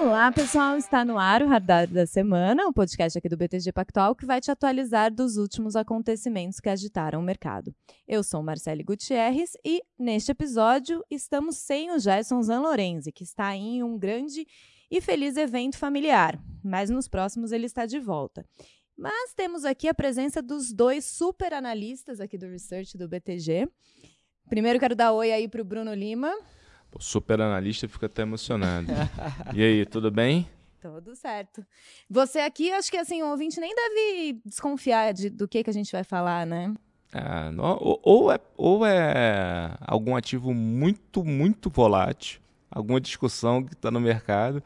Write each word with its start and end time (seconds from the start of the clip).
Olá, 0.00 0.30
pessoal! 0.30 0.78
Está 0.78 1.04
no 1.04 1.18
ar 1.18 1.42
o 1.42 1.48
Radar 1.48 1.88
da 1.88 2.06
Semana, 2.06 2.64
o 2.64 2.68
um 2.68 2.72
podcast 2.72 3.18
aqui 3.18 3.28
do 3.28 3.36
BTG 3.36 3.72
Pactual 3.72 4.14
que 4.14 4.24
vai 4.24 4.40
te 4.40 4.48
atualizar 4.48 5.12
dos 5.12 5.36
últimos 5.36 5.74
acontecimentos 5.74 6.60
que 6.60 6.68
agitaram 6.68 7.18
o 7.18 7.22
mercado. 7.22 7.74
Eu 8.06 8.22
sou 8.22 8.40
Marcele 8.40 8.84
Gutierrez 8.84 9.54
e, 9.64 9.82
neste 9.98 10.30
episódio, 10.30 11.04
estamos 11.10 11.56
sem 11.56 11.90
o 11.90 11.98
Gerson 11.98 12.40
Zanlorenzi, 12.40 13.10
que 13.10 13.24
está 13.24 13.56
em 13.56 13.82
um 13.82 13.98
grande 13.98 14.46
e 14.88 15.00
feliz 15.00 15.36
evento 15.36 15.76
familiar, 15.76 16.40
mas 16.62 16.90
nos 16.90 17.08
próximos 17.08 17.50
ele 17.50 17.66
está 17.66 17.84
de 17.84 17.98
volta. 17.98 18.46
Mas 18.96 19.34
temos 19.34 19.64
aqui 19.64 19.88
a 19.88 19.94
presença 19.94 20.40
dos 20.40 20.72
dois 20.72 21.06
super 21.06 21.52
analistas 21.52 22.20
aqui 22.20 22.38
do 22.38 22.46
Research 22.46 22.96
do 22.96 23.08
BTG. 23.08 23.68
Primeiro 24.48 24.78
quero 24.78 24.94
dar 24.94 25.10
oi 25.10 25.32
aí 25.32 25.48
para 25.48 25.60
o 25.60 25.64
Bruno 25.64 25.92
Lima. 25.92 26.32
Pô, 26.90 27.00
super 27.00 27.40
analista, 27.40 27.88
fico 27.88 28.06
até 28.06 28.22
emocionado. 28.22 28.86
e 29.54 29.62
aí, 29.62 29.86
tudo 29.86 30.10
bem? 30.10 30.48
Tudo 30.80 31.14
certo. 31.16 31.64
Você 32.08 32.38
aqui, 32.38 32.70
acho 32.72 32.90
que 32.90 32.96
assim, 32.96 33.22
o 33.22 33.30
ouvinte 33.30 33.60
nem 33.60 33.74
deve 33.74 34.40
desconfiar 34.44 35.12
de, 35.12 35.28
do 35.28 35.48
que, 35.48 35.64
que 35.64 35.70
a 35.70 35.72
gente 35.72 35.90
vai 35.90 36.04
falar, 36.04 36.46
né? 36.46 36.72
É, 37.12 37.60
ou, 37.60 38.00
ou, 38.02 38.32
é, 38.32 38.38
ou 38.56 38.86
é 38.86 39.76
algum 39.80 40.14
ativo 40.14 40.52
muito, 40.52 41.24
muito 41.24 41.70
volátil, 41.70 42.40
alguma 42.70 43.00
discussão 43.00 43.64
que 43.64 43.72
está 43.72 43.90
no 43.90 44.00
mercado, 44.00 44.62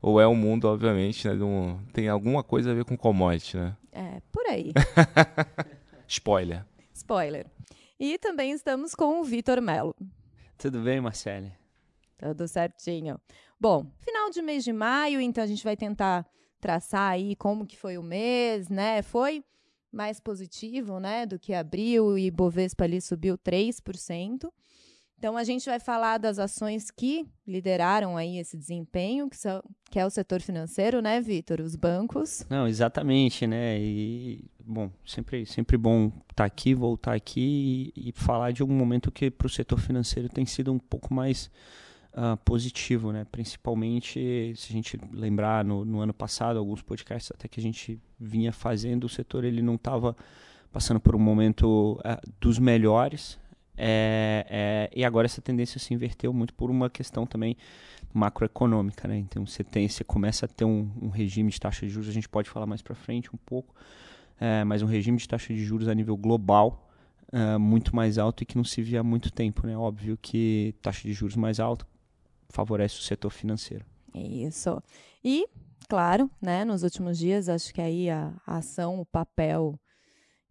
ou 0.00 0.20
é 0.20 0.26
o 0.26 0.30
um 0.30 0.36
mundo, 0.36 0.66
obviamente, 0.66 1.26
né, 1.26 1.34
um, 1.42 1.78
tem 1.92 2.08
alguma 2.08 2.42
coisa 2.42 2.70
a 2.70 2.74
ver 2.74 2.84
com 2.84 2.96
commodity, 2.96 3.56
né? 3.56 3.76
É, 3.90 4.22
por 4.30 4.46
aí. 4.46 4.72
Spoiler. 6.06 6.64
Spoiler. 6.92 7.46
E 7.98 8.18
também 8.18 8.52
estamos 8.52 8.94
com 8.94 9.20
o 9.20 9.24
Vitor 9.24 9.60
Melo. 9.60 9.96
Tudo 10.62 10.80
bem, 10.80 11.00
Marcele? 11.00 11.52
Tudo 12.16 12.46
certinho. 12.46 13.20
Bom, 13.58 13.84
final 13.98 14.30
de 14.30 14.40
mês 14.40 14.62
de 14.62 14.72
maio, 14.72 15.20
então 15.20 15.42
a 15.42 15.46
gente 15.48 15.64
vai 15.64 15.76
tentar 15.76 16.24
traçar 16.60 17.10
aí 17.10 17.34
como 17.34 17.66
que 17.66 17.76
foi 17.76 17.98
o 17.98 18.02
mês, 18.02 18.68
né? 18.68 19.02
Foi 19.02 19.44
mais 19.90 20.20
positivo, 20.20 21.00
né, 21.00 21.26
do 21.26 21.36
que 21.36 21.52
abril 21.52 22.16
e 22.16 22.30
Bovespa 22.30 22.84
ali 22.84 23.00
subiu 23.00 23.36
3%. 23.36 24.52
Então 25.22 25.36
a 25.36 25.44
gente 25.44 25.66
vai 25.66 25.78
falar 25.78 26.18
das 26.18 26.40
ações 26.40 26.90
que 26.90 27.24
lideraram 27.46 28.16
aí 28.16 28.38
esse 28.38 28.56
desempenho, 28.56 29.30
que, 29.30 29.36
são, 29.36 29.62
que 29.88 29.96
é 29.96 30.04
o 30.04 30.10
setor 30.10 30.40
financeiro, 30.40 31.00
né, 31.00 31.20
Vitor? 31.20 31.60
Os 31.60 31.76
bancos. 31.76 32.44
Não, 32.50 32.66
exatamente, 32.66 33.46
né? 33.46 33.78
E 33.80 34.44
bom, 34.58 34.90
sempre, 35.06 35.46
sempre 35.46 35.76
bom 35.76 36.06
estar 36.06 36.34
tá 36.34 36.44
aqui, 36.44 36.74
voltar 36.74 37.14
aqui 37.14 37.92
e, 37.96 38.08
e, 38.08 38.12
falar 38.12 38.50
de 38.50 38.64
um 38.64 38.66
momento 38.66 39.12
que 39.12 39.30
para 39.30 39.46
o 39.46 39.48
setor 39.48 39.78
financeiro 39.78 40.28
tem 40.28 40.44
sido 40.44 40.72
um 40.72 40.78
pouco 40.80 41.14
mais 41.14 41.48
uh, 42.14 42.36
positivo, 42.38 43.12
né? 43.12 43.24
Principalmente 43.30 44.52
se 44.56 44.72
a 44.72 44.72
gente 44.72 44.98
lembrar 45.12 45.64
no, 45.64 45.84
no 45.84 46.00
ano 46.00 46.12
passado, 46.12 46.58
alguns 46.58 46.82
podcasts 46.82 47.30
até 47.30 47.46
que 47.46 47.60
a 47.60 47.62
gente 47.62 48.02
vinha 48.18 48.52
fazendo, 48.52 49.04
o 49.04 49.08
setor 49.08 49.44
ele 49.44 49.62
não 49.62 49.76
estava 49.76 50.16
passando 50.72 50.98
por 50.98 51.14
um 51.14 51.20
momento 51.20 51.92
uh, 52.00 52.32
dos 52.40 52.58
melhores, 52.58 53.38
é, 53.76 54.46
é, 54.48 54.90
e 54.94 55.04
agora 55.04 55.26
essa 55.26 55.40
tendência 55.40 55.78
se 55.78 55.94
inverteu 55.94 56.32
muito 56.32 56.54
por 56.54 56.70
uma 56.70 56.90
questão 56.90 57.26
também 57.26 57.56
macroeconômica, 58.12 59.08
né? 59.08 59.16
Então 59.16 59.46
você 59.46 59.64
tem, 59.64 59.88
você 59.88 60.04
começa 60.04 60.46
a 60.46 60.48
ter 60.48 60.64
um, 60.64 60.90
um 61.00 61.08
regime 61.08 61.50
de 61.50 61.58
taxa 61.58 61.86
de 61.86 61.92
juros, 61.92 62.08
a 62.08 62.12
gente 62.12 62.28
pode 62.28 62.50
falar 62.50 62.66
mais 62.66 62.82
para 62.82 62.94
frente 62.94 63.34
um 63.34 63.38
pouco, 63.46 63.74
é, 64.38 64.64
mas 64.64 64.82
um 64.82 64.86
regime 64.86 65.16
de 65.16 65.26
taxa 65.26 65.54
de 65.54 65.64
juros 65.64 65.88
a 65.88 65.94
nível 65.94 66.16
global 66.16 66.90
é, 67.32 67.56
muito 67.56 67.96
mais 67.96 68.18
alto 68.18 68.42
e 68.42 68.46
que 68.46 68.56
não 68.56 68.64
se 68.64 68.82
via 68.82 69.00
há 69.00 69.02
muito 69.02 69.32
tempo, 69.32 69.66
né? 69.66 69.76
Óbvio 69.76 70.18
que 70.20 70.74
taxa 70.82 71.02
de 71.02 71.14
juros 71.14 71.36
mais 71.36 71.58
alta 71.58 71.86
favorece 72.50 72.98
o 72.98 73.02
setor 73.02 73.30
financeiro. 73.30 73.86
Isso. 74.14 74.82
E, 75.24 75.48
claro, 75.88 76.30
né, 76.40 76.66
nos 76.66 76.82
últimos 76.82 77.18
dias, 77.18 77.48
acho 77.48 77.72
que 77.72 77.80
aí 77.80 78.10
a, 78.10 78.34
a 78.46 78.58
ação, 78.58 79.00
o 79.00 79.06
papel 79.06 79.80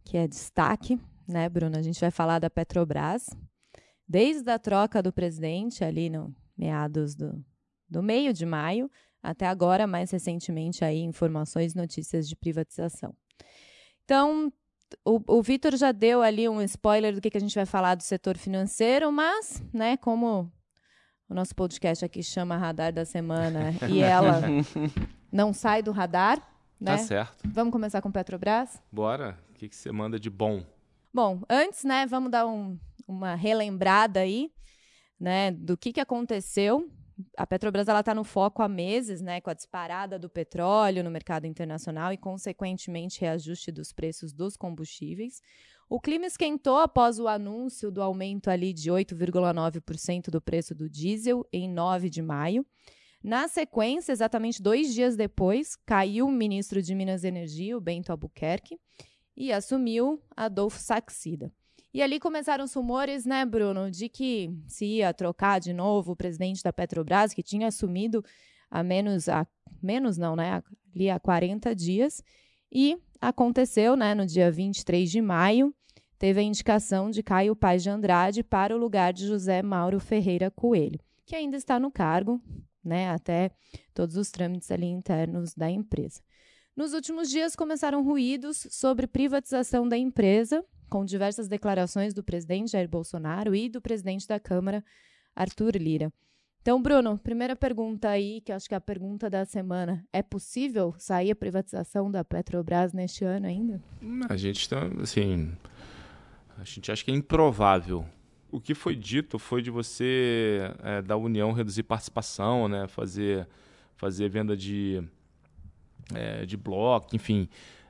que 0.04 0.18
é 0.18 0.28
destaque 0.28 1.00
né, 1.32 1.50
Bruno? 1.50 1.78
A 1.78 1.82
gente 1.82 2.00
vai 2.00 2.12
falar 2.12 2.40
da 2.40 2.50
Petrobras. 2.50 3.30
Desde 4.08 4.50
a 4.52 4.60
troca 4.60 5.02
do 5.02 5.12
presidente, 5.12 5.84
ali 5.84 6.10
no 6.10 6.36
meados 6.58 7.16
do, 7.16 7.44
do 7.90 8.04
meio 8.04 8.34
de 8.34 8.46
maio, 8.46 8.92
até 9.24 9.48
agora, 9.48 9.88
mais 9.88 10.12
recentemente, 10.12 10.84
aí, 10.84 11.00
informações, 11.00 11.74
notícias 11.74 12.28
de 12.28 12.36
privatização. 12.36 13.16
Então, 14.04 14.52
o, 15.06 15.22
o 15.38 15.42
Vitor 15.42 15.76
já 15.76 15.92
deu 15.92 16.22
ali 16.22 16.50
um 16.50 16.62
spoiler 16.62 17.14
do 17.16 17.22
que, 17.22 17.30
que 17.30 17.38
a 17.38 17.42
gente 17.42 17.56
vai 17.56 17.66
falar 17.66 17.96
do 17.96 18.04
setor 18.04 18.38
financeiro, 18.38 19.12
mas, 19.12 19.64
né, 19.74 19.98
como 19.98 20.52
o 21.30 21.34
nosso 21.34 21.56
podcast 21.56 22.04
aqui 22.04 22.22
chama 22.22 22.58
Radar 22.58 22.92
da 22.92 23.06
Semana 23.06 23.72
e 23.90 24.02
ela 24.02 24.42
não 25.32 25.54
sai 25.54 25.82
do 25.82 25.92
radar, 25.92 26.38
né? 26.80 26.98
Tá 26.98 26.98
certo. 26.98 27.48
Vamos 27.48 27.72
começar 27.72 28.02
com 28.02 28.12
Petrobras? 28.12 28.82
Bora. 28.92 29.38
O 29.50 29.54
que, 29.54 29.70
que 29.70 29.76
você 29.76 29.92
manda 29.92 30.20
de 30.20 30.30
bom? 30.30 30.64
Bom, 31.14 31.42
antes, 31.50 31.84
né, 31.84 32.06
vamos 32.06 32.32
dar 32.32 32.48
um, 32.48 32.80
uma 33.06 33.36
relembrada 33.36 34.22
aí, 34.22 34.50
né, 35.20 35.52
do 35.52 35.76
que, 35.76 35.92
que 35.92 36.00
aconteceu. 36.00 36.90
A 37.38 37.46
Petrobras 37.46 37.88
ela 37.88 38.00
está 38.00 38.16
no 38.16 38.24
foco 38.24 38.62
há 38.62 38.70
meses, 38.70 39.22
né, 39.22 39.42
com 39.42 39.50
a 39.50 39.54
disparada 39.54 40.18
do 40.18 40.30
petróleo 40.30 41.04
no 41.04 41.12
mercado 41.12 41.46
internacional 41.46 42.14
e, 42.14 42.18
consequentemente, 42.18 43.20
reajuste 43.20 43.72
dos 43.72 43.92
preços 43.92 44.32
dos 44.32 44.56
combustíveis. 44.56 45.42
O 45.90 46.00
clima 46.00 46.26
esquentou 46.26 46.78
após 46.78 47.20
o 47.20 47.28
anúncio 47.28 47.92
do 47.92 48.02
aumento 48.02 48.50
ali 48.50 48.72
de 48.72 48.90
8,9% 48.90 50.30
do 50.30 50.42
preço 50.42 50.74
do 50.74 50.90
diesel 50.90 51.46
em 51.52 51.70
9 51.70 52.10
de 52.10 52.22
maio. 52.22 52.66
Na 53.22 53.50
sequência, 53.50 54.14
exatamente 54.14 54.62
dois 54.62 54.94
dias 54.94 55.18
depois, 55.18 55.76
caiu 55.86 56.28
o 56.28 56.32
ministro 56.32 56.82
de 56.82 56.96
Minas 56.96 57.26
e 57.26 57.28
Energia, 57.28 57.78
o 57.78 57.82
Bento 57.82 58.10
Albuquerque, 58.10 58.80
e 59.36 59.52
assumiu 59.52 60.22
Adolfo 60.36 60.80
Saxida. 60.80 61.52
E 61.94 62.02
ali 62.02 62.20
começaram 62.20 62.64
os 62.64 62.74
rumores, 62.74 63.26
né, 63.26 63.46
Bruno, 63.46 63.92
de 63.92 64.08
que 64.08 64.50
se 64.68 64.86
ia 64.86 65.14
trocar 65.14 65.60
de 65.60 65.74
novo 65.74 66.14
o 66.14 66.16
presidente 66.16 66.64
da 66.64 66.72
Petrobras, 66.72 67.34
que 67.34 67.44
tinha 67.44 67.68
assumido 67.68 68.24
há 68.70 68.82
menos, 68.82 69.28
a, 69.28 69.46
menos 69.82 70.18
não, 70.18 70.36
né, 70.36 70.64
ali 70.96 71.10
há 71.10 71.20
40 71.20 71.76
dias. 71.76 72.24
E 72.72 72.98
aconteceu, 73.20 73.98
né, 73.98 74.16
no 74.16 74.26
dia 74.26 74.50
23 74.50 75.12
de 75.12 75.22
maio, 75.22 75.76
teve 76.18 76.40
a 76.40 76.44
indicação 76.44 77.12
de 77.12 77.22
Caio 77.22 77.56
Paz 77.56 77.84
de 77.84 77.90
Andrade 77.90 78.42
para 78.42 78.74
o 78.74 78.80
lugar 78.80 79.12
de 79.12 79.28
José 79.28 79.62
Mauro 79.62 80.00
Ferreira 80.00 80.50
Coelho, 80.50 81.00
que 81.26 81.36
ainda 81.36 81.58
está 81.58 81.78
no 81.78 81.92
cargo, 81.92 82.42
né, 82.82 83.10
até 83.10 83.52
todos 83.94 84.16
os 84.16 84.32
trâmites 84.32 84.72
ali 84.72 84.86
internos 84.86 85.54
da 85.54 85.70
empresa. 85.70 86.22
Nos 86.76 86.94
últimos 86.94 87.30
dias 87.30 87.54
começaram 87.54 88.02
ruídos 88.02 88.66
sobre 88.72 89.06
privatização 89.06 89.88
da 89.88 89.98
empresa, 89.98 90.64
com 90.90 91.04
diversas 91.04 91.48
declarações 91.50 92.14
do 92.14 92.24
presidente 92.24 92.72
Jair 92.72 92.88
Bolsonaro 92.88 93.54
e 93.54 93.68
do 93.68 93.82
presidente 93.82 94.26
da 94.26 94.40
Câmara, 94.40 94.84
Arthur 95.36 95.76
Lira. 95.76 96.14
Então, 96.62 96.82
Bruno, 96.82 97.18
primeira 97.18 97.58
pergunta 97.58 98.08
aí, 98.08 98.40
que 98.40 98.54
acho 98.54 98.70
que 98.70 98.74
é 98.74 98.78
a 98.78 98.82
pergunta 98.82 99.30
da 99.30 99.44
semana. 99.44 100.06
É 100.14 100.24
possível 100.24 100.96
sair 100.98 101.32
a 101.32 101.36
privatização 101.36 102.10
da 102.10 102.24
Petrobras 102.24 102.94
neste 102.94 103.26
ano 103.26 103.48
ainda? 103.48 103.82
A 104.30 104.38
gente 104.38 104.62
está, 104.62 104.86
assim, 105.02 105.52
a 106.58 106.64
gente 106.64 106.90
acha 106.90 107.04
que 107.04 107.12
é 107.12 107.16
improvável. 107.16 108.06
O 108.50 108.62
que 108.62 108.74
foi 108.74 108.96
dito 108.96 109.38
foi 109.38 109.62
de 109.62 109.70
você, 109.70 110.60
é, 110.84 111.02
da 111.02 111.18
União, 111.18 111.52
reduzir 111.52 111.84
participação, 111.84 112.70
né, 112.70 112.88
fazer, 112.88 113.46
fazer 113.96 114.30
venda 114.30 114.56
de 114.56 115.04
é, 116.14 116.46
de 116.46 116.58
bloco, 116.58 117.16
enfim, 117.16 117.48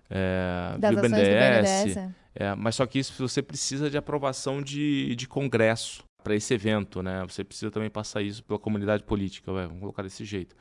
é, 0.10 0.78
das 0.80 0.96
do 0.96 1.02
BNDES. 1.02 1.94
Do 1.94 1.94
BNDES. 1.94 2.16
É, 2.34 2.56
mas 2.56 2.76
só 2.76 2.86
que 2.86 3.00
isso 3.00 3.14
você 3.18 3.42
precisa 3.42 3.90
de 3.90 3.98
aprovação 3.98 4.62
de, 4.62 5.16
de 5.16 5.28
congresso 5.28 6.04
para 6.24 6.36
esse 6.36 6.54
evento, 6.54 7.02
né? 7.02 7.24
Você 7.28 7.44
precisa 7.44 7.72
também 7.72 7.90
passar 7.90 8.22
isso 8.22 8.44
pela 8.44 8.60
comunidade 8.60 9.04
política, 9.04 9.52
vamos 9.52 9.80
colocar 9.80 10.04
desse 10.04 10.24
jeito. 10.24 10.56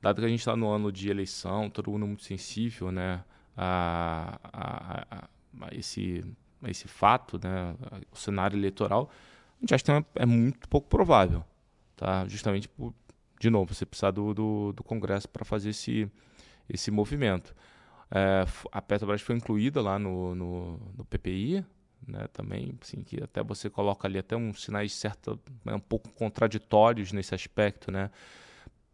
Dado 0.00 0.20
que 0.20 0.26
a 0.26 0.28
gente 0.28 0.40
está 0.40 0.56
no 0.56 0.70
ano 0.70 0.90
de 0.90 1.10
eleição, 1.10 1.68
todo 1.68 1.90
mundo 1.90 2.06
muito 2.06 2.24
sensível, 2.24 2.90
né, 2.90 3.22
a, 3.54 4.38
a, 4.44 5.04
a, 5.10 5.28
a 5.60 5.74
esse, 5.74 6.24
esse 6.66 6.88
fato, 6.88 7.38
né, 7.42 7.74
o 8.10 8.16
cenário 8.16 8.56
eleitoral, 8.56 9.10
a 9.58 9.60
gente 9.60 9.74
acha 9.74 9.84
que 9.84 10.06
é 10.14 10.24
muito 10.24 10.66
pouco 10.70 10.88
provável, 10.88 11.44
tá? 11.96 12.26
Justamente 12.26 12.66
por, 12.66 12.94
de 13.38 13.50
novo, 13.50 13.74
você 13.74 13.84
precisar 13.84 14.10
do, 14.10 14.32
do, 14.32 14.72
do 14.72 14.82
Congresso 14.82 15.28
para 15.28 15.44
fazer 15.44 15.70
esse, 15.70 16.10
esse 16.72 16.90
movimento. 16.90 17.54
É, 18.10 18.44
a 18.72 18.82
Petrobras 18.82 19.20
foi 19.20 19.36
incluída 19.36 19.80
lá 19.80 19.98
no, 19.98 20.34
no, 20.34 20.80
no, 20.96 21.04
PPI, 21.04 21.64
né, 22.06 22.26
também, 22.32 22.76
assim, 22.80 23.02
que 23.02 23.22
até 23.22 23.42
você 23.42 23.70
coloca 23.70 24.08
ali 24.08 24.18
até 24.18 24.36
uns 24.36 24.64
sinais 24.64 24.92
certo, 24.92 25.38
né, 25.64 25.74
um 25.74 25.80
pouco 25.80 26.10
contraditórios 26.10 27.12
nesse 27.12 27.34
aspecto, 27.34 27.90
né. 27.92 28.10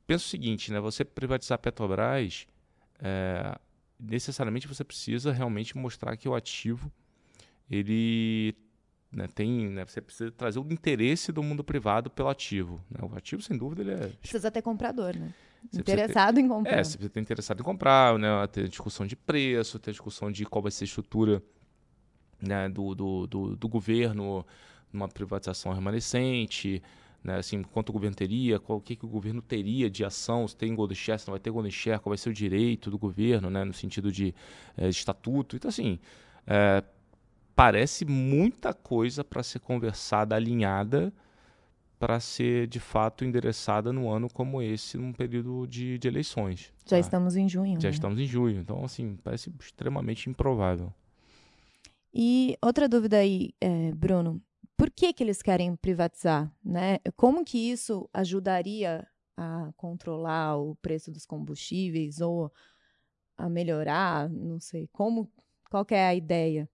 Pensa 0.07 0.25
o 0.25 0.29
seguinte, 0.29 0.71
né, 0.71 0.81
você 0.81 1.05
privatizar 1.05 1.57
a 1.57 1.59
Petrobras, 1.59 2.47
é, 3.01 3.59
necessariamente 3.99 4.69
você 4.69 4.85
precisa 4.85 5.33
realmente 5.33 5.77
mostrar 5.77 6.17
que 6.17 6.29
o 6.29 6.35
ativo, 6.35 6.93
ele 7.71 8.55
né, 9.11 9.27
tem, 9.35 9.69
né, 9.69 9.85
você 9.85 10.01
precisa 10.01 10.31
trazer 10.31 10.59
o 10.59 10.67
interesse 10.71 11.33
do 11.33 11.43
mundo 11.43 11.65
privado 11.65 12.11
pelo 12.11 12.29
ativo. 12.29 12.81
Né? 12.91 12.99
O 13.03 13.17
ativo, 13.17 13.41
sem 13.41 13.57
dúvida, 13.57 13.83
ele 13.83 13.93
é... 13.93 14.09
Precisa 14.09 14.51
ter 14.51 14.61
comprador, 14.61 15.17
né? 15.17 15.33
Interessado 15.75 16.35
ter, 16.37 16.41
em 16.41 16.49
comprar. 16.49 16.79
É, 16.79 16.85
você 16.85 16.97
precisa 16.97 17.11
ter 17.11 17.21
interessado 17.21 17.61
em 17.61 17.63
comprar, 17.63 18.19
né? 18.19 18.47
Ter 18.49 18.69
discussão 18.69 19.07
de 19.07 19.17
preço, 19.17 19.79
ter 19.79 19.91
discussão 19.91 20.31
de 20.31 20.45
qual 20.45 20.63
vai 20.63 20.71
ser 20.71 20.85
a 20.85 20.87
estrutura 20.87 21.43
né, 22.41 22.69
do, 22.69 22.95
do, 22.95 23.27
do, 23.27 23.57
do 23.57 23.69
governo 23.69 24.45
numa 24.93 25.09
privatização 25.09 25.73
remanescente, 25.73 26.83
né, 27.23 27.39
assim, 27.39 27.63
quanto 27.63 27.91
o 27.91 27.93
governo 27.93 28.15
teria, 28.15 28.59
qual, 28.59 28.79
o 28.79 28.81
que, 28.81 28.95
que 28.95 29.05
o 29.05 29.09
governo 29.09 29.43
teria 29.43 29.91
de 29.91 30.05
ação, 30.05 30.47
se 30.47 30.57
tem 30.57 30.75
golden 30.75 30.95
share, 30.95 31.19
se 31.19 31.27
não 31.27 31.33
vai 31.33 31.41
ter 31.41 31.51
golden 31.51 31.73
share, 31.73 32.01
qual 32.01 32.11
vai 32.11 32.19
ser 32.19 32.31
o 32.31 32.33
direito 32.33 32.91
do 32.91 32.99
governo, 32.99 33.51
né, 33.51 33.65
no 33.65 33.73
sentido 33.73 34.13
de, 34.13 34.35
é, 34.77 34.89
estatuto. 34.89 35.57
Então, 35.57 35.69
assim, 35.69 35.99
é, 36.47 36.85
parece 37.55 38.05
muita 38.05 38.73
coisa 38.73 39.25
para 39.25 39.43
ser 39.43 39.59
conversada, 39.59 40.37
alinhada, 40.37 41.13
para 41.99 42.21
ser 42.21 42.67
de 42.67 42.79
fato 42.79 43.25
endereçada 43.25 43.93
num 43.93 44.11
ano 44.11 44.29
como 44.33 44.61
esse, 44.61 44.99
num 44.99 45.13
período 45.13 45.67
de, 45.67 45.99
de 45.99 46.09
eleições. 46.09 46.73
Já 46.85 46.97
tá? 46.97 46.99
estamos 46.99 47.37
em 47.37 47.49
junho. 47.49 47.81
Já 47.81 47.89
né? 47.89 47.95
estamos 47.95 48.19
em 48.19 48.27
junho. 48.27 48.61
Então, 48.61 48.85
assim, 48.85 49.17
parece 49.23 49.53
extremamente 49.61 50.29
improvável. 50.29 50.93
E 52.13 52.57
outra 52.63 52.89
dúvida 52.89 53.19
aí, 53.19 53.51
é, 53.61 53.93
Bruno, 53.93 54.43
por 54.77 54.91
que, 54.91 55.13
que 55.13 55.23
eles 55.23 55.43
querem 55.43 55.75
privatizar? 55.77 56.53
Né? 56.65 56.99
Como 57.17 57.45
que 57.45 57.59
isso 57.71 58.09
ajudaria 58.13 59.07
a 59.37 59.71
controlar 59.77 60.57
o 60.57 60.77
preço 60.77 61.11
dos 61.11 61.27
combustíveis 61.27 62.21
ou 62.21 62.53
a 63.37 63.49
melhorar? 63.49 64.29
Não 64.29 64.61
sei. 64.61 64.89
Como, 64.93 65.31
qual 65.71 65.87
é 65.91 66.07
a 66.07 66.15
ideia? 66.15 66.69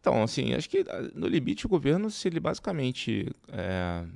Então, 0.00 0.22
assim, 0.22 0.54
acho 0.54 0.70
que 0.70 0.84
no 1.14 1.26
limite 1.26 1.66
o 1.66 1.68
governo, 1.68 2.10
se 2.10 2.28
ele 2.28 2.38
basicamente 2.38 3.30
é, 3.48 4.06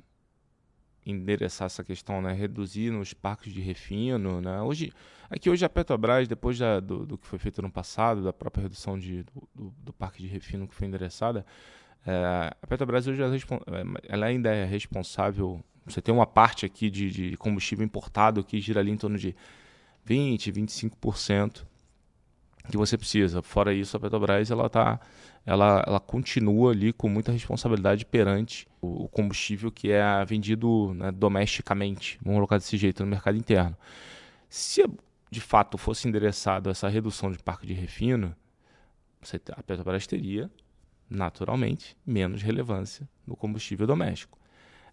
endereçar 1.05 1.65
essa 1.65 1.83
questão, 1.83 2.21
né, 2.21 2.33
reduzir 2.33 2.91
nos 2.91 3.13
parques 3.13 3.53
de 3.53 3.61
refino, 3.61 4.41
né, 4.41 4.61
hoje, 4.61 4.91
aqui 5.29 5.49
hoje 5.49 5.65
a 5.65 5.69
Petrobras, 5.69 6.27
depois 6.27 6.57
da, 6.57 6.79
do, 6.79 7.05
do, 7.05 7.17
que 7.17 7.27
foi 7.27 7.39
feito 7.39 7.61
no 7.61 7.71
passado, 7.71 8.23
da 8.23 8.33
própria 8.33 8.63
redução 8.63 8.97
de, 8.97 9.23
do, 9.23 9.73
do 9.83 9.93
parque 9.93 10.21
de 10.21 10.27
refino 10.27 10.67
que 10.67 10.73
foi 10.73 10.87
endereçada, 10.87 11.45
é, 12.05 12.53
a 12.61 12.67
Petrobras 12.67 13.07
hoje 13.07 13.21
é, 13.21 13.27
ela 14.07 14.25
ainda 14.25 14.53
é 14.53 14.65
responsável. 14.65 15.63
Você 15.85 16.01
tem 16.01 16.13
uma 16.13 16.25
parte 16.25 16.65
aqui 16.65 16.89
de, 16.89 17.09
de 17.09 17.37
combustível 17.37 17.85
importado 17.85 18.43
que 18.43 18.59
gira 18.59 18.79
ali 18.79 18.91
em 18.91 18.97
torno 18.97 19.17
de 19.17 19.35
20, 20.05 20.51
25% 20.51 21.65
que 22.69 22.77
você 22.77 22.97
precisa. 22.97 23.41
Fora 23.41 23.73
isso, 23.73 23.97
a 23.97 23.99
Petrobras 23.99 24.49
ela 24.49 24.69
tá, 24.69 24.99
ela, 25.45 25.83
ela 25.85 25.99
continua 25.99 26.71
ali 26.71 26.93
com 26.93 27.09
muita 27.09 27.31
responsabilidade 27.31 28.05
perante 28.05 28.67
o, 28.81 29.07
combustível 29.09 29.71
que 29.71 29.91
é 29.91 30.25
vendido 30.25 30.93
né, 30.93 31.11
domesticamente, 31.11 32.17
vamos 32.21 32.37
colocar 32.37 32.57
desse 32.57 32.77
jeito, 32.77 33.03
no 33.03 33.09
mercado 33.09 33.37
interno. 33.37 33.75
Se 34.49 34.83
de 35.29 35.41
fato 35.41 35.77
fosse 35.77 36.07
endereçado 36.07 36.69
essa 36.69 36.87
redução 36.87 37.31
de 37.31 37.39
parque 37.39 37.65
de 37.65 37.73
refino, 37.73 38.35
a 39.55 39.63
Petrobras 39.63 40.05
teria 40.05 40.49
naturalmente, 41.09 41.95
menos 42.05 42.41
relevância 42.41 43.07
no 43.25 43.35
combustível 43.35 43.85
doméstico. 43.85 44.37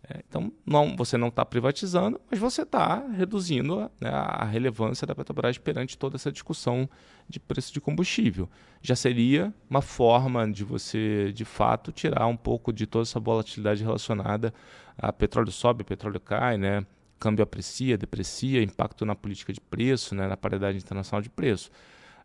É, 0.08 0.22
então, 0.26 0.50
não, 0.64 0.96
você 0.96 1.18
não 1.18 1.28
está 1.28 1.44
privatizando, 1.44 2.20
mas 2.30 2.40
você 2.40 2.62
está 2.62 3.06
reduzindo 3.08 3.80
a, 3.80 3.90
né, 4.00 4.10
a, 4.10 4.44
relevância 4.44 5.06
da 5.06 5.14
Petrobras 5.14 5.58
perante 5.58 5.98
toda 5.98 6.16
essa 6.16 6.32
discussão 6.32 6.88
de 7.28 7.38
preço 7.38 7.72
de 7.72 7.80
combustível. 7.80 8.48
Já 8.80 8.96
seria 8.96 9.52
uma 9.68 9.82
forma 9.82 10.50
de 10.50 10.64
você, 10.64 11.32
de 11.32 11.44
fato, 11.44 11.92
tirar 11.92 12.26
um 12.26 12.36
pouco 12.36 12.72
de 12.72 12.86
toda 12.86 13.02
essa 13.02 13.20
volatilidade 13.20 13.84
relacionada 13.84 14.54
a 14.96 15.12
petróleo 15.12 15.52
sobe, 15.52 15.84
petróleo 15.84 16.20
cai, 16.20 16.56
né? 16.56 16.86
câmbio 17.18 17.42
aprecia, 17.42 17.98
deprecia, 17.98 18.62
impacto 18.62 19.04
na 19.04 19.14
política 19.14 19.52
de 19.52 19.60
preço, 19.60 20.14
né? 20.14 20.26
na 20.26 20.38
paridade 20.38 20.78
internacional 20.78 21.20
de 21.20 21.28
preço, 21.28 21.70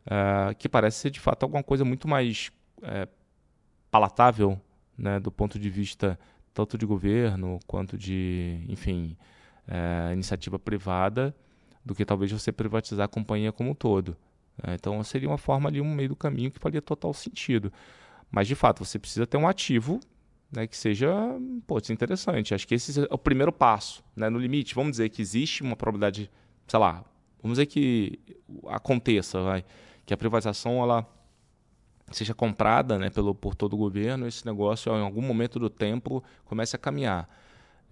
uh, 0.06 0.56
que 0.56 0.70
parece 0.70 1.00
ser, 1.00 1.10
de 1.10 1.20
fato, 1.20 1.44
alguma 1.44 1.62
coisa 1.62 1.84
muito 1.84 2.08
mais 2.08 2.50
uh, 2.78 3.08
palatável 3.92 4.60
né, 4.98 5.20
do 5.20 5.32
ponto 5.32 5.60
de 5.60 5.70
vista 5.70 6.18
tanto 6.56 6.78
de 6.78 6.86
governo 6.86 7.60
quanto 7.68 7.98
de, 7.98 8.62
enfim, 8.70 9.16
é, 9.68 10.14
iniciativa 10.14 10.58
privada, 10.58 11.36
do 11.84 11.94
que 11.94 12.06
talvez 12.06 12.32
você 12.32 12.52
privatizar 12.52 13.06
a 13.06 13.10
companhia 13.10 13.52
como 13.52 13.72
um 13.72 13.76
todo. 13.76 14.16
É, 14.64 14.74
então 14.74 15.04
seria 15.04 15.28
uma 15.28 15.38
forma 15.38 15.70
ali, 15.70 15.82
um 15.82 15.94
meio 15.94 16.10
do 16.10 16.16
caminho 16.16 16.50
que 16.50 16.58
faria 16.58 16.82
total 16.82 17.14
sentido. 17.14 17.72
Mas 18.32 18.48
de 18.48 18.56
fato, 18.56 18.84
você 18.84 18.98
precisa 18.98 19.28
ter 19.28 19.36
um 19.36 19.48
ativo 19.48 20.00
né, 20.50 20.66
que 20.66 20.78
seja 20.78 21.14
pô, 21.68 21.78
interessante. 21.90 22.56
Acho 22.56 22.66
que 22.66 22.74
esse 22.74 23.02
é 23.02 23.08
o 23.12 23.18
primeiro 23.18 23.52
passo. 23.52 24.02
Né, 24.16 24.30
no 24.30 24.40
limite, 24.40 24.74
vamos 24.74 24.92
dizer 24.92 25.10
que 25.10 25.22
existe 25.22 25.62
uma 25.62 25.76
probabilidade, 25.76 26.32
sei 26.66 26.80
lá, 26.80 27.04
vamos 27.44 27.58
dizer 27.58 27.66
que 27.66 28.18
aconteça, 28.68 29.42
vai, 29.42 29.66
que 30.06 30.14
a 30.14 30.18
privatização 30.18 30.82
ela 30.82 31.06
seja 32.12 32.34
comprada 32.34 33.00
né, 33.00 33.10
pelo, 33.10 33.34
por 33.34 33.56
todo 33.56 33.74
o 33.74 33.78
governo, 33.78 34.28
esse 34.28 34.46
negócio, 34.46 34.92
em 34.94 35.02
algum 35.02 35.22
momento 35.22 35.60
do 35.60 35.70
tempo, 35.70 36.24
comece 36.46 36.76
a 36.76 36.80
caminhar. 36.80 37.30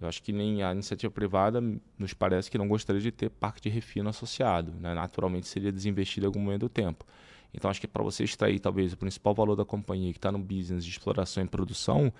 Eu 0.00 0.08
acho 0.08 0.22
que 0.22 0.32
nem 0.32 0.62
a 0.62 0.72
iniciativa 0.72 1.10
privada 1.10 1.60
nos 1.98 2.12
parece 2.12 2.50
que 2.50 2.58
não 2.58 2.68
gostaria 2.68 3.00
de 3.00 3.10
ter 3.10 3.30
parque 3.30 3.60
de 3.60 3.68
refino 3.68 4.08
associado. 4.08 4.72
Né? 4.72 4.92
Naturalmente 4.94 5.46
seria 5.46 5.72
desinvestido 5.72 6.26
em 6.26 6.28
algum 6.28 6.40
momento 6.40 6.62
do 6.62 6.68
tempo. 6.68 7.04
Então 7.52 7.70
acho 7.70 7.80
que 7.80 7.86
para 7.86 8.02
você 8.02 8.24
extrair 8.24 8.58
talvez 8.58 8.92
o 8.92 8.96
principal 8.96 9.34
valor 9.34 9.54
da 9.54 9.64
companhia 9.64 10.12
que 10.12 10.18
está 10.18 10.32
no 10.32 10.38
business 10.38 10.84
de 10.84 10.90
exploração 10.90 11.42
e 11.42 11.46
produção, 11.46 12.12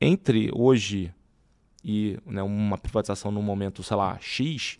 entre 0.00 0.50
hoje 0.54 1.12
e 1.82 2.18
né, 2.26 2.42
uma 2.42 2.76
privatização 2.76 3.30
no 3.30 3.42
momento, 3.42 3.82
sei 3.82 3.96
lá, 3.96 4.18
X, 4.20 4.78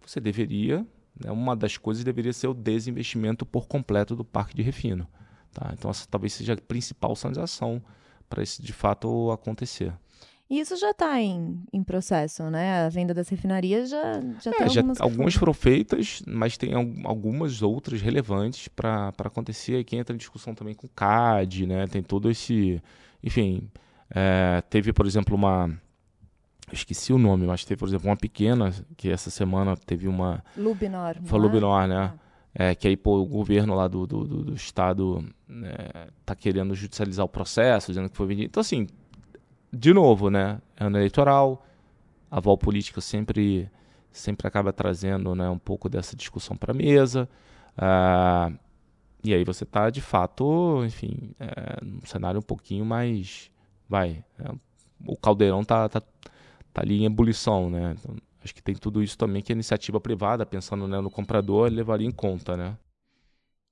você 0.00 0.20
deveria 0.20 0.86
uma 1.26 1.56
das 1.56 1.76
coisas 1.76 2.04
deveria 2.04 2.32
ser 2.32 2.48
o 2.48 2.54
desinvestimento 2.54 3.44
por 3.44 3.66
completo 3.66 4.16
do 4.16 4.24
parque 4.24 4.54
de 4.54 4.62
refino. 4.62 5.06
Tá? 5.52 5.70
Então, 5.72 5.90
essa 5.90 6.06
talvez 6.08 6.32
seja 6.32 6.54
a 6.54 6.56
principal 6.56 7.14
sinalização 7.16 7.82
para 8.28 8.42
isso 8.42 8.62
de 8.62 8.72
fato 8.72 9.30
acontecer. 9.30 9.92
E 10.48 10.58
isso 10.58 10.76
já 10.76 10.90
está 10.90 11.20
em, 11.20 11.62
em 11.72 11.82
processo, 11.82 12.50
né? 12.50 12.84
A 12.84 12.88
venda 12.88 13.14
das 13.14 13.28
refinarias 13.28 13.88
já, 13.88 14.20
já 14.42 14.50
é, 14.50 14.54
tem 14.54 14.68
já, 14.68 14.80
algumas... 14.80 15.00
algumas 15.00 15.34
foram 15.34 15.54
feitas, 15.54 16.22
mas 16.26 16.56
tem 16.56 16.72
algumas 17.04 17.62
outras 17.62 18.00
relevantes 18.00 18.66
para 18.66 19.12
acontecer. 19.18 19.78
Aqui 19.78 19.94
entra 19.94 20.12
em 20.12 20.18
discussão 20.18 20.52
também 20.52 20.74
com 20.74 20.88
o 20.88 20.90
CAD, 20.90 21.66
né? 21.66 21.86
Tem 21.86 22.02
todo 22.02 22.28
esse... 22.28 22.82
Enfim, 23.22 23.70
é, 24.12 24.60
teve, 24.62 24.92
por 24.92 25.06
exemplo, 25.06 25.36
uma 25.36 25.70
esqueci 26.72 27.12
o 27.12 27.18
nome, 27.18 27.46
mas 27.46 27.64
teve, 27.64 27.78
por 27.78 27.88
exemplo, 27.88 28.08
uma 28.08 28.16
pequena 28.16 28.72
que 28.96 29.10
essa 29.10 29.30
semana 29.30 29.76
teve 29.76 30.08
uma. 30.08 30.42
Lubinor. 30.56 31.16
Foi 31.24 31.38
é? 31.38 31.42
Lubinor, 31.42 31.86
né? 31.86 32.12
Ah. 32.14 32.30
É, 32.52 32.74
que 32.74 32.88
aí 32.88 32.96
pô, 32.96 33.20
o 33.20 33.26
governo 33.26 33.74
lá 33.76 33.86
do, 33.86 34.06
do, 34.06 34.24
do, 34.24 34.44
do 34.44 34.54
estado 34.54 35.24
né, 35.46 35.76
tá 36.26 36.34
querendo 36.34 36.74
judicializar 36.74 37.24
o 37.24 37.28
processo, 37.28 37.92
dizendo 37.92 38.10
que 38.10 38.16
foi 38.16 38.26
vendido. 38.26 38.46
Então, 38.46 38.60
assim, 38.60 38.88
de 39.72 39.94
novo, 39.94 40.30
né? 40.30 40.60
Ano 40.78 40.98
eleitoral, 40.98 41.64
a 42.30 42.40
vol 42.40 42.58
política 42.58 43.00
sempre, 43.00 43.70
sempre 44.10 44.48
acaba 44.48 44.72
trazendo 44.72 45.34
né, 45.34 45.48
um 45.48 45.58
pouco 45.58 45.88
dessa 45.88 46.16
discussão 46.16 46.56
para 46.56 46.72
a 46.72 46.74
mesa. 46.74 47.28
Ah, 47.78 48.50
e 49.22 49.34
aí 49.34 49.44
você 49.44 49.64
está 49.64 49.90
de 49.90 50.00
fato, 50.00 50.82
enfim, 50.84 51.34
é, 51.38 51.84
num 51.84 52.00
cenário 52.04 52.38
um 52.40 52.42
pouquinho 52.42 52.84
mais. 52.84 53.50
Vai. 53.88 54.24
É, 54.38 54.50
o 55.06 55.16
caldeirão 55.16 55.62
tá, 55.64 55.88
tá, 55.88 56.02
tá 56.80 56.84
ali 56.84 57.02
em 57.02 57.04
ebulição, 57.04 57.68
né? 57.70 57.94
Então, 57.98 58.16
acho 58.42 58.54
que 58.54 58.62
tem 58.62 58.74
tudo 58.74 59.02
isso 59.02 59.16
também 59.16 59.42
que 59.42 59.52
a 59.52 59.54
iniciativa 59.54 60.00
privada, 60.00 60.46
pensando 60.46 60.88
né, 60.88 61.00
no 61.00 61.10
comprador, 61.10 61.70
levaria 61.70 62.06
em 62.06 62.10
conta, 62.10 62.56
né? 62.56 62.76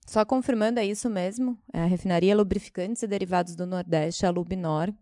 Só 0.06 0.24
confirmando, 0.24 0.80
é 0.80 0.86
isso 0.86 1.10
mesmo. 1.10 1.58
É 1.72 1.80
a 1.80 1.86
refinaria 1.86 2.36
Lubrificantes 2.36 3.02
e 3.02 3.06
Derivados 3.06 3.54
do 3.54 3.66
Nordeste, 3.66 4.24
a 4.24 4.30
Lubnor, 4.30 4.92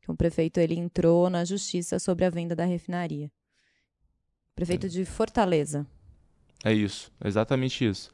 que 0.00 0.10
o 0.10 0.16
prefeito 0.16 0.58
ele 0.60 0.78
entrou 0.78 1.28
na 1.28 1.44
justiça 1.44 1.98
sobre 1.98 2.24
a 2.24 2.30
venda 2.30 2.54
da 2.54 2.64
refinaria. 2.64 3.30
Prefeito 4.54 4.86
é. 4.86 4.88
de 4.88 5.04
Fortaleza. 5.04 5.84
É 6.64 6.72
isso, 6.72 7.10
exatamente 7.24 7.84
isso. 7.84 8.10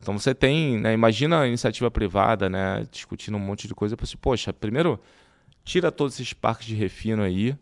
Então 0.00 0.18
você 0.18 0.34
tem, 0.34 0.78
né, 0.78 0.94
imagina 0.94 1.40
a 1.40 1.48
iniciativa 1.48 1.90
privada, 1.90 2.48
né, 2.48 2.86
discutindo 2.90 3.36
um 3.36 3.40
monte 3.40 3.68
de 3.68 3.74
coisa, 3.74 3.96
assim, 4.00 4.16
poxa, 4.16 4.52
primeiro 4.52 4.98
tira 5.64 5.92
todos 5.92 6.14
esses 6.14 6.32
parques 6.32 6.66
de 6.66 6.74
refino 6.74 7.22
aí, 7.22 7.54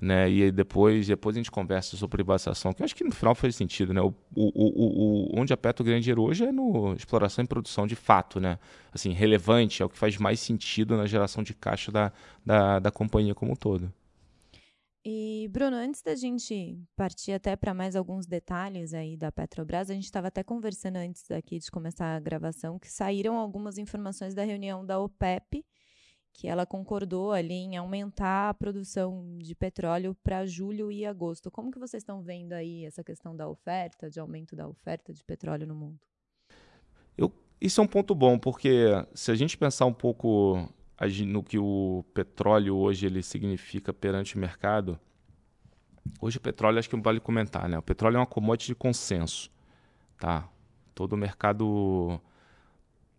né? 0.00 0.30
E 0.30 0.50
depois, 0.50 1.06
depois 1.06 1.36
a 1.36 1.38
gente 1.38 1.50
conversa 1.50 1.96
sobre 1.96 2.18
privatização, 2.18 2.72
que 2.72 2.82
eu 2.82 2.84
acho 2.84 2.94
que 2.94 3.04
no 3.04 3.12
final 3.12 3.34
faz 3.34 3.56
sentido, 3.56 3.94
né? 3.94 4.00
O, 4.00 4.14
o, 4.34 4.52
o, 4.54 5.32
o, 5.34 5.40
onde 5.40 5.52
a 5.52 5.56
Petro 5.56 5.84
ganha 5.84 6.00
dinheiro 6.00 6.22
hoje 6.22 6.44
é 6.44 6.52
no 6.52 6.94
exploração 6.94 7.44
e 7.44 7.48
produção 7.48 7.86
de 7.86 7.96
fato, 7.96 8.38
né? 8.40 8.58
Assim, 8.92 9.12
relevante, 9.12 9.82
é 9.82 9.84
o 9.84 9.88
que 9.88 9.98
faz 9.98 10.16
mais 10.18 10.40
sentido 10.40 10.96
na 10.96 11.06
geração 11.06 11.42
de 11.42 11.54
caixa 11.54 11.90
da, 11.90 12.12
da, 12.44 12.78
da 12.78 12.90
companhia 12.90 13.34
como 13.34 13.52
um 13.52 13.56
todo. 13.56 13.92
E, 15.08 15.46
Bruno, 15.52 15.76
antes 15.76 16.02
da 16.02 16.16
gente 16.16 16.76
partir 16.96 17.30
até 17.30 17.54
para 17.54 17.72
mais 17.72 17.94
alguns 17.94 18.26
detalhes 18.26 18.92
aí 18.92 19.16
da 19.16 19.30
Petrobras, 19.30 19.88
a 19.88 19.94
gente 19.94 20.02
estava 20.02 20.26
até 20.26 20.42
conversando 20.42 20.96
antes 20.96 21.30
aqui 21.30 21.60
de 21.60 21.70
começar 21.70 22.16
a 22.16 22.18
gravação 22.18 22.76
que 22.76 22.90
saíram 22.90 23.38
algumas 23.38 23.78
informações 23.78 24.34
da 24.34 24.42
reunião 24.42 24.84
da 24.84 24.98
OPEP, 24.98 25.64
que 26.36 26.46
ela 26.46 26.66
concordou 26.66 27.32
ali 27.32 27.54
em 27.54 27.78
aumentar 27.78 28.50
a 28.50 28.54
produção 28.54 29.38
de 29.38 29.54
petróleo 29.54 30.14
para 30.22 30.44
julho 30.44 30.92
e 30.92 31.06
agosto. 31.06 31.50
Como 31.50 31.70
que 31.70 31.78
vocês 31.78 32.02
estão 32.02 32.20
vendo 32.20 32.52
aí 32.52 32.84
essa 32.84 33.02
questão 33.02 33.34
da 33.34 33.48
oferta, 33.48 34.10
de 34.10 34.20
aumento 34.20 34.54
da 34.54 34.68
oferta 34.68 35.14
de 35.14 35.24
petróleo 35.24 35.66
no 35.66 35.74
mundo? 35.74 35.98
Eu, 37.16 37.32
isso 37.58 37.80
é 37.80 37.84
um 37.84 37.86
ponto 37.86 38.14
bom, 38.14 38.38
porque 38.38 38.88
se 39.14 39.30
a 39.30 39.34
gente 39.34 39.56
pensar 39.56 39.86
um 39.86 39.94
pouco 39.94 40.68
no 41.26 41.42
que 41.42 41.58
o 41.58 42.04
petróleo 42.12 42.76
hoje 42.76 43.06
ele 43.06 43.22
significa 43.22 43.90
perante 43.90 44.36
o 44.36 44.38
mercado, 44.38 45.00
hoje 46.20 46.36
o 46.36 46.40
petróleo 46.40 46.78
acho 46.78 46.90
que 46.90 47.00
vale 47.00 47.18
comentar, 47.18 47.66
né? 47.66 47.78
O 47.78 47.82
petróleo 47.82 48.16
é 48.16 48.20
uma 48.20 48.26
commodity 48.26 48.72
de 48.72 48.74
consenso, 48.74 49.50
tá? 50.18 50.46
Todo 50.94 51.14
o 51.14 51.16
mercado 51.16 52.20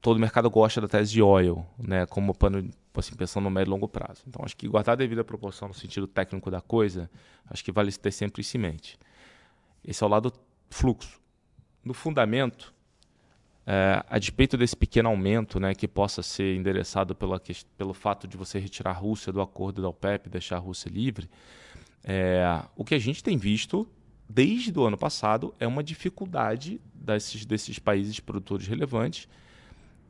todo 0.01 0.20
mercado 0.20 0.50
gosta 0.50 0.82
da 0.82 0.88
tese 0.88 1.12
de 1.12 1.22
oil, 1.22 1.66
né, 1.77 2.06
como 2.06 2.34
pano, 2.34 2.70
assim, 2.96 3.16
pensando 3.16 3.46
no 3.46 3.50
médio 3.50 3.70
e 3.70 3.72
longo 3.72 3.88
prazo. 3.88 4.24
Então, 4.27 4.44
acho 4.44 4.56
que 4.56 4.68
guardar 4.68 4.94
a 4.94 4.96
devida 4.96 5.24
proporção 5.24 5.68
no 5.68 5.74
sentido 5.74 6.08
técnico 6.08 6.50
da 6.51 6.62
coisa, 6.62 7.10
acho 7.50 7.63
que 7.63 7.72
vale 7.72 7.92
ter 7.92 8.12
sempre 8.12 8.42
isso 8.42 8.58
em 8.58 8.60
mente. 8.60 8.98
Esse 9.84 10.04
é 10.04 10.08
o 10.08 10.10
lado 10.10 10.32
fluxo. 10.70 11.20
No 11.84 11.94
fundamento, 11.94 12.74
é, 13.66 14.04
a 14.10 14.20
despeito 14.20 14.58
desse 14.58 14.75
pequeno 14.75 15.10
aumento, 15.10 15.60
né, 15.60 15.74
que 15.74 15.88
possa 15.88 16.22
ser 16.22 16.56
endereçado 16.56 17.16
pela, 17.16 17.42
pelo 17.77 17.94
fato 17.94 18.27
de 18.27 18.38
você 18.38 18.60
retirar 18.60 18.92
a 18.92 18.94
Rússia 18.94 19.32
do 19.34 19.42
acordo 19.42 19.82
da 19.82 19.89
OPEP 19.89 20.30
deixar 20.30 20.58
a 20.58 20.60
Rússia 20.60 20.89
livre, 20.89 21.30
é, 22.04 22.63
o 22.75 22.86
que 22.86 22.96
a 22.96 23.00
gente 23.00 23.24
tem 23.24 23.38
visto 23.38 23.88
desde 24.30 24.77
o 24.77 24.84
ano 24.84 24.98
passado 24.98 25.54
é 25.60 25.68
uma 25.68 25.84
dificuldade 25.84 26.80
desses, 26.94 27.46
desses 27.46 27.80
países 27.80 28.20
produtores 28.20 28.68
relevantes 28.68 29.27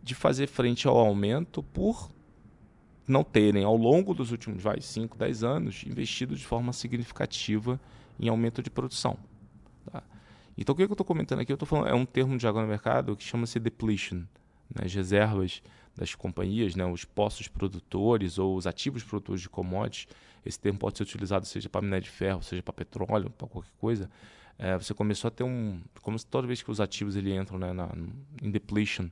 de 0.01 0.15
fazer 0.15 0.47
frente 0.47 0.87
ao 0.87 0.97
aumento 0.97 1.61
por 1.61 2.11
não 3.07 3.23
terem, 3.23 3.63
ao 3.63 3.75
longo 3.75 4.13
dos 4.13 4.31
últimos 4.31 4.61
vai, 4.61 4.81
5, 4.81 5.17
10 5.17 5.43
anos, 5.43 5.83
investido 5.87 6.35
de 6.35 6.45
forma 6.45 6.73
significativa 6.73 7.79
em 8.19 8.27
aumento 8.27 8.61
de 8.61 8.69
produção. 8.69 9.17
Tá? 9.89 10.03
Então, 10.57 10.73
o 10.73 10.75
que 10.75 10.83
eu 10.83 10.91
estou 10.91 11.05
comentando 11.05 11.39
aqui? 11.39 11.51
Eu 11.51 11.55
estou 11.55 11.67
falando, 11.67 11.87
é 11.87 11.93
um 11.93 12.05
termo 12.05 12.37
de 12.37 12.45
agora 12.45 12.65
no 12.65 12.69
mercado 12.69 13.15
que 13.15 13.23
chama-se 13.23 13.59
depletion. 13.59 14.17
Né? 14.17 14.83
As 14.83 14.93
reservas 14.93 15.61
das 15.95 16.13
companhias, 16.13 16.75
né? 16.75 16.85
os 16.85 17.05
postos 17.05 17.47
produtores 17.47 18.37
ou 18.37 18.55
os 18.55 18.67
ativos 18.67 19.03
produtores 19.03 19.41
de 19.41 19.49
commodities, 19.49 20.07
esse 20.45 20.59
termo 20.59 20.77
pode 20.77 20.97
ser 20.97 21.03
utilizado 21.03 21.45
seja 21.45 21.69
para 21.69 21.81
minério 21.81 22.03
de 22.03 22.09
ferro, 22.09 22.41
seja 22.43 22.61
para 22.61 22.73
petróleo, 22.73 23.29
para 23.29 23.47
qualquer 23.47 23.71
coisa. 23.79 24.09
É, 24.57 24.77
você 24.77 24.93
começou 24.93 25.27
a 25.27 25.31
ter 25.31 25.43
um. 25.43 25.81
Como 26.01 26.17
toda 26.23 26.47
vez 26.47 26.61
que 26.61 26.71
os 26.71 26.81
ativos 26.81 27.15
ele 27.15 27.35
entram 27.35 27.59
né, 27.59 27.73
na, 27.73 27.89
em 28.41 28.49
depletion, 28.49 29.09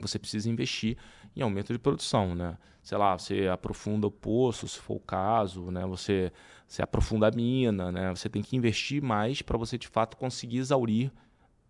você 0.00 0.18
precisa 0.18 0.48
investir 0.50 0.96
em 1.36 1.42
aumento 1.42 1.72
de 1.72 1.78
produção, 1.78 2.34
né? 2.34 2.56
Sei 2.82 2.96
lá, 2.96 3.16
você 3.16 3.48
aprofunda 3.48 4.06
o 4.06 4.10
poço, 4.10 4.66
se 4.66 4.78
for 4.78 4.94
o 4.94 5.00
caso, 5.00 5.70
né? 5.70 5.86
Você, 5.86 6.32
você 6.66 6.82
aprofunda 6.82 7.28
a 7.28 7.30
mina, 7.30 7.92
né? 7.92 8.10
Você 8.10 8.28
tem 8.28 8.42
que 8.42 8.56
investir 8.56 9.02
mais 9.02 9.42
para 9.42 9.58
você 9.58 9.76
de 9.76 9.88
fato 9.88 10.16
conseguir 10.16 10.58
exaurir 10.58 11.12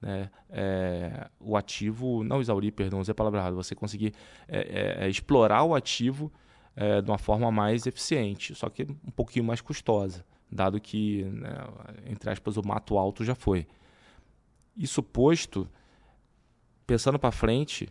né? 0.01 0.31
É, 0.49 1.29
o 1.39 1.57
ativo, 1.57 2.25
não 2.25 2.41
exaurir, 2.41 2.73
perdão, 2.73 3.01
usei 3.01 3.13
a 3.13 3.15
palavra 3.15 3.41
errada, 3.41 3.55
você 3.55 3.75
conseguir 3.75 4.15
é, 4.49 5.03
é, 5.03 5.05
é 5.05 5.09
explorar 5.09 5.63
o 5.63 5.75
ativo 5.75 6.33
é, 6.75 7.03
de 7.03 7.11
uma 7.11 7.19
forma 7.19 7.51
mais 7.51 7.87
eficiente, 7.87 8.55
só 8.55 8.71
que 8.71 8.85
um 8.85 9.11
pouquinho 9.11 9.45
mais 9.45 9.61
custosa, 9.61 10.25
dado 10.51 10.81
que, 10.81 11.25
né, 11.25 11.55
entre 12.07 12.31
aspas, 12.31 12.57
o 12.57 12.63
mato 12.67 12.97
alto 12.97 13.25
já 13.25 13.35
foi. 13.35 13.67
Isso 14.77 15.03
posto, 15.03 15.69
pensando 16.87 17.19
para 17.19 17.31
frente, 17.31 17.89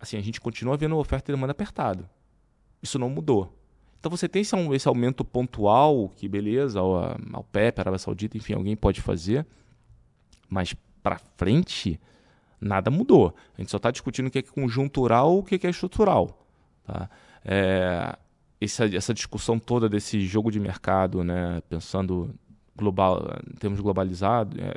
assim, 0.00 0.16
a 0.16 0.20
gente 0.20 0.40
continua 0.40 0.76
vendo 0.76 0.96
oferta 0.96 1.30
e 1.30 1.34
demanda 1.34 1.52
apertado. 1.52 2.08
Isso 2.82 2.98
não 2.98 3.10
mudou. 3.10 3.54
Então 3.98 4.10
você 4.10 4.26
tem 4.26 4.40
esse, 4.40 4.56
esse 4.56 4.88
aumento 4.88 5.22
pontual, 5.24 6.08
que 6.16 6.26
beleza, 6.26 6.80
ao, 6.80 6.96
ao 7.32 7.44
PEP, 7.44 7.78
Arábia 7.78 7.98
Saudita, 7.98 8.36
enfim, 8.36 8.54
alguém 8.54 8.74
pode 8.74 9.02
fazer, 9.02 9.46
mas 10.48 10.74
para 11.02 11.18
frente, 11.36 12.00
nada 12.58 12.90
mudou. 12.90 13.34
A 13.56 13.60
gente 13.60 13.70
só 13.70 13.76
está 13.76 13.90
discutindo 13.90 14.28
o 14.28 14.30
que 14.30 14.38
é 14.38 14.42
conjuntural 14.42 15.38
o 15.38 15.42
que 15.42 15.66
é 15.66 15.70
estrutural. 15.70 16.46
Tá? 16.86 17.10
É, 17.44 18.16
essa, 18.58 18.86
essa 18.86 19.12
discussão 19.12 19.58
toda 19.58 19.88
desse 19.88 20.20
jogo 20.22 20.50
de 20.50 20.58
mercado, 20.58 21.22
né, 21.22 21.62
pensando 21.68 22.34
global, 22.76 23.22
em 23.50 23.56
termos 23.56 23.80
globalizado, 23.80 24.58
é, 24.60 24.74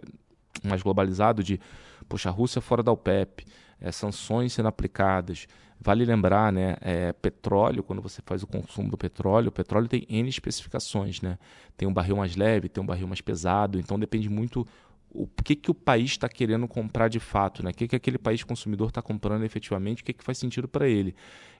mais 0.64 0.82
globalizado, 0.82 1.44
de, 1.44 1.60
poxa, 2.08 2.30
a 2.30 2.32
Rússia 2.32 2.62
fora 2.62 2.82
da 2.82 2.92
OPEP, 2.92 3.46
é, 3.80 3.92
sanções 3.92 4.54
sendo 4.54 4.68
aplicadas. 4.68 5.48
Vale 5.80 6.06
lembrar, 6.06 6.52
né, 6.52 6.78
é, 6.80 7.12
petróleo, 7.12 7.84
quando 7.84 8.02
você 8.02 8.22
faz 8.26 8.42
o 8.42 8.48
consumo 8.48 8.90
do 8.90 8.98
petróleo, 8.98 9.50
o 9.50 9.52
petróleo 9.52 9.88
tem 9.88 10.06
N 10.10 10.30
especificações, 10.30 11.22
né? 11.22 11.38
Tem 11.76 11.88
um 11.88 11.94
barril 11.94 12.16
mais 12.16 12.38
leve, 12.38 12.70
tem 12.70 12.82
um 12.82 12.86
barril 12.86 13.08
mais 13.08 13.20
pesado, 13.20 13.78
então 13.78 14.00
depende 14.00 14.30
muito 14.30 14.66
o 15.10 15.28
que, 15.28 15.56
que 15.56 15.70
o 15.70 15.74
país 15.74 16.12
está 16.12 16.30
querendo 16.30 16.68
comprar 16.68 17.10
de 17.10 17.20
fato, 17.20 17.62
né? 17.62 17.72
O 17.72 17.74
que, 17.74 17.88
que 17.88 17.96
aquele 17.96 18.18
país 18.18 18.44
consumidor 18.44 18.88
está 18.88 19.02
comprando 19.02 19.44
efetivamente, 19.44 20.02
o 20.02 20.06
que, 20.06 20.14
que 20.14 20.24
faz 20.24 20.38
sentido 20.38 20.68
para 20.68 20.88
ele. 20.88 21.14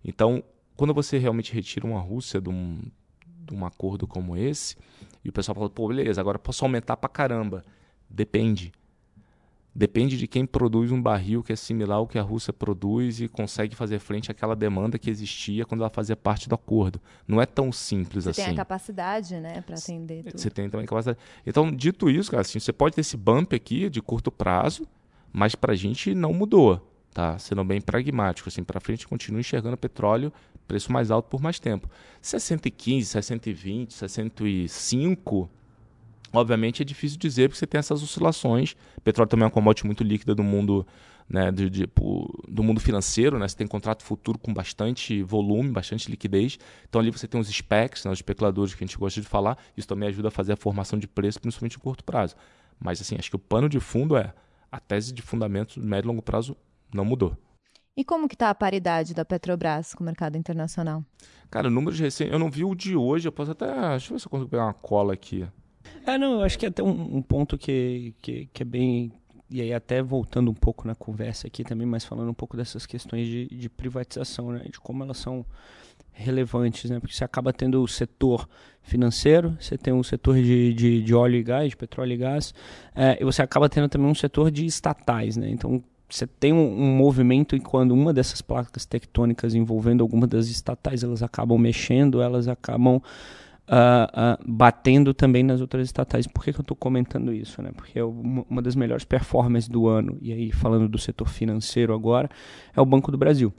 Então, 0.06 0.42
quando 0.76 0.94
você 0.94 1.18
realmente 1.18 1.54
retira 1.54 1.86
uma 1.86 2.00
Rússia 2.00 2.40
de 2.40 2.50
um, 2.50 2.80
de 3.46 3.54
um 3.54 3.66
acordo 3.66 4.08
como 4.08 4.38
esse, 4.38 4.78
e 5.24 5.30
o 5.30 5.34
pessoal 5.34 5.56
fala, 5.56 5.70
pô, 5.70 5.90
beleza, 5.90 6.22
agora 6.22 6.40
posso 6.40 6.64
aumentar 6.64 6.98
para 6.98 7.10
caramba. 7.10 7.64
Depende 8.10 8.72
depende 9.76 10.18
de 10.18 10.28
quem 10.28 10.46
produz 10.46 10.92
um 10.92 11.02
barril 11.02 11.42
que 11.42 11.52
é 11.52 11.56
similar 11.56 11.98
ao 11.98 12.08
que 12.08 12.20
a 12.20 12.22
Rússia 12.22 12.54
produz 12.54 13.20
e 13.20 13.28
consegue 13.28 13.76
fazer 13.76 14.00
frente 14.00 14.30
àquela 14.30 14.56
demanda 14.56 15.00
que 15.00 15.10
existia 15.10 15.66
quando 15.66 15.82
ela 15.82 15.90
fazia 15.90 16.16
parte 16.16 16.48
do 16.48 16.56
acordo. 16.56 17.02
Não 17.28 17.42
é 17.42 17.46
tão 17.46 17.72
simples 17.72 18.26
você 18.26 18.30
assim. 18.30 18.42
Você 18.42 18.48
tem 18.48 18.54
a 18.54 18.58
capacidade, 18.58 19.40
né, 19.40 19.62
para 19.62 19.76
atender 19.76 20.24
tudo. 20.24 20.40
Você 20.40 20.50
tem 20.50 20.70
também 20.70 20.86
a 20.86 20.88
capacidade. 20.88 21.18
Então, 21.46 21.72
dito 21.72 22.10
isso, 22.10 22.30
cara, 22.30 22.42
assim, 22.42 22.60
você 22.60 22.72
pode 22.72 22.96
ter 22.96 23.02
esse 23.02 23.18
bump 23.18 23.56
aqui 23.56 23.90
de 23.90 24.02
curto 24.02 24.32
prazo, 24.32 24.88
mas 25.32 25.56
para 25.56 25.74
a 25.74 25.76
gente 25.76 26.14
não 26.14 26.34
mudou, 26.34 26.80
tá? 27.14 27.38
Sendo 27.40 27.64
bem 27.64 27.82
pragmático, 27.82 28.50
assim, 28.50 28.64
para 28.64 28.80
frente 28.80 29.08
continua 29.08 29.40
enxergando 29.40 29.76
petróleo 29.76 30.32
preço 30.68 30.92
mais 30.92 31.12
alto 31.12 31.30
por 31.30 31.42
mais 31.42 31.60
tempo. 31.60 31.90
615, 32.22 33.06
620, 33.06 33.94
605 33.94 35.50
Obviamente 36.34 36.82
é 36.82 36.86
difícil 36.86 37.20
dizer 37.20 37.48
porque 37.48 37.60
você 37.60 37.68
tem 37.68 37.78
essas 37.78 38.02
oscilações. 38.02 38.76
O 38.98 39.02
petróleo 39.02 39.30
também 39.30 39.44
é 39.44 39.46
uma 39.46 39.52
commodity 39.52 39.86
muito 39.86 40.04
líquida 40.04 40.34
do 40.34 40.44
mundo, 40.44 40.86
né, 41.30 41.52
de, 41.52 41.70
de, 41.70 41.88
do 42.48 42.64
mundo 42.64 42.80
financeiro, 42.80 43.38
né? 43.38 43.48
Você 43.48 43.56
tem 43.56 43.68
contrato 43.68 44.04
futuro 44.04 44.40
com 44.40 44.52
bastante 44.52 45.22
volume, 45.22 45.70
bastante 45.70 46.10
liquidez. 46.10 46.58
Então 46.90 47.00
ali 47.00 47.12
você 47.12 47.28
tem 47.28 47.40
os 47.40 47.48
specs, 47.48 48.04
né, 48.04 48.12
os 48.12 48.18
especuladores 48.18 48.74
que 48.74 48.84
a 48.84 48.88
gente 48.88 48.98
gosta 48.98 49.22
de 49.22 49.28
falar. 49.28 49.58
Isso 49.78 49.88
também 49.88 50.10
ajuda 50.10 50.30
a 50.30 50.32
fazer 50.32 50.54
a 50.54 50.58
formação 50.58 50.98
de 50.98 51.08
preço, 51.08 51.40
principalmente 51.40 51.78
em 51.78 51.80
curto 51.80 52.04
prazo. 52.04 52.36
Mas 52.80 53.00
assim, 53.00 53.16
acho 53.16 53.30
que 53.30 53.36
o 53.36 53.40
pano 53.40 53.70
de 53.70 53.80
fundo 53.80 54.18
é 54.18 54.34
a 54.72 54.80
tese 54.80 55.14
de 55.14 55.22
fundamentos 55.22 55.76
de 55.76 55.88
médio 55.88 56.08
e 56.08 56.10
longo 56.10 56.24
prazo 56.24 56.58
não 56.92 57.06
mudou. 57.06 57.38
E 57.96 58.04
como 58.04 58.28
que 58.28 58.34
está 58.34 58.50
a 58.50 58.56
paridade 58.56 59.14
da 59.14 59.24
Petrobras 59.24 59.94
com 59.94 60.04
o 60.04 60.06
mercado 60.06 60.36
internacional? 60.36 61.06
Cara, 61.52 61.70
números 61.70 62.00
recentes, 62.00 62.34
eu 62.34 62.40
não 62.40 62.50
vi 62.50 62.64
o 62.64 62.74
de 62.74 62.96
hoje, 62.96 63.28
eu 63.28 63.32
posso 63.32 63.52
até, 63.52 63.68
deixa 63.68 64.08
eu 64.08 64.16
ver 64.16 64.20
se 64.20 64.26
eu 64.26 64.32
consigo 64.32 64.50
pegar 64.50 64.66
uma 64.66 64.74
cola 64.74 65.14
aqui. 65.14 65.48
É, 66.06 66.18
não, 66.18 66.34
eu 66.34 66.42
acho 66.44 66.58
que 66.60 66.66
é 66.66 66.70
até 66.70 66.84
um, 66.84 67.18
um 67.18 67.22
ponto 67.22 67.58
que, 67.58 68.14
que, 68.22 68.50
que, 68.52 68.64
é 68.64 68.66
bem. 68.66 69.12
E 69.50 69.62
aí, 69.62 69.74
até 69.74 70.02
voltando 70.02 70.50
um 70.52 70.54
pouco 70.54 70.88
na 70.88 70.96
conversa 70.96 71.48
aqui 71.48 71.64
também, 71.64 71.88
mas 71.88 72.04
falando 72.04 72.30
um 72.30 72.34
pouco 72.34 72.58
dessas 72.58 72.86
questões 72.86 73.28
de, 73.28 73.48
de 73.48 73.70
privatização, 73.70 74.52
né? 74.52 74.66
De 74.70 74.80
como 74.80 75.04
elas 75.04 75.18
são 75.18 75.46
relevantes, 76.12 76.90
né? 76.90 77.00
Porque 77.00 77.16
você 77.16 77.24
acaba 77.24 77.54
tendo 77.54 77.82
o 77.82 77.88
setor 77.88 78.48
financeiro, 78.82 79.56
você 79.60 79.78
tem 79.78 79.94
um 79.94 80.04
setor 80.04 80.36
de, 80.36 80.74
de, 80.74 81.02
de 81.02 81.14
óleo 81.14 81.38
e 81.38 81.44
gás, 81.44 81.70
de 81.70 81.78
petróleo 81.78 82.14
e 82.14 82.18
gás, 82.18 82.54
é, 82.96 83.18
e 83.20 83.24
você 83.24 83.42
acaba 83.42 83.70
tendo 83.70 83.88
também 83.90 84.08
um 84.08 84.16
setor 84.16 84.52
de 84.52 84.66
estatais, 84.66 85.38
né? 85.38 85.50
Então, 85.50 85.84
você 86.10 86.28
tem 86.28 86.54
um, 86.54 86.58
um, 86.60 86.96
movimento 86.96 87.56
e 87.56 87.60
quando 87.60 87.92
uma 87.92 88.14
dessas 88.14 88.42
placas 88.42 88.86
tectônicas 88.86 89.56
envolvendo 89.56 90.02
alguma 90.02 90.28
das 90.28 90.48
estatais, 90.48 91.04
elas 91.04 91.24
acabam 91.24 91.58
mexendo, 91.58 92.22
elas 92.22 92.48
acabam 92.48 93.02
uh, 93.68 94.36
uh, 94.36 94.44
batendo 94.46 95.14
também 95.14 95.44
nas 95.44 95.62
outras 95.62 95.86
estatais. 95.86 96.28
Por 96.28 96.44
que, 96.44 96.54
que 96.54 96.60
eu 96.60 96.64
estou 96.64 96.76
comentando 96.76 97.34
isso? 97.34 97.62
Né? 97.62 97.72
Porque 97.76 98.00
é 98.00 98.04
uma, 98.04 98.62
das 98.62 98.76
melhores 98.76 99.06
performances 99.06 99.70
do 99.70 99.88
ano, 99.88 100.18
e 100.22 100.32
aí 100.32 100.52
falando 100.52 100.88
do 100.88 100.98
setor 100.98 101.28
financeiro 101.28 101.94
agora, 101.94 102.30
é 102.76 102.82
o 102.82 102.86
Banco 102.86 103.12
do 103.12 103.18
Brasil. 103.18 103.54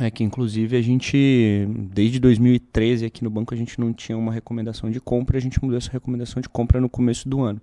É 0.00 0.10
que 0.10 0.24
inclusive 0.24 0.76
a 0.76 0.82
gente, 0.82 1.68
desde 1.92 2.18
2013 2.18 3.06
aqui 3.06 3.22
no 3.22 3.30
banco, 3.30 3.54
a 3.54 3.56
gente 3.56 3.78
não 3.78 3.92
tinha 3.92 4.18
uma 4.18 4.32
recomendação 4.32 4.90
de 4.90 5.00
compra, 5.00 5.38
a 5.38 5.40
gente 5.40 5.62
mudou 5.62 5.76
essa 5.76 5.90
recomendação 5.90 6.40
de 6.42 6.48
compra 6.48 6.80
no 6.80 6.88
começo 6.88 7.28
do 7.28 7.42
ano. 7.42 7.60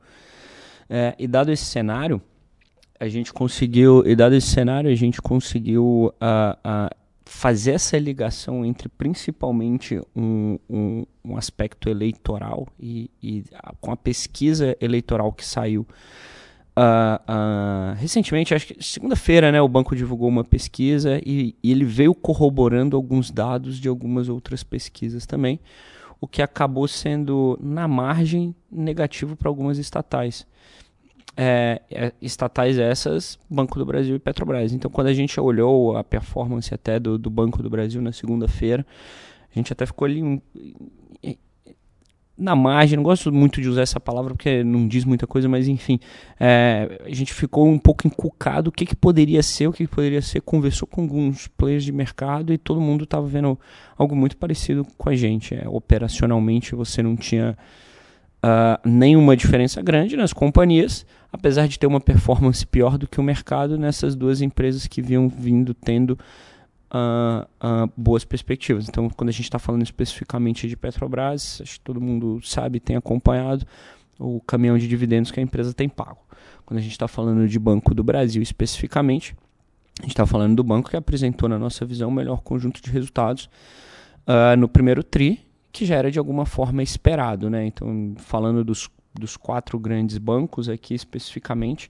É, 0.89 1.15
e 1.19 1.27
dado 1.27 1.51
esse 1.51 1.65
cenário, 1.65 2.21
a 2.99 3.07
gente 3.09 3.33
conseguiu, 3.33 4.03
e 4.05 4.15
dado 4.15 4.35
esse 4.35 4.47
cenário, 4.47 4.89
a 4.89 4.95
gente 4.95 5.21
conseguiu 5.21 5.83
uh, 5.83 6.13
uh, 6.13 7.00
fazer 7.31 7.71
essa 7.71 7.97
ligação 7.97 8.65
entre 8.65 8.89
principalmente 8.89 10.01
um, 10.13 10.59
um, 10.69 11.05
um 11.23 11.38
aspecto 11.38 11.88
eleitoral 11.88 12.67
e, 12.77 13.09
e 13.23 13.45
a, 13.53 13.73
com 13.79 13.89
a 13.89 13.95
pesquisa 13.95 14.75
eleitoral 14.81 15.31
que 15.31 15.45
saiu 15.45 15.88
uh, 16.77 17.95
recentemente, 17.95 18.53
acho 18.53 18.67
que 18.67 18.83
segunda-feira, 18.83 19.50
né, 19.50 19.61
o 19.61 19.67
banco 19.67 19.95
divulgou 19.95 20.27
uma 20.27 20.43
pesquisa 20.43 21.21
e, 21.25 21.55
e, 21.63 21.71
ele 21.71 21.85
veio 21.85 22.13
corroborando 22.13 22.97
alguns 22.97 23.31
dados 23.31 23.79
de 23.79 23.88
algumas 23.88 24.27
outras 24.27 24.61
pesquisas 24.61 25.25
também, 25.25 25.57
o 26.19 26.27
que 26.27 26.41
acabou 26.41 26.85
sendo, 26.85 27.57
na 27.61 27.88
margem, 27.88 28.53
negativo 28.69 29.38
para 29.38 29.47
algumas 29.47 29.77
estatais. 29.77 30.45
É, 31.35 31.81
é, 31.89 32.13
estatais 32.21 32.77
essas, 32.77 33.39
Banco 33.50 33.79
do 33.79 33.85
Brasil 33.85 34.15
e 34.15 34.19
Petrobras. 34.19 34.73
Então, 34.73 34.91
quando 34.91 35.07
a 35.07 35.13
gente 35.13 35.39
olhou 35.39 35.95
a 35.95 36.03
performance 36.03 36.73
até 36.73 37.00
do, 37.00 37.17
do 37.17 37.29
Banco 37.29 37.63
do 37.63 37.69
Brasil 37.69 38.01
na 38.01 38.11
segunda-feira, 38.11 38.85
a 39.50 39.57
gente 39.57 39.71
até 39.71 39.85
ficou 39.85 40.05
ali 40.05 40.41
na 42.41 42.55
margem, 42.55 42.97
não 42.97 43.03
gosto 43.03 43.31
muito 43.31 43.61
de 43.61 43.69
usar 43.69 43.83
essa 43.83 44.00
palavra 44.00 44.33
porque 44.33 44.63
não 44.63 44.88
diz 44.88 45.05
muita 45.05 45.27
coisa, 45.27 45.47
mas 45.47 45.67
enfim, 45.67 46.00
é, 46.39 47.00
a 47.05 47.13
gente 47.13 47.33
ficou 47.33 47.67
um 47.67 47.77
pouco 47.77 48.07
encucado 48.07 48.69
o 48.69 48.71
que, 48.71 48.83
que 48.83 48.95
poderia 48.95 49.43
ser, 49.43 49.67
o 49.67 49.71
que, 49.71 49.85
que 49.85 49.93
poderia 49.93 50.21
ser, 50.23 50.41
conversou 50.41 50.88
com 50.88 51.01
alguns 51.01 51.47
players 51.47 51.83
de 51.83 51.91
mercado 51.91 52.51
e 52.51 52.57
todo 52.57 52.81
mundo 52.81 53.03
estava 53.03 53.27
vendo 53.27 53.59
algo 53.95 54.15
muito 54.15 54.35
parecido 54.38 54.85
com 54.97 55.09
a 55.09 55.15
gente. 55.15 55.53
É, 55.53 55.69
operacionalmente 55.69 56.73
você 56.73 57.03
não 57.03 57.15
tinha 57.15 57.55
uh, 58.43 58.89
nenhuma 58.89 59.38
diferença 59.38 59.79
grande 59.81 60.17
nas 60.17 60.33
companhias, 60.33 61.05
apesar 61.31 61.67
de 61.67 61.79
ter 61.79 61.88
uma 61.88 62.01
performance 62.01 62.65
pior 62.65 62.97
do 62.97 63.07
que 63.07 63.19
o 63.19 63.23
mercado 63.23 63.77
nessas 63.77 64.15
duas 64.15 64.41
empresas 64.41 64.88
que 64.88 65.01
vinham 65.01 65.29
vindo 65.29 65.73
tendo 65.73 66.17
uh, 66.91 67.47
uh, 67.63 67.91
boas 67.95 68.25
perspectivas. 68.25 68.88
Então, 68.88 69.09
quando 69.09 69.29
a 69.29 69.31
gente 69.31 69.43
está 69.43 69.57
falando 69.57 69.83
especificamente 69.83 70.67
de 70.67 70.75
Petrobras, 70.75 71.61
acho 71.61 71.73
que 71.73 71.81
todo 71.81 72.01
mundo 72.01 72.39
sabe, 72.43 72.79
tem 72.79 72.95
acompanhado 72.95 73.65
o 74.19 74.39
caminhão 74.41 74.77
de 74.77 74.88
dividendos 74.88 75.31
que 75.31 75.39
a 75.39 75.43
empresa 75.43 75.73
tem 75.73 75.89
pago. 75.89 76.19
Quando 76.65 76.79
a 76.79 76.81
gente 76.81 76.91
está 76.91 77.07
falando 77.07 77.47
de 77.47 77.57
Banco 77.57 77.93
do 77.95 78.03
Brasil 78.03 78.41
especificamente, 78.41 79.35
a 80.00 80.03
gente 80.03 80.11
está 80.11 80.25
falando 80.25 80.55
do 80.55 80.63
banco 80.63 80.89
que 80.89 80.97
apresentou, 80.97 81.50
na 81.50 81.59
nossa 81.59 81.85
visão, 81.85 82.09
o 82.09 82.11
melhor 82.11 82.41
conjunto 82.41 82.81
de 82.81 82.89
resultados 82.91 83.50
uh, 84.27 84.55
no 84.57 84.67
primeiro 84.67 85.03
TRI, 85.03 85.39
que 85.71 85.85
já 85.85 85.95
era 85.95 86.11
de 86.11 86.19
alguma 86.19 86.45
forma 86.45 86.83
esperado. 86.83 87.50
Né? 87.50 87.65
Então, 87.65 88.13
falando 88.17 88.63
dos, 88.63 88.89
dos 89.13 89.37
quatro 89.37 89.77
grandes 89.79 90.17
bancos 90.17 90.69
aqui 90.69 90.93
especificamente, 90.93 91.89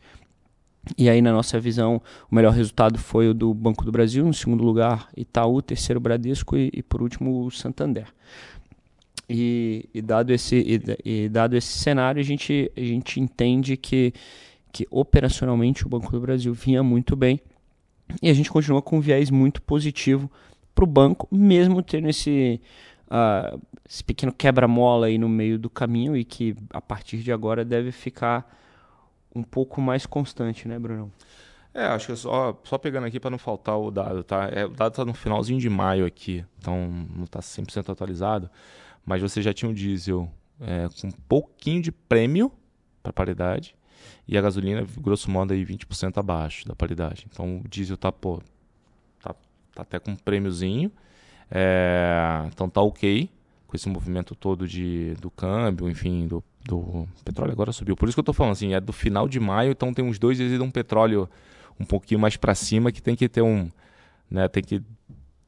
e 0.97 1.09
aí, 1.09 1.21
na 1.21 1.31
nossa 1.31 1.59
visão, 1.59 2.01
o 2.29 2.35
melhor 2.35 2.53
resultado 2.53 2.97
foi 2.97 3.29
o 3.29 3.33
do 3.33 3.53
Banco 3.53 3.85
do 3.85 3.91
Brasil, 3.91 4.25
no 4.25 4.33
segundo 4.33 4.63
lugar, 4.63 5.09
Itaú, 5.15 5.61
terceiro, 5.61 5.99
Bradesco 5.99 6.57
e, 6.57 6.71
e 6.73 6.81
por 6.81 7.03
último, 7.03 7.45
o 7.45 7.51
Santander. 7.51 8.07
E, 9.29 9.87
e, 9.93 10.01
dado 10.01 10.31
esse, 10.31 10.55
e, 10.55 10.81
e, 11.05 11.29
dado 11.29 11.55
esse 11.55 11.67
cenário, 11.67 12.19
a 12.19 12.23
gente, 12.23 12.71
a 12.75 12.81
gente 12.81 13.19
entende 13.19 13.77
que, 13.77 14.11
que 14.73 14.87
operacionalmente 14.89 15.85
o 15.85 15.89
Banco 15.89 16.11
do 16.11 16.19
Brasil 16.19 16.53
vinha 16.53 16.81
muito 16.81 17.15
bem 17.15 17.39
e 18.21 18.29
a 18.29 18.33
gente 18.33 18.51
continua 18.51 18.81
com 18.81 18.97
um 18.97 19.01
viés 19.01 19.29
muito 19.29 19.61
positivo 19.61 20.29
para 20.73 20.83
o 20.83 20.87
banco, 20.87 21.27
mesmo 21.31 21.81
tendo 21.83 22.09
esse, 22.09 22.59
uh, 23.11 23.61
esse 23.87 24.03
pequeno 24.03 24.31
quebra-mola 24.31 25.07
aí 25.07 25.17
no 25.17 25.27
meio 25.27 25.59
do 25.59 25.69
caminho 25.69 26.15
e 26.15 26.23
que 26.23 26.55
a 26.71 26.81
partir 26.81 27.17
de 27.17 27.31
agora 27.31 27.65
deve 27.65 27.91
ficar 27.91 28.57
um 29.35 29.43
pouco 29.43 29.81
mais 29.81 30.05
constante, 30.05 30.67
né, 30.67 30.79
Bruno? 30.79 31.11
É, 31.73 31.85
acho 31.85 32.07
que 32.07 32.15
só, 32.15 32.59
só 32.63 32.77
pegando 32.77 33.07
aqui 33.07 33.19
para 33.19 33.29
não 33.29 33.37
faltar 33.37 33.77
o 33.79 33.89
dado, 33.91 34.23
tá? 34.23 34.49
É, 34.51 34.65
o 34.65 34.69
dado 34.69 34.91
está 34.91 35.05
no 35.05 35.13
finalzinho 35.13 35.59
de 35.59 35.69
maio 35.69 36.05
aqui, 36.05 36.45
então 36.57 36.89
não 37.15 37.23
está 37.23 37.39
100% 37.39 37.89
atualizado, 37.89 38.49
mas 39.05 39.21
você 39.21 39.41
já 39.41 39.53
tinha 39.53 39.71
o 39.71 39.73
diesel 39.73 40.29
é, 40.59 40.87
com 40.99 41.07
um 41.07 41.11
pouquinho 41.29 41.81
de 41.81 41.91
prêmio 41.91 42.51
para 43.01 43.13
paridade 43.13 43.73
e 44.27 44.37
a 44.37 44.41
gasolina, 44.41 44.85
grosso 44.99 45.31
modo, 45.31 45.53
aí 45.53 45.65
20% 45.65 46.17
abaixo 46.17 46.67
da 46.67 46.75
paridade. 46.75 47.25
Então 47.31 47.61
o 47.63 47.67
diesel 47.69 47.95
tá, 47.95 48.11
pô, 48.11 48.41
tá, 49.21 49.33
tá 49.73 49.81
até 49.81 49.97
com 49.97 50.11
um 50.11 50.15
prêmiozinho, 50.15 50.91
é, 51.51 52.43
então 52.47 52.69
tá 52.69 52.81
ok 52.81 53.29
com 53.67 53.75
esse 53.75 53.87
movimento 53.87 54.35
todo 54.35 54.67
de, 54.67 55.13
do 55.21 55.29
câmbio, 55.29 55.89
enfim, 55.89 56.27
do, 56.27 56.43
do 56.65 57.07
petróleo 57.23 57.51
agora 57.51 57.71
subiu. 57.71 57.95
Por 57.95 58.07
isso 58.07 58.15
que 58.15 58.19
eu 58.19 58.23
estou 58.23 58.33
falando 58.33 58.53
assim, 58.53 58.73
é 58.73 58.81
do 58.81 58.91
final 58.91 59.27
de 59.27 59.39
maio, 59.39 59.71
então 59.71 59.93
tem 59.93 60.03
uns 60.03 60.17
dois 60.17 60.37
dias 60.37 60.51
de 60.51 60.59
um 60.59 60.71
petróleo 60.71 61.29
um 61.79 61.85
pouquinho 61.85 62.19
mais 62.19 62.35
para 62.35 62.53
cima 62.55 62.91
que 62.91 63.01
tem 63.01 63.15
que 63.15 63.29
ter 63.29 63.41
um, 63.41 63.69
né, 64.29 64.47
tem 64.47 64.63
que 64.63 64.81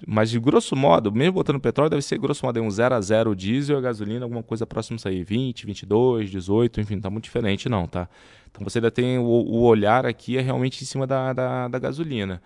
mas 0.05 0.29
de 0.29 0.39
grosso 0.39 0.75
modo, 0.75 1.11
mesmo 1.11 1.33
botando 1.33 1.59
petróleo, 1.59 1.89
deve 1.89 2.01
ser 2.01 2.17
grosso 2.17 2.45
modo 2.45 2.61
um 2.61 2.69
0 2.69 2.95
a 2.95 3.01
0 3.01 3.35
diesel, 3.35 3.77
a 3.77 3.81
gasolina, 3.81 4.25
alguma 4.25 4.43
coisa 4.43 4.65
próxima 4.65 4.97
aí, 5.05 5.23
20, 5.23 5.65
22, 5.65 6.29
18, 6.29 6.81
enfim, 6.81 6.99
tá 6.99 7.09
muito 7.09 7.23
diferente 7.23 7.69
não, 7.69 7.87
tá? 7.87 8.09
Então 8.51 8.63
você 8.63 8.79
ainda 8.79 8.91
tem 8.91 9.17
o, 9.17 9.23
o 9.23 9.61
olhar 9.61 10.05
aqui 10.05 10.37
é 10.37 10.41
realmente 10.41 10.83
em 10.83 10.85
cima 10.85 11.07
da, 11.07 11.33
da, 11.33 11.67
da, 11.67 11.79
gasolina. 11.79 12.41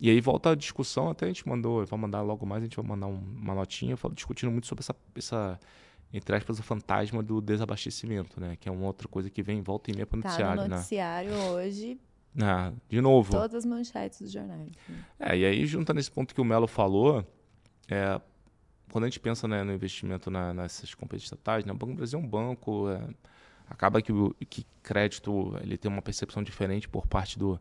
E 0.00 0.08
aí 0.08 0.20
volta 0.20 0.50
a 0.50 0.54
discussão, 0.54 1.10
até 1.10 1.26
a 1.26 1.28
gente 1.28 1.46
mandou, 1.48 1.84
vai 1.84 1.98
mandar 1.98 2.22
logo 2.22 2.46
mais, 2.46 2.62
a 2.62 2.66
gente 2.66 2.76
vai 2.76 2.86
mandar 2.86 3.08
um, 3.08 3.18
uma 3.18 3.54
notinha, 3.54 3.96
falo, 3.96 4.14
discutindo 4.14 4.50
muito 4.50 4.66
sobre 4.66 4.82
essa, 4.82 4.94
essa 5.16 5.60
entre 6.12 6.36
aspas, 6.36 6.58
o 6.58 6.62
fantasma 6.62 7.22
do 7.22 7.40
desabastecimento, 7.40 8.40
né? 8.40 8.56
Que 8.60 8.68
é 8.68 8.72
uma 8.72 8.86
outra 8.86 9.08
coisa 9.08 9.28
que 9.28 9.42
vem 9.42 9.60
volta 9.60 9.90
e 9.90 9.94
meia 9.94 10.06
para 10.06 10.16
o 10.16 10.20
noticiário, 10.22 10.62
tá 10.62 10.68
no 10.68 10.74
noticiário 10.74 11.30
né? 11.30 11.50
hoje. 11.50 12.00
Ah, 12.40 12.72
de 12.88 13.00
novo. 13.00 13.32
Todas 13.32 13.54
as 13.54 13.64
manchetes 13.64 14.20
dos 14.20 14.30
jornais. 14.30 14.70
Né? 14.88 15.04
É, 15.18 15.36
e 15.36 15.44
aí, 15.44 15.66
juntando 15.66 15.98
esse 15.98 16.10
ponto 16.10 16.34
que 16.34 16.40
o 16.40 16.44
Melo 16.44 16.68
falou, 16.68 17.26
é, 17.88 18.20
quando 18.92 19.04
a 19.04 19.06
gente 19.08 19.18
pensa 19.18 19.48
né, 19.48 19.64
no 19.64 19.72
investimento 19.72 20.30
na, 20.30 20.54
nessas 20.54 20.94
companhias 20.94 21.24
estatais, 21.24 21.64
né, 21.64 21.72
o 21.72 21.76
Banco 21.76 21.92
do 21.92 21.96
Brasil 21.96 22.18
é 22.18 22.22
um 22.22 22.26
banco, 22.26 22.88
é, 22.88 23.02
acaba 23.68 24.00
que 24.00 24.12
que 24.48 24.64
crédito 24.82 25.58
ele 25.60 25.76
tem 25.76 25.90
uma 25.90 26.02
percepção 26.02 26.42
diferente 26.42 26.88
por 26.88 27.06
parte 27.06 27.38
do, 27.38 27.60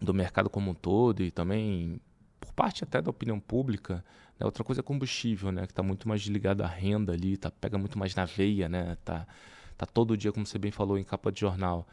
do 0.00 0.14
mercado 0.14 0.50
como 0.50 0.70
um 0.70 0.74
todo 0.74 1.22
e 1.22 1.30
também 1.30 2.00
por 2.40 2.52
parte 2.52 2.84
até 2.84 3.00
da 3.00 3.10
opinião 3.10 3.40
pública. 3.40 4.04
Né? 4.38 4.44
Outra 4.44 4.62
coisa 4.62 4.80
é 4.80 4.82
combustível, 4.82 5.50
né? 5.50 5.66
que 5.66 5.72
está 5.72 5.82
muito 5.82 6.08
mais 6.08 6.22
ligado 6.22 6.62
à 6.62 6.66
renda 6.66 7.12
ali, 7.12 7.36
tá, 7.36 7.50
pega 7.50 7.78
muito 7.78 7.98
mais 7.98 8.14
na 8.14 8.24
veia, 8.24 8.68
né? 8.68 8.96
tá, 9.04 9.26
tá 9.76 9.86
todo 9.86 10.16
dia, 10.16 10.32
como 10.32 10.46
você 10.46 10.58
bem 10.58 10.70
falou, 10.70 10.98
em 10.98 11.04
capa 11.04 11.32
de 11.32 11.40
jornal. 11.40 11.86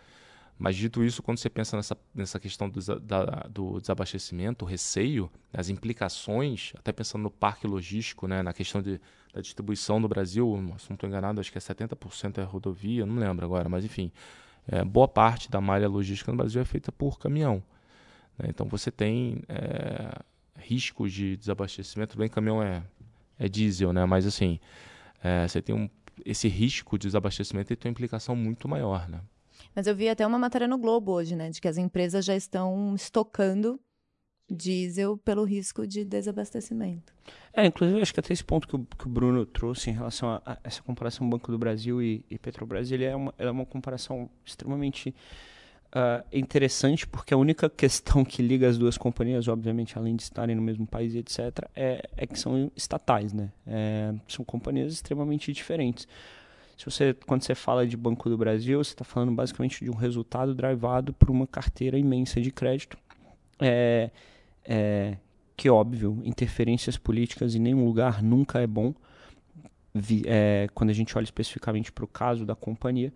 Mas 0.61 0.75
dito 0.75 1.03
isso, 1.03 1.23
quando 1.23 1.39
você 1.39 1.49
pensa 1.49 1.75
nessa, 1.75 1.97
nessa 2.13 2.39
questão 2.39 2.69
do, 2.69 2.79
da, 2.99 3.25
do 3.49 3.79
desabastecimento, 3.79 4.63
o 4.63 4.67
receio, 4.67 5.31
as 5.51 5.69
implicações, 5.69 6.71
até 6.77 6.91
pensando 6.91 7.23
no 7.23 7.31
parque 7.31 7.65
logístico, 7.65 8.27
né, 8.27 8.43
na 8.43 8.53
questão 8.53 8.79
de, 8.79 9.01
da 9.33 9.41
distribuição 9.41 9.99
no 9.99 10.07
Brasil, 10.07 10.55
se 10.77 10.87
não 10.87 10.93
estou 10.93 11.09
enganado, 11.09 11.39
acho 11.39 11.51
que 11.51 11.57
é 11.57 11.61
70% 11.61 12.37
é 12.37 12.43
rodovia, 12.43 13.07
não 13.07 13.15
lembro 13.15 13.43
agora, 13.43 13.67
mas 13.67 13.83
enfim, 13.83 14.11
é, 14.67 14.83
boa 14.85 15.07
parte 15.07 15.49
da 15.49 15.59
malha 15.59 15.87
logística 15.87 16.31
no 16.31 16.37
Brasil 16.37 16.61
é 16.61 16.65
feita 16.65 16.91
por 16.91 17.17
caminhão. 17.17 17.63
Né, 18.41 18.49
então 18.49 18.67
você 18.67 18.89
tem 18.89 19.43
é, 19.47 20.19
riscos 20.57 21.13
de 21.13 21.37
desabastecimento. 21.37 22.17
Bem, 22.17 22.27
caminhão 22.27 22.61
é, 22.61 22.83
é 23.37 23.47
diesel, 23.47 23.93
né? 23.93 24.05
Mas 24.05 24.25
assim, 24.25 24.59
é, 25.23 25.47
você 25.47 25.61
tem 25.61 25.75
um, 25.75 25.89
esse 26.25 26.47
risco 26.47 26.97
de 26.97 27.07
desabastecimento 27.07 27.71
e 27.71 27.75
tem 27.75 27.89
uma 27.89 27.93
implicação 27.93 28.35
muito 28.35 28.67
maior, 28.67 29.07
né? 29.07 29.21
Mas 29.75 29.87
eu 29.87 29.95
vi 29.95 30.09
até 30.09 30.25
uma 30.25 30.39
matéria 30.39 30.67
no 30.67 30.77
Globo 30.77 31.11
hoje, 31.13 31.35
né? 31.35 31.49
De 31.49 31.61
que 31.61 31.67
as 31.67 31.77
empresas 31.77 32.25
já 32.25 32.35
estão 32.35 32.93
estocando 32.95 33.79
diesel 34.49 35.17
pelo 35.17 35.45
risco 35.45 35.87
de 35.87 36.03
desabastecimento. 36.03 37.13
É, 37.53 37.65
inclusive, 37.65 38.01
acho 38.01 38.13
que 38.13 38.19
até 38.19 38.33
esse 38.33 38.43
ponto 38.43 38.67
que 38.67 38.75
o, 38.75 38.85
que 38.85 39.07
o 39.07 39.09
Bruno 39.09 39.45
trouxe 39.45 39.89
em 39.89 39.93
relação 39.93 40.29
a, 40.29 40.41
a, 40.45 40.57
essa 40.63 40.81
comparação 40.81 41.29
Banco 41.29 41.51
do 41.51 41.57
Brasil 41.57 42.01
e, 42.01 42.25
e 42.29 42.37
Petrobras, 42.37 42.91
ele 42.91 43.05
é 43.05 43.15
uma, 43.15 43.33
é 43.37 43.49
uma 43.49 43.65
comparação 43.65 44.29
extremamente 44.45 45.15
uh, 45.95 46.25
interessante 46.31 47.05
porque 47.05 47.33
a 47.33 47.37
única 47.37 47.69
questão 47.69 48.23
que 48.23 48.41
liga 48.41 48.67
as 48.67 48.77
duas 48.77 48.97
companhias, 48.97 49.47
obviamente, 49.47 49.97
além 49.97 50.15
de 50.15 50.23
estarem 50.23 50.55
no 50.55 50.61
mesmo 50.61 50.85
país, 50.85 51.15
etc., 51.15 51.67
é, 51.75 52.09
é 52.17 52.27
que 52.27 52.39
são 52.39 52.71
estatais, 52.75 53.33
né? 53.33 53.51
É, 53.65 54.13
são 54.27 54.43
companhias 54.43 54.93
extremamente 54.93 55.51
diferentes. 55.51 56.07
Se 56.77 56.85
você, 56.85 57.15
quando 57.27 57.43
você 57.43 57.53
fala 57.53 57.85
de 57.85 57.95
Banco 57.95 58.27
do 58.27 58.37
Brasil, 58.37 58.83
você 58.83 58.91
está 58.91 59.05
falando 59.05 59.31
basicamente 59.33 59.83
de 59.83 59.91
um 59.91 59.95
resultado 59.95 60.55
drivado 60.55 61.13
por 61.13 61.29
uma 61.29 61.45
carteira 61.45 61.97
imensa 61.97 62.41
de 62.41 62.51
crédito. 62.51 62.97
É, 63.59 64.09
é, 64.65 65.17
que, 65.55 65.69
óbvio, 65.69 66.19
interferências 66.23 66.97
políticas 66.97 67.53
em 67.53 67.59
nenhum 67.59 67.85
lugar 67.85 68.23
nunca 68.23 68.59
é 68.59 68.65
bom. 68.65 68.95
Vi, 69.93 70.23
é, 70.25 70.69
quando 70.73 70.89
a 70.89 70.93
gente 70.93 71.15
olha 71.15 71.25
especificamente 71.25 71.91
para 71.91 72.03
o 72.03 72.07
caso 72.07 72.47
da 72.47 72.55
companhia, 72.55 73.13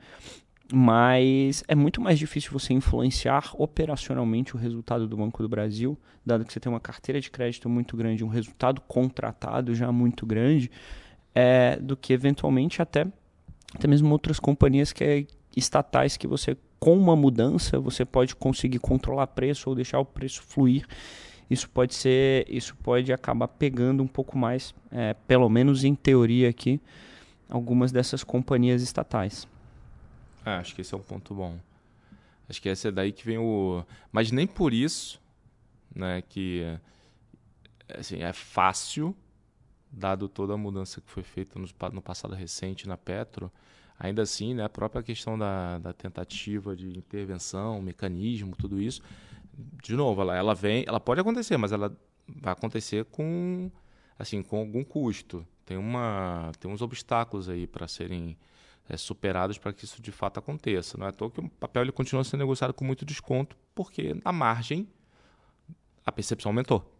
mas 0.74 1.64
é 1.68 1.76
muito 1.76 2.02
mais 2.02 2.18
difícil 2.18 2.52
você 2.52 2.74
influenciar 2.74 3.52
operacionalmente 3.54 4.56
o 4.56 4.60
resultado 4.60 5.08
do 5.08 5.18
Banco 5.18 5.44
do 5.44 5.50
Brasil, 5.50 5.98
dado 6.26 6.44
que 6.44 6.52
você 6.52 6.60
tem 6.60 6.72
uma 6.72 6.80
carteira 6.80 7.22
de 7.22 7.30
crédito 7.30 7.70
muito 7.70 7.96
grande, 7.96 8.24
um 8.24 8.30
resultado 8.30 8.82
contratado 8.82 9.76
já 9.76 9.92
muito 9.92 10.26
grande, 10.26 10.72
é, 11.34 11.78
do 11.78 11.96
que 11.96 12.14
eventualmente 12.14 12.82
até, 12.82 13.06
até 13.74 13.88
mesmo 13.88 14.12
outras 14.12 14.40
companhias 14.40 14.92
que 14.92 15.04
é 15.04 15.26
estatais 15.56 16.18
que 16.18 16.28
você, 16.28 16.58
com 16.80 16.98
uma 16.98 17.16
mudança, 17.16 17.80
você 17.80 18.04
pode 18.04 18.36
conseguir 18.36 18.80
controlar 18.80 19.28
preço 19.28 19.70
ou 19.70 19.76
deixar 19.76 20.00
o 20.00 20.06
preço 20.06 20.42
fluir. 20.42 20.86
Isso 21.50 21.70
pode 21.70 21.94
ser, 21.94 22.46
isso 22.50 22.76
pode 22.78 23.14
acabar 23.14 23.48
pegando 23.48 24.02
um 24.02 24.08
pouco 24.08 24.36
mais, 24.36 24.74
é, 24.92 25.14
pelo 25.28 25.48
menos 25.48 25.84
em 25.84 25.94
teoria 25.94 26.50
aqui, 26.50 26.82
algumas 27.48 27.92
dessas 27.92 28.24
companhias 28.24 28.82
estatais. 28.82 29.48
É, 30.46 30.52
acho 30.52 30.76
que 30.76 30.82
esse 30.82 30.94
é 30.94 30.98
um 30.98 31.02
ponto 31.02 31.34
bom. 31.34 31.60
Acho 32.48 32.62
que 32.62 32.70
essa 32.70 32.90
é 32.90 32.92
daí 32.92 33.12
que 33.12 33.26
vem 33.26 33.38
o. 33.38 33.84
Mas 34.12 34.32
nem 34.32 34.46
por 34.46 34.74
isso, 34.74 35.20
né, 35.94 36.22
que 36.22 36.62
assim, 37.98 38.22
é 38.22 38.34
fácil, 38.34 39.16
dado 39.92 40.28
toda 40.28 40.54
a 40.54 40.58
mudança 40.58 41.02
que 41.02 41.10
foi 41.10 41.24
feita 41.24 41.60
no, 41.60 41.68
no 41.92 42.02
passado 42.02 42.36
recente 42.36 42.88
na 42.88 42.98
Petro. 42.98 43.52
Ainda 43.98 44.22
assim, 44.22 44.54
né, 44.54 44.64
a 44.64 44.70
própria 44.70 45.02
questão 45.02 45.38
da, 45.38 45.80
da 45.80 45.94
tentativa 45.94 46.76
de 46.76 46.98
intervenção, 46.98 47.82
mecanismo, 47.82 48.56
tudo 48.56 48.80
isso, 48.80 49.02
de 49.82 49.96
novo, 49.96 50.22
ela, 50.22 50.36
ela 50.36 50.54
vem, 50.54 50.84
ela 50.86 51.00
pode 51.00 51.22
acontecer, 51.22 51.56
mas 51.58 51.72
ela 51.72 51.96
vai 52.28 52.52
acontecer 52.52 53.06
com 53.06 53.72
assim 54.20 54.44
com 54.44 54.58
algum 54.58 54.84
custo. 54.84 55.46
Tem 55.66 55.78
uma 55.78 56.52
tem 56.60 56.70
uns 56.70 56.82
obstáculos 56.82 57.50
aí 57.50 57.66
para 57.66 57.88
serem 57.88 58.38
é, 58.88 58.98
superados 58.98 59.58
para 59.58 59.74
que 59.74 59.86
isso 59.86 60.02
de 60.02 60.12
fato 60.12 60.40
aconteça. 60.40 60.98
Não 60.98 61.06
é 61.06 61.10
à 61.10 61.12
toa 61.12 61.30
que 61.32 61.40
o 61.40 61.50
papel 61.50 61.84
ele 61.84 61.92
continua 61.92 62.24
sendo 62.24 62.42
negociado 62.42 62.74
com 62.74 62.86
muito 62.86 63.06
desconto, 63.06 63.58
porque 63.74 64.16
na 64.24 64.32
margem 64.32 64.88
a 66.06 66.12
percepção 66.12 66.52
aumentou. 66.52 66.92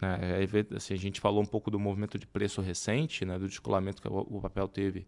Né? 0.00 0.18
Assim, 0.76 0.94
a 0.94 0.98
gente 0.98 1.20
falou 1.20 1.42
um 1.42 1.46
pouco 1.46 1.70
do 1.70 1.78
movimento 1.78 2.18
de 2.18 2.26
preço 2.26 2.60
recente, 2.60 3.24
né, 3.24 3.38
do 3.38 3.48
descolamento 3.48 4.02
que 4.02 4.08
o 4.08 4.40
papel 4.40 4.66
teve 4.68 5.06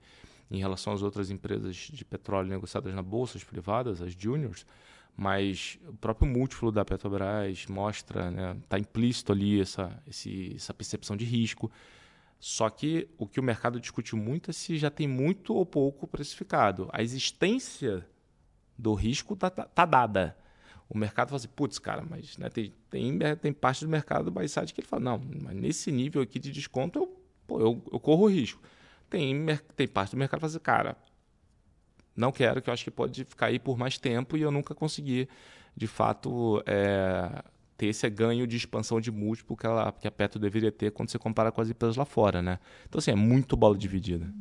em 0.51 0.59
relação 0.59 0.93
às 0.93 1.03
outras 1.03 1.31
empresas 1.31 1.75
de 1.75 2.05
petróleo 2.05 2.49
negociadas 2.49 2.95
na 2.95 3.03
bolsas 3.03 3.43
privadas, 3.43 4.01
as 4.01 4.13
juniors, 4.13 4.67
mas 5.17 5.79
o 5.89 5.95
próprio 5.95 6.29
múltiplo 6.29 6.73
da 6.73 6.85
Petrobras 6.85 7.67
mostra, 7.67 8.29
está 8.29 8.31
né, 8.31 8.57
tá 8.69 8.79
implícito 8.79 9.33
ali 9.33 9.61
essa, 9.61 10.03
esse, 10.07 10.53
essa 10.57 10.75
percepção 10.75 11.17
de 11.17 11.25
risco. 11.25 11.71
Só 12.47 12.69
que 12.69 13.09
o 13.17 13.27
que 13.27 13.41
o 13.41 13.43
mercado 13.43 13.81
discute 13.81 14.15
muito 14.15 14.51
é 14.51 14.53
se 14.53 14.77
já 14.77 14.91
tem 14.91 15.09
muito 15.09 15.55
ou 15.55 15.65
pouco 15.65 16.07
precificado. 16.07 16.91
A 16.93 17.03
existência 17.03 18.07
do 18.77 18.93
risco 18.93 19.33
está 19.33 19.49
tá, 19.49 19.65
tá 19.65 19.87
dada. 19.87 20.37
O 20.87 20.99
mercado 20.99 21.29
fala 21.29 21.39
assim, 21.39 21.49
putz, 21.49 21.79
cara, 21.79 22.05
mas 22.07 22.37
né, 22.37 22.51
tem, 22.51 22.75
tem, 22.91 23.19
tem 23.41 23.51
parte 23.51 23.83
do 23.83 23.91
mercado 23.91 24.27
do 24.27 24.31
buy 24.31 24.47
side 24.47 24.75
que 24.75 24.83
ele 24.83 24.87
fala, 24.87 25.03
não, 25.03 25.23
mas 25.41 25.57
nesse 25.57 25.91
nível 25.91 26.21
aqui 26.21 26.39
de 26.39 26.53
desconto 26.53 26.99
eu, 26.99 27.19
pô, 27.47 27.61
eu, 27.61 27.83
eu 27.91 27.99
corro 27.99 28.27
risco. 28.27 28.61
Tem, 29.09 29.35
tem 29.75 29.89
parte 29.89 30.11
do 30.11 30.19
mercado 30.19 30.41
que 30.41 30.43
fala 30.43 30.51
assim, 30.51 30.63
cara, 30.63 30.99
não 32.15 32.31
quero, 32.31 32.61
que 32.61 32.69
eu 32.69 32.75
acho 32.75 32.85
que 32.85 32.91
pode 32.91 33.25
ficar 33.25 33.47
aí 33.47 33.59
por 33.59 33.79
mais 33.79 33.97
tempo 33.97 34.37
e 34.37 34.43
eu 34.43 34.51
nunca 34.51 34.75
consegui, 34.75 35.31
de 35.75 35.87
fato, 35.87 36.63
é, 36.67 37.43
ter 37.77 37.87
esse 37.87 38.09
ganho 38.09 38.47
de 38.47 38.57
expansão 38.57 39.01
de 39.01 39.11
múltiplo 39.11 39.57
que, 39.57 39.67
ela, 39.67 39.93
que 39.93 40.07
a 40.07 40.11
Petro 40.11 40.39
deveria 40.39 40.73
ter 40.73 40.91
quando 40.91 41.11
você 41.11 41.19
compara 41.19 41.51
com 41.51 41.61
as 41.61 41.69
empresas 41.69 41.97
lá 41.97 42.05
fora, 42.05 42.41
né? 42.41 42.59
Então, 42.89 42.99
assim, 42.99 43.11
é 43.11 43.17
muito 43.17 43.57
bola 43.57 43.77
dividida. 43.77 44.33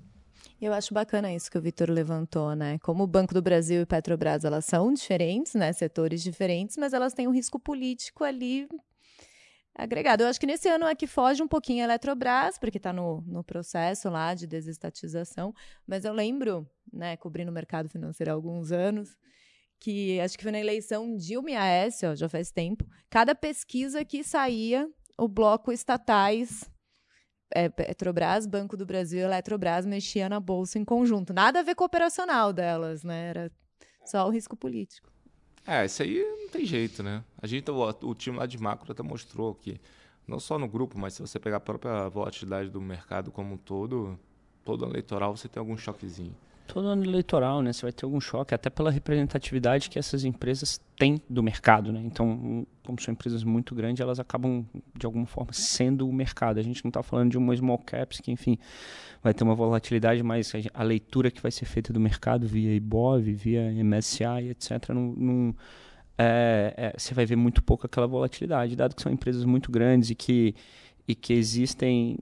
Eu 0.61 0.71
acho 0.71 0.93
bacana 0.93 1.33
isso 1.33 1.51
que 1.51 1.57
o 1.57 1.61
Vitor 1.61 1.89
levantou, 1.89 2.55
né? 2.55 2.79
Como 2.79 3.03
o 3.03 3.07
Banco 3.07 3.33
do 3.33 3.41
Brasil 3.41 3.81
e 3.81 3.85
Petrobras, 3.85 4.45
elas 4.45 4.63
são 4.63 4.93
diferentes, 4.93 5.55
né? 5.55 5.73
Setores 5.73 6.23
diferentes, 6.23 6.77
mas 6.77 6.93
elas 6.93 7.13
têm 7.13 7.27
um 7.27 7.33
risco 7.33 7.59
político 7.59 8.23
ali 8.23 8.67
agregado. 9.75 10.23
Eu 10.23 10.27
acho 10.27 10.39
que 10.39 10.45
nesse 10.45 10.69
ano 10.69 10.85
é 10.85 10.95
que 10.95 11.07
foge 11.07 11.41
um 11.41 11.47
pouquinho 11.47 11.81
a 11.81 11.85
Eletrobras, 11.85 12.57
porque 12.57 12.77
está 12.77 12.93
no, 12.93 13.21
no 13.21 13.43
processo 13.43 14.09
lá 14.09 14.33
de 14.33 14.47
desestatização, 14.47 15.53
mas 15.85 16.05
eu 16.05 16.13
lembro, 16.13 16.65
né, 16.91 17.17
cobrindo 17.17 17.51
o 17.51 17.53
mercado 17.53 17.89
financeiro 17.89 18.31
há 18.31 18.33
alguns 18.33 18.71
anos, 18.71 19.17
que 19.83 20.17
acho 20.21 20.37
que 20.37 20.43
foi 20.43 20.51
na 20.53 20.61
eleição 20.61 21.13
Dilma 21.17 21.51
e 21.51 21.55
Aécio, 21.55 22.15
já 22.15 22.29
faz 22.29 22.49
tempo, 22.51 22.87
cada 23.09 23.35
pesquisa 23.35 24.05
que 24.05 24.23
saía, 24.23 24.89
o 25.17 25.27
bloco 25.27 25.73
estatais, 25.73 26.71
é, 27.53 27.67
Petrobras, 27.67 28.47
Banco 28.47 28.77
do 28.77 28.85
Brasil 28.85 29.19
e 29.19 29.23
Eletrobras 29.23 29.85
mexia 29.85 30.29
na 30.29 30.39
bolsa 30.39 30.79
em 30.79 30.85
conjunto. 30.85 31.33
Nada 31.33 31.59
a 31.59 31.63
ver 31.63 31.75
com 31.75 31.83
o 31.83 31.87
operacional 31.87 32.53
delas, 32.53 33.03
né? 33.03 33.27
Era 33.27 33.51
só 34.05 34.25
o 34.25 34.29
risco 34.29 34.55
político. 34.55 35.11
É, 35.67 35.85
isso 35.85 36.01
aí 36.01 36.23
não 36.41 36.47
tem 36.47 36.65
jeito, 36.65 37.03
né? 37.03 37.21
A 37.37 37.45
gente, 37.45 37.69
o, 37.69 37.89
o 38.03 38.15
time 38.15 38.37
lá 38.37 38.45
de 38.45 38.57
macro 38.57 38.89
até 38.89 39.03
mostrou 39.03 39.53
que, 39.53 39.81
não 40.25 40.39
só 40.39 40.57
no 40.57 40.67
grupo, 40.67 40.97
mas 40.97 41.15
se 41.15 41.21
você 41.21 41.37
pegar 41.37 41.57
a 41.57 41.59
própria 41.59 42.07
volatilidade 42.07 42.69
do 42.69 42.79
mercado 42.79 43.33
como 43.33 43.55
um 43.55 43.57
todo, 43.57 44.17
todo 44.63 44.85
eleitoral 44.85 45.35
você 45.35 45.49
tem 45.49 45.59
algum 45.59 45.77
choquezinho. 45.77 46.33
Todo 46.73 46.88
ano 46.88 47.03
eleitoral, 47.03 47.62
né? 47.62 47.71
Você 47.71 47.83
vai 47.83 47.91
ter 47.91 48.03
algum 48.03 48.19
choque, 48.19 48.51
até 48.51 48.67
pela 48.67 48.89
representatividade 48.89 49.91
que 49.91 49.99
essas 49.99 50.25
empresas 50.25 50.81
têm 50.97 51.21
do 51.29 51.43
mercado, 51.43 51.91
né? 51.91 52.01
Então, 52.03 52.65
como 52.83 52.99
são 52.99 53.12
empresas 53.12 53.43
muito 53.43 53.75
grandes, 53.75 54.01
elas 54.01 54.19
acabam, 54.19 54.65
de 54.97 55.05
alguma 55.05 55.27
forma, 55.27 55.53
sendo 55.53 56.09
o 56.09 56.12
mercado. 56.12 56.59
A 56.59 56.63
gente 56.63 56.83
não 56.83 56.89
está 56.89 57.03
falando 57.03 57.29
de 57.29 57.38
uma 57.38 57.55
small 57.55 57.77
caps 57.77 58.19
que, 58.19 58.31
enfim, 58.31 58.57
vai 59.21 59.36
ter 59.36 59.43
uma 59.43 59.53
volatilidade, 59.53 60.23
mas 60.23 60.51
a 60.73 60.81
leitura 60.81 61.29
que 61.29 61.39
vai 61.39 61.51
ser 61.51 61.65
feita 61.65 61.93
do 61.93 61.99
mercado 61.99 62.47
via 62.47 62.73
IBOV, 62.73 63.33
via 63.33 63.71
MSCI, 63.71 64.49
etc., 64.49 64.89
não, 64.89 65.55
é, 66.17 66.73
é, 66.75 66.93
você 66.97 67.13
vai 67.13 67.27
ver 67.27 67.36
muito 67.36 67.62
pouco 67.62 67.86
aquela 67.86 68.07
volatilidade, 68.07 68.75
dado 68.75 68.95
que 68.95 69.03
são 69.03 69.12
empresas 69.12 69.45
muito 69.45 69.71
grandes 69.71 70.09
e 70.09 70.15
que, 70.15 70.55
e 71.07 71.13
que 71.13 71.33
existem 71.33 72.17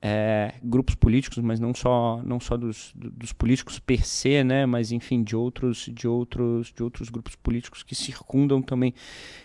é, 0.00 0.54
grupos 0.62 0.94
políticos, 0.94 1.38
mas 1.38 1.58
não 1.58 1.74
só 1.74 2.20
não 2.24 2.38
só 2.38 2.56
dos, 2.56 2.92
dos 2.94 3.32
políticos 3.32 3.78
per 3.78 4.06
se, 4.06 4.44
né, 4.44 4.66
mas 4.66 4.92
enfim 4.92 5.22
de 5.22 5.34
outros 5.34 5.88
de 5.92 6.06
outros 6.06 6.72
de 6.72 6.82
outros 6.82 7.08
grupos 7.08 7.34
políticos 7.34 7.82
que 7.82 7.94
circundam 7.94 8.60
também 8.60 8.94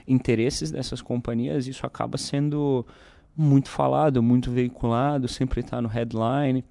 interesses 0.07 0.71
dessas 0.71 1.01
companhias. 1.01 1.67
Isso 1.67 1.85
acaba 1.85 2.17
sendo 2.17 2.85
muito 3.35 3.69
falado, 3.69 4.21
muito 4.21 4.51
veiculado, 4.51 5.27
sempre 5.27 5.61
está 5.61 5.81
no 5.81 5.87
headline. 5.87 6.63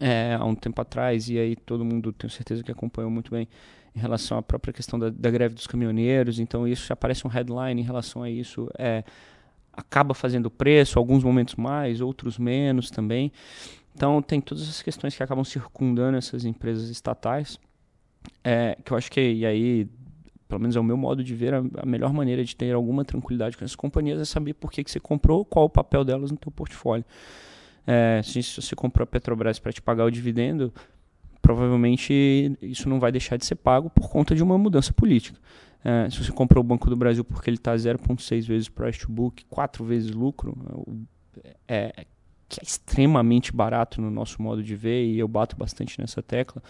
É, 0.00 0.36
há 0.38 0.44
um 0.44 0.54
tempo 0.54 0.80
atrás 0.80 1.28
e 1.30 1.38
aí 1.38 1.56
todo 1.56 1.84
mundo 1.84 2.12
tenho 2.12 2.30
certeza 2.30 2.62
que 2.62 2.70
acompanhou 2.70 3.10
muito 3.10 3.30
bem 3.30 3.48
em 3.96 3.98
relação 3.98 4.36
à 4.36 4.42
própria 4.42 4.72
questão 4.72 4.98
da, 4.98 5.08
da 5.08 5.30
greve 5.30 5.54
dos 5.54 5.66
caminhoneiros. 5.66 6.38
Então 6.38 6.68
isso 6.68 6.92
aparece 6.92 7.26
um 7.26 7.30
headline 7.30 7.80
em 7.80 7.84
relação 7.84 8.22
a 8.22 8.30
isso. 8.30 8.68
É, 8.78 9.02
acaba 9.78 10.12
fazendo 10.12 10.50
preço, 10.50 10.98
alguns 10.98 11.22
momentos 11.22 11.54
mais, 11.54 12.00
outros 12.00 12.36
menos 12.36 12.90
também. 12.90 13.32
Então 13.94 14.20
tem 14.20 14.40
todas 14.40 14.64
essas 14.64 14.82
questões 14.82 15.16
que 15.16 15.22
acabam 15.22 15.44
circundando 15.44 16.18
essas 16.18 16.44
empresas 16.44 16.88
estatais, 16.88 17.58
é, 18.42 18.76
que 18.84 18.92
eu 18.92 18.96
acho 18.96 19.10
que 19.10 19.20
e 19.20 19.46
aí, 19.46 19.88
pelo 20.48 20.60
menos 20.60 20.74
é 20.74 20.80
o 20.80 20.84
meu 20.84 20.96
modo 20.96 21.22
de 21.22 21.34
ver, 21.34 21.54
a, 21.54 21.62
a, 21.78 21.86
melhor 21.86 22.12
maneira 22.12 22.44
de 22.44 22.54
ter 22.56 22.74
alguma 22.74 23.04
tranquilidade 23.04 23.56
com 23.56 23.64
essas 23.64 23.76
companhias 23.76 24.20
é 24.20 24.24
saber 24.24 24.54
por 24.54 24.70
que, 24.70 24.82
que 24.82 24.90
você 24.90 25.00
comprou, 25.00 25.44
qual 25.44 25.66
o 25.66 25.70
papel 25.70 26.04
delas 26.04 26.30
no 26.30 26.36
teu 26.36 26.50
portfólio. 26.50 27.04
É, 27.86 28.20
se, 28.22 28.42
se 28.42 28.60
você 28.60 28.74
comprou 28.74 29.04
a 29.04 29.06
Petrobras 29.06 29.58
para 29.58 29.72
te 29.72 29.80
pagar 29.80 30.04
o 30.04 30.10
dividendo, 30.10 30.72
provavelmente 31.40 32.58
isso 32.60 32.88
não 32.88 32.98
vai 33.00 33.12
deixar 33.12 33.36
de 33.36 33.46
ser 33.46 33.54
pago 33.54 33.88
por 33.88 34.10
conta 34.10 34.34
de 34.34 34.42
uma 34.42 34.58
mudança 34.58 34.92
política. 34.92 35.38
É, 35.84 36.10
se 36.10 36.22
você 36.22 36.32
comprou 36.32 36.62
o 36.62 36.66
Banco 36.66 36.90
do 36.90 36.96
Brasil 36.96 37.24
porque 37.24 37.48
ele 37.48 37.56
está 37.56 37.74
0,6 37.74 38.46
vezes 38.46 38.68
price 38.68 38.98
to 38.98 39.10
book, 39.10 39.44
4 39.48 39.84
vezes 39.84 40.10
lucro, 40.10 40.56
é, 41.66 41.92
é, 41.96 42.04
que 42.48 42.60
é 42.60 42.64
extremamente 42.64 43.52
barato 43.52 44.00
no 44.00 44.10
nosso 44.10 44.42
modo 44.42 44.62
de 44.62 44.74
ver, 44.74 45.04
e 45.04 45.18
eu 45.18 45.28
bato 45.28 45.56
bastante 45.56 46.00
nessa 46.00 46.22
tecla. 46.22 46.62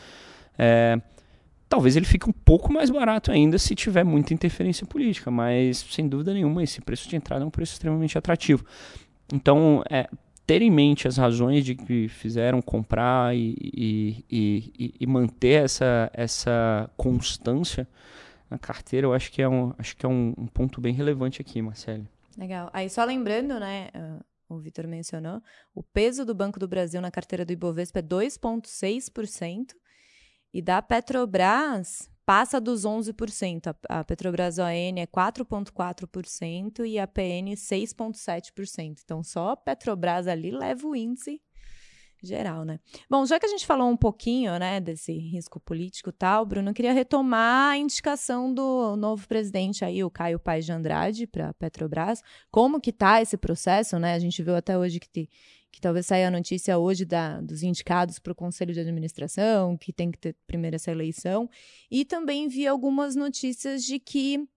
É, 0.59 1.01
talvez 1.69 1.97
ele 1.97 2.07
fique 2.07 2.29
um 2.29 2.33
pouco 2.33 2.73
mais 2.73 2.91
barato 2.91 3.31
ainda 3.31 3.59
se 3.59 3.75
tiver 3.75 4.05
muita 4.05 4.35
interferência 4.35 4.87
política, 4.87 5.31
mas 5.31 5.79
sem 5.91 6.09
dúvida 6.09 6.35
nenhuma 6.35 6.63
esse 6.63 6.81
preço 6.81 7.09
de 7.09 7.17
entrada 7.17 7.45
é 7.45 7.47
um 7.47 7.51
preço 7.51 7.73
extremamente 7.73 8.19
atrativo. 8.19 8.65
Então, 9.33 9.83
é, 9.91 10.09
ter 10.47 10.63
em 10.63 10.71
mente 10.71 11.07
as 11.07 11.17
razões 11.17 11.65
de 11.65 11.75
que 11.75 12.09
fizeram 12.09 12.61
comprar 12.63 13.37
e, 13.37 13.55
e, 13.61 14.25
e, 14.31 14.95
e 15.01 15.07
manter 15.07 15.65
essa, 15.65 16.11
essa 16.15 16.91
constância 16.97 17.87
na 18.51 18.59
carteira, 18.59 19.07
eu 19.07 19.13
acho 19.13 19.31
que 19.31 19.43
é 19.43 19.49
um, 19.49 19.75
acho 19.79 19.97
que 19.97 20.07
é 20.07 20.09
um, 20.09 20.35
um 20.37 20.47
ponto 20.47 20.81
bem 20.81 20.93
relevante 20.93 21.41
aqui, 21.41 21.61
Marcelo. 21.61 22.07
Legal. 22.37 22.71
Aí 22.73 22.89
só 22.89 23.05
lembrando, 23.05 23.59
né, 23.59 23.89
uh, 23.95 24.55
o 24.55 24.59
Vitor 24.59 24.87
mencionou, 24.87 25.43
o 25.75 25.83
peso 25.83 26.25
do 26.25 26.35
Banco 26.35 26.59
do 26.59 26.69
Brasil 26.69 27.01
na 27.01 27.11
carteira 27.11 27.45
do 27.45 27.53
Ibovespa 27.53 27.99
é 27.99 28.03
2,6% 28.03 29.75
e 30.55 30.63
da 30.63 30.81
Petrobras 30.81 32.11
passa 32.25 32.61
dos 32.61 32.85
11%. 32.85 33.75
A, 33.89 34.01
a 34.01 34.05
Petrobras 34.05 34.59
ON 34.59 34.65
é 34.67 35.07
4,4% 35.07 36.87
e 36.87 36.99
a 36.99 37.07
PN 37.07 37.55
6,7%. 37.55 39.01
Então 39.05 39.23
só 39.23 39.51
a 39.51 39.57
Petrobras 39.57 40.27
ali 40.27 40.51
leva 40.51 40.87
o 40.87 40.95
índice 40.95 41.41
geral, 42.27 42.65
né? 42.65 42.81
Bom, 43.09 43.25
já 43.25 43.39
que 43.39 43.47
a 43.47 43.49
gente 43.49 43.67
falou 43.67 43.89
um 43.89 43.97
pouquinho, 43.97 44.59
né, 44.59 44.81
desse 44.81 45.13
risco 45.13 45.61
político 45.61 46.11
e 46.11 46.13
tal, 46.13 46.45
Bruno, 46.45 46.71
eu 46.71 46.75
queria 46.75 46.93
retomar 46.93 47.73
a 47.73 47.77
indicação 47.77 48.53
do 48.53 48.97
novo 48.97 49.27
presidente 49.27 49.85
aí, 49.85 50.03
o 50.03 50.11
Caio 50.11 50.39
Paes 50.39 50.65
de 50.65 50.73
Andrade, 50.73 51.27
para 51.27 51.51
a 51.51 51.55
Petrobras. 51.55 52.23
Como 52.51 52.81
que 52.81 52.93
tá 52.93 53.23
esse 53.23 53.37
processo, 53.37 53.99
né? 53.99 54.15
A 54.15 54.19
gente 54.19 54.43
viu 54.43 54.57
até 54.57 54.77
hoje 54.77 54.99
que, 54.99 55.09
te, 55.09 55.31
que 55.71 55.81
talvez 55.81 56.07
saia 56.07 56.29
a 56.29 56.31
notícia 56.31 56.79
hoje 56.79 57.05
da, 57.05 57.41
dos 57.41 57.63
indicados 57.63 58.19
para 58.19 58.33
o 58.33 58.37
Conselho 58.37 58.75
de 58.75 58.81
Administração, 58.81 59.77
que 59.77 59.93
tem 59.93 60.11
que 60.11 60.19
ter 60.19 60.37
primeiro 60.47 60.77
essa 60.77 60.91
eleição. 60.91 61.49
E 61.91 62.05
também 62.05 62.49
vi 62.49 62.67
algumas 62.67 63.15
notícias 63.15 63.85
de 63.85 63.99
que 63.99 64.49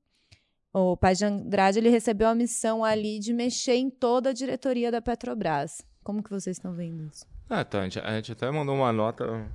o 0.73 0.95
Paes 0.95 1.17
de 1.17 1.25
Andrade 1.25 1.79
ele 1.79 1.89
recebeu 1.89 2.27
a 2.27 2.35
missão 2.35 2.83
ali 2.83 3.19
de 3.19 3.33
mexer 3.33 3.75
em 3.75 3.89
toda 3.89 4.29
a 4.29 4.33
diretoria 4.33 4.89
da 4.89 5.01
Petrobras. 5.01 5.85
Como 6.03 6.23
que 6.23 6.29
vocês 6.29 6.57
estão 6.57 6.73
vendo 6.73 7.05
isso? 7.05 7.25
Tá. 7.47 7.65
A 7.79 7.83
gente, 7.83 7.99
a 7.99 8.15
gente 8.15 8.31
até 8.31 8.49
mandou 8.49 8.75
uma 8.75 8.91
nota 8.91 9.47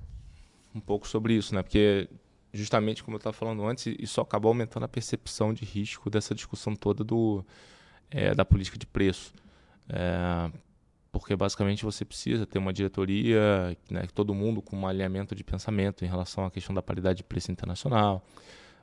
um 0.74 0.80
pouco 0.80 1.08
sobre 1.08 1.34
isso, 1.34 1.54
né? 1.54 1.62
Porque 1.62 2.08
justamente 2.52 3.02
como 3.02 3.16
eu 3.16 3.18
estava 3.18 3.34
falando 3.34 3.64
antes, 3.64 3.94
isso 3.98 4.20
acabou 4.20 4.50
aumentando 4.50 4.84
a 4.84 4.88
percepção 4.88 5.52
de 5.52 5.64
risco 5.64 6.08
dessa 6.08 6.34
discussão 6.34 6.74
toda 6.74 7.04
do, 7.04 7.44
é, 8.10 8.34
da 8.34 8.44
política 8.44 8.78
de 8.78 8.86
preço. 8.86 9.32
É, 9.88 10.50
porque 11.12 11.34
basicamente 11.34 11.84
você 11.84 12.04
precisa 12.04 12.46
ter 12.46 12.58
uma 12.58 12.72
diretoria, 12.72 13.76
né, 13.90 14.02
todo 14.14 14.34
mundo 14.34 14.60
com 14.60 14.76
um 14.76 14.86
alinhamento 14.86 15.34
de 15.34 15.42
pensamento 15.42 16.04
em 16.04 16.08
relação 16.08 16.44
à 16.44 16.50
questão 16.50 16.74
da 16.74 16.82
paridade 16.82 17.18
de 17.18 17.24
preço 17.24 17.50
internacional. 17.50 18.24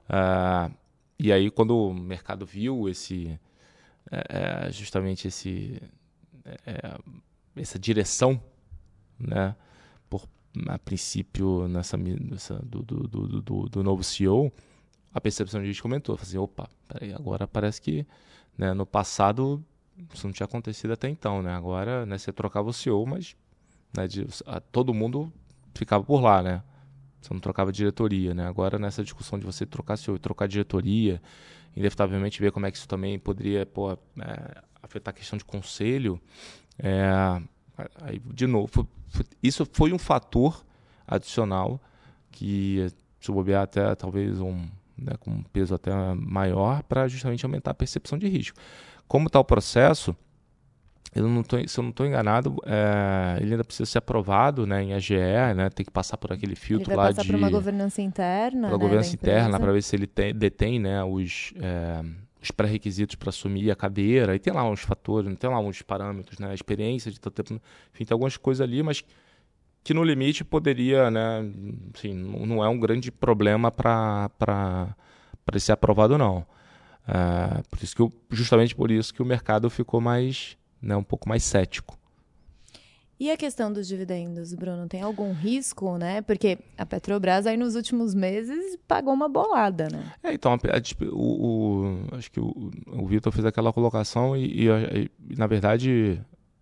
É, 0.09 0.71
e 1.19 1.31
aí, 1.31 1.49
quando 1.51 1.77
o 1.77 1.93
mercado 1.93 2.45
viu 2.45 2.89
esse, 2.89 3.39
é, 4.11 4.67
é, 4.67 4.71
justamente 4.71 5.27
esse, 5.27 5.81
é, 6.65 6.97
essa 7.55 7.77
direção, 7.77 8.41
né, 9.19 9.55
por, 10.09 10.27
a 10.67 10.79
princípio, 10.79 11.67
nessa, 11.67 11.97
nessa 11.97 12.55
do, 12.59 12.81
do, 12.83 13.07
do, 13.07 13.41
do, 13.41 13.69
do 13.69 13.83
novo 13.83 14.03
CEO, 14.03 14.51
a 15.13 15.21
percepção 15.21 15.61
de 15.61 15.67
gente 15.67 15.81
comentou, 15.81 16.17
assim, 16.19 16.37
opa, 16.37 16.69
peraí, 16.87 17.13
agora 17.13 17.47
parece 17.47 17.81
que 17.81 18.05
né, 18.57 18.73
no 18.73 18.85
passado 18.85 19.63
isso 20.13 20.25
não 20.25 20.33
tinha 20.33 20.45
acontecido 20.45 20.93
até 20.93 21.07
então, 21.07 21.41
né? 21.41 21.53
Agora, 21.53 22.05
né, 22.05 22.17
você 22.17 22.31
trocava 22.31 22.69
o 22.69 22.73
CEO, 22.73 23.05
mas 23.05 23.35
né, 23.95 24.07
de, 24.07 24.25
a, 24.45 24.59
todo 24.59 24.93
mundo 24.93 25.31
ficava 25.75 26.03
por 26.03 26.19
lá, 26.21 26.41
né? 26.41 26.63
Você 27.21 27.33
não 27.33 27.39
trocava 27.39 27.71
diretoria, 27.71 28.33
né? 28.33 28.47
Agora, 28.47 28.77
nessa 28.79 29.03
discussão 29.03 29.39
de 29.39 29.45
você 29.45 29.65
trocar 29.65 29.97
CEO 29.97 30.15
e 30.15 30.19
trocar 30.19 30.47
diretoria, 30.47 31.21
inevitavelmente 31.75 32.41
ver 32.41 32.51
como 32.51 32.65
é 32.65 32.71
que 32.71 32.77
isso 32.77 32.87
também 32.87 33.17
poderia 33.17 33.65
pô, 33.65 33.91
é, 33.91 33.97
afetar 34.81 35.13
a 35.13 35.17
questão 35.17 35.37
de 35.37 35.45
conselho, 35.45 36.19
é, 36.79 37.41
aí, 38.01 38.19
de 38.33 38.47
novo, 38.47 38.87
isso 39.41 39.67
foi 39.71 39.93
um 39.93 39.99
fator 39.99 40.63
adicional 41.07 41.79
que, 42.31 42.87
se 43.19 43.31
bobear 43.31 43.63
até 43.63 43.93
talvez 43.95 44.39
um, 44.39 44.65
né, 44.97 45.13
com 45.19 45.31
um 45.31 45.43
peso 45.43 45.75
até 45.75 45.91
maior, 46.15 46.83
para 46.83 47.07
justamente 47.07 47.45
aumentar 47.45 47.71
a 47.71 47.75
percepção 47.75 48.17
de 48.17 48.27
risco. 48.27 48.57
Como 49.07 49.27
está 49.27 49.39
o 49.39 49.43
processo, 49.43 50.15
eu 51.15 51.27
não 51.27 51.43
tô, 51.43 51.57
se 51.67 51.79
eu 51.79 51.83
não 51.83 51.91
estou 51.91 52.05
enganado, 52.05 52.55
é, 52.65 53.37
ele 53.39 53.51
ainda 53.51 53.63
precisa 53.63 53.85
ser 53.85 53.99
aprovado 53.99 54.65
né, 54.65 54.83
em 54.83 54.93
AGE, 54.93 55.15
né, 55.55 55.69
tem 55.69 55.85
que 55.85 55.91
passar 55.91 56.17
por 56.17 56.33
aquele 56.33 56.55
filtro 56.55 56.89
ele 56.89 56.95
vai 56.95 57.05
lá 57.05 57.11
passar 57.11 57.21
de. 57.21 57.27
por 57.27 57.37
uma 57.37 57.49
governança 57.49 58.01
interna. 58.01 58.67
Pela 58.67 58.71
né, 58.71 58.83
governança 58.83 59.13
interna, 59.13 59.59
para 59.59 59.71
ver 59.71 59.83
se 59.83 59.95
ele 59.95 60.07
tem, 60.07 60.33
detém 60.33 60.79
né, 60.79 61.03
os, 61.03 61.53
é, 61.61 62.03
os 62.43 62.51
pré-requisitos 62.51 63.15
para 63.15 63.29
assumir 63.29 63.71
a 63.71 63.75
cadeira. 63.75 64.35
E 64.35 64.39
tem 64.39 64.53
lá 64.53 64.69
uns 64.69 64.81
fatores, 64.81 65.33
tem 65.37 65.49
lá 65.49 65.59
uns 65.59 65.81
parâmetros, 65.81 66.37
né, 66.39 66.51
a 66.51 66.53
experiência 66.53 67.09
de 67.11 67.19
tanto 67.19 67.41
tempo. 67.41 67.61
Enfim, 67.93 68.05
tem 68.05 68.13
algumas 68.13 68.37
coisas 68.37 68.61
ali, 68.61 68.83
mas 68.83 69.03
que 69.83 69.93
no 69.93 70.03
limite 70.03 70.43
poderia, 70.43 71.09
né, 71.09 71.49
assim, 71.93 72.13
não 72.13 72.63
é 72.63 72.69
um 72.69 72.79
grande 72.79 73.11
problema 73.11 73.71
para 73.71 74.95
ser 75.57 75.71
aprovado, 75.71 76.17
não. 76.17 76.45
Uh, 77.07 77.67
por 77.69 77.83
isso 77.83 77.95
que 77.95 78.01
eu, 78.01 78.13
justamente 78.29 78.73
por 78.73 78.89
isso 78.89 79.13
que 79.13 79.21
o 79.21 79.25
mercado 79.25 79.69
ficou 79.69 79.99
mais, 79.99 80.57
né, 80.81 80.95
um 80.95 81.03
pouco 81.03 81.27
mais 81.27 81.43
cético. 81.43 81.97
E 83.19 83.31
a 83.31 83.37
questão 83.37 83.71
dos 83.71 83.87
dividendos, 83.87 84.53
Bruno, 84.53 84.87
tem 84.87 85.01
algum 85.01 85.31
risco, 85.33 85.97
né? 85.97 86.21
Porque 86.21 86.57
a 86.77 86.85
Petrobras 86.85 87.45
aí 87.45 87.55
nos 87.55 87.75
últimos 87.75 88.13
meses 88.13 88.77
pagou 88.87 89.13
uma 89.13 89.29
bolada, 89.29 89.87
né? 89.89 90.13
É, 90.23 90.33
então, 90.33 90.51
a, 90.51 90.55
a, 90.55 91.09
o, 91.11 92.07
o, 92.11 92.15
acho 92.15 92.31
que 92.31 92.39
o, 92.39 92.71
o 92.87 93.05
Vitor 93.05 93.31
fez 93.31 93.45
aquela 93.45 93.71
colocação 93.71 94.35
e, 94.35 94.67
e, 94.67 95.11
e, 95.29 95.35
na 95.37 95.47
verdade, 95.47 96.19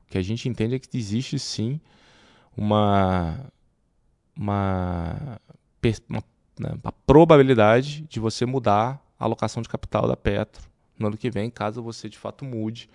o 0.07 0.11
que 0.11 0.17
a 0.17 0.21
gente 0.21 0.47
entende 0.49 0.75
é 0.75 0.79
que 0.79 0.97
existe 0.97 1.39
sim 1.39 1.79
uma, 2.55 3.39
uma, 4.35 5.39
uma, 6.09 6.23
né, 6.59 6.77
uma 6.83 6.91
probabilidade 7.07 8.01
de 8.09 8.19
você 8.19 8.45
mudar 8.45 9.01
a 9.17 9.23
alocação 9.23 9.61
de 9.61 9.69
capital 9.69 10.07
da 10.07 10.17
Petro 10.17 10.69
no 10.99 11.07
ano 11.07 11.17
que 11.17 11.31
vem, 11.31 11.49
caso 11.49 11.81
você 11.81 12.09
de 12.09 12.17
fato 12.17 12.45
mude. 12.45 12.89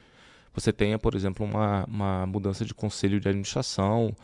Você 0.56 0.72
tenha, 0.72 0.98
por 0.98 1.14
exemplo, 1.14 1.44
uma, 1.44 1.84
uma 1.84 2.26
mudança 2.26 2.64
de 2.64 2.72
conselho 2.72 3.20
de 3.20 3.28
administração, 3.28 4.16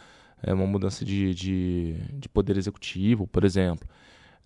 é, 0.43 0.55
uma 0.55 0.67
mudança 0.67 1.05
de, 1.05 1.35
de, 1.35 1.95
de 2.11 2.27
poder 2.27 2.57
executivo, 2.57 3.27
por 3.27 3.45
exemplo. 3.45 3.87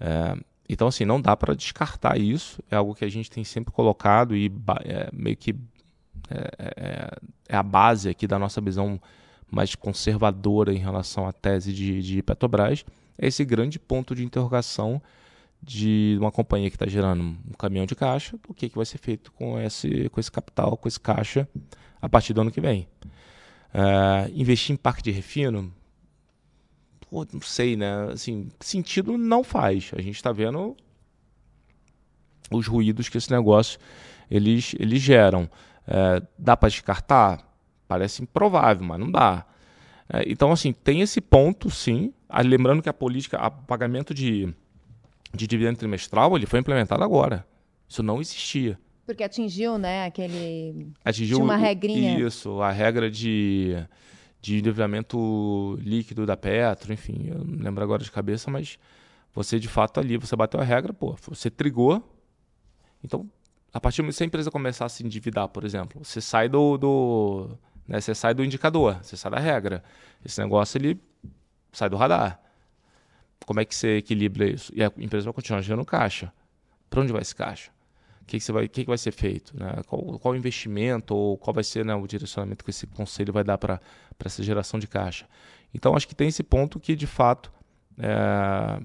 É, 0.01 0.37
então, 0.69 0.89
assim, 0.89 1.05
não 1.05 1.21
dá 1.21 1.37
para 1.37 1.55
descartar 1.55 2.19
isso. 2.19 2.61
É 2.69 2.75
algo 2.75 2.93
que 2.93 3.05
a 3.05 3.09
gente 3.09 3.31
tem 3.31 3.45
sempre 3.45 3.73
colocado 3.73 4.37
e 4.37 4.53
é, 4.85 5.09
meio 5.13 5.37
que 5.37 5.55
é, 6.29 6.51
é, 6.59 7.11
é, 7.49 7.57
a 7.57 7.63
base 7.63 8.09
aqui 8.09 8.27
da 8.27 8.37
nossa 8.37 8.61
visão 8.61 9.01
mais 9.49 9.77
conservadora 9.77 10.75
em 10.75 10.79
relação 10.79 11.25
à 11.25 11.33
tese 11.33 11.73
de, 11.73 12.03
de 12.03 12.21
Petrobras. 12.21 12.85
É 13.17 13.29
esse 13.29 13.45
grande 13.45 13.79
ponto 13.79 14.13
de 14.13 14.25
interrogação 14.25 15.01
de 15.63 16.17
uma 16.21 16.31
companhia 16.31 16.71
que 16.71 16.77
está 16.77 16.87
gerando 16.87 17.23
um 17.23 17.53
caminhão 17.59 17.87
de 17.87 17.95
caixa, 17.95 18.39
o 18.49 18.55
que, 18.55 18.69
que 18.69 18.77
vai 18.77 18.87
ser 18.87 18.99
feito 18.99 19.33
com 19.33 19.59
esse, 19.59 20.09
com 20.11 20.21
esse 20.21 20.31
capital, 20.31 20.77
com 20.77 20.87
esse 20.87 21.01
caixa 21.01 21.49
a 22.01 22.09
partir 22.09 22.33
do 22.33 22.41
ano 22.41 22.51
que 22.51 22.61
vem. 22.61 22.89
Uh, 23.75 24.31
investir 24.35 24.73
em 24.73 24.77
parque 24.77 25.03
de 25.03 25.11
refino, 25.11 25.73
pô, 27.11 27.27
não 27.33 27.41
sei, 27.41 27.77
né? 27.77 28.11
Assim, 28.13 28.49
sentido 28.61 29.19
não 29.19 29.43
faz. 29.43 29.91
A 29.97 30.01
gente 30.01 30.17
está 30.17 30.33
vendo 30.33 30.77
os 32.51 32.67
ruídos 32.67 33.09
que 33.09 33.19
esse 33.19 33.31
negócio 33.31 33.79
eles, 34.31 34.75
eles 34.79 35.01
geram. 35.01 35.45
Uh, 35.87 36.27
dá 36.39 36.57
para 36.57 36.69
descartar? 36.69 37.47
Parece 37.89 38.23
improvável, 38.23 38.85
mas 38.85 38.99
não 38.99 39.11
dá. 39.11 39.47
Uh, 40.09 40.23
então, 40.27 40.53
assim, 40.53 40.73
tem 40.73 41.01
esse 41.01 41.21
ponto, 41.21 41.71
sim. 41.71 42.13
Ah, 42.29 42.43
lembrando 42.43 42.83
que 42.83 42.89
a 42.89 42.95
política, 42.95 43.45
o 43.47 43.51
pagamento 43.67 44.13
de 44.13 44.53
de 45.37 45.47
dividendo 45.47 45.79
trimestral, 45.79 46.37
ele 46.37 46.47
foi 46.47 46.59
implementado 46.61 47.05
agora. 47.05 47.47
Isso 47.89 48.03
não 48.03 48.21
existia. 48.21 48.79
Porque 49.05 49.23
atingiu, 49.23 49.79
né, 49.79 50.07
aquele... 50.07 50.89
Atingiu 51.05 51.41
uma 51.41 51.57
regrinha. 51.57 52.19
Isso, 52.19 52.61
a 52.61 52.73
regra 52.73 53.09
de, 53.09 53.77
de 54.41 54.59
endividamento 54.59 55.79
líquido 55.81 56.27
da 56.27 56.37
Petro, 56.37 56.93
enfim, 56.93 57.29
eu 57.29 57.45
não 57.45 57.63
lembro 57.63 57.85
agora 57.85 58.03
de 58.03 58.11
cabeça, 58.11 58.51
mas 58.51 58.79
você 59.33 59.61
de 59.61 59.69
fato 59.69 60.01
ali, 60.01 60.17
você 60.17 60.35
bateu 60.35 60.59
a 60.59 60.65
regra, 60.65 60.93
pô, 60.93 61.17
você 61.29 61.49
trigou. 61.49 62.03
Então, 63.05 63.31
a 63.73 63.79
partir 63.79 63.99
do 63.99 64.05
momento 64.05 64.17
que 64.17 64.23
a 64.25 64.27
empresa 64.27 64.51
começar 64.51 64.87
a 64.87 64.89
se 64.89 65.05
endividar, 65.05 65.49
por 65.49 65.65
exemplo, 65.65 66.03
você 66.03 66.21
sai 66.21 66.49
do, 66.49 66.77
do 66.77 67.51
né, 67.87 68.01
você 68.01 68.15
sai 68.15 68.35
do 68.35 68.45
indicador, 68.45 68.99
você 69.03 69.17
sai 69.17 69.31
da 69.31 69.39
regra. 69.39 69.85
Esse 70.25 70.41
negócio 70.41 70.79
ele 70.79 71.01
sai 71.71 71.89
do 71.89 71.97
radar. 71.97 72.41
Como 73.45 73.61
é 73.61 73.65
que 73.65 73.75
você 73.75 73.99
equilibra 73.99 74.49
isso? 74.49 74.73
E 74.75 74.83
a 74.83 74.91
empresa 74.99 75.25
vai 75.25 75.33
continuar 75.33 75.61
gerando 75.61 75.85
caixa. 75.85 76.33
Para 76.89 77.01
onde 77.01 77.13
vai 77.13 77.23
esse 77.23 77.35
caixa? 77.35 77.71
O 78.23 78.25
que, 78.27 78.41
que, 78.41 78.53
vai, 78.53 78.69
que, 78.69 78.83
que 78.83 78.89
vai 78.89 78.99
ser 78.99 79.13
feito? 79.13 79.57
Né? 79.57 79.83
Qual, 79.87 80.19
qual 80.19 80.35
o 80.35 80.37
investimento 80.37 81.15
ou 81.15 81.39
qual 81.39 81.55
vai 81.55 81.63
ser 81.63 81.85
né, 81.85 81.95
o 81.95 82.07
direcionamento 82.07 82.65
que 82.65 82.71
esse 82.71 82.87
conselho 82.87 83.33
vai 83.33 83.45
dar 83.45 83.57
para 83.57 83.81
essa 84.25 84.43
geração 84.43 84.81
de 84.81 84.89
caixa? 84.89 85.29
Então, 85.73 85.95
acho 85.95 86.09
que 86.09 86.15
tem 86.15 86.29
esse 86.29 86.43
ponto 86.43 86.81
que, 86.81 86.97
de 86.97 87.07
fato, 87.07 87.53
é... 87.99 88.81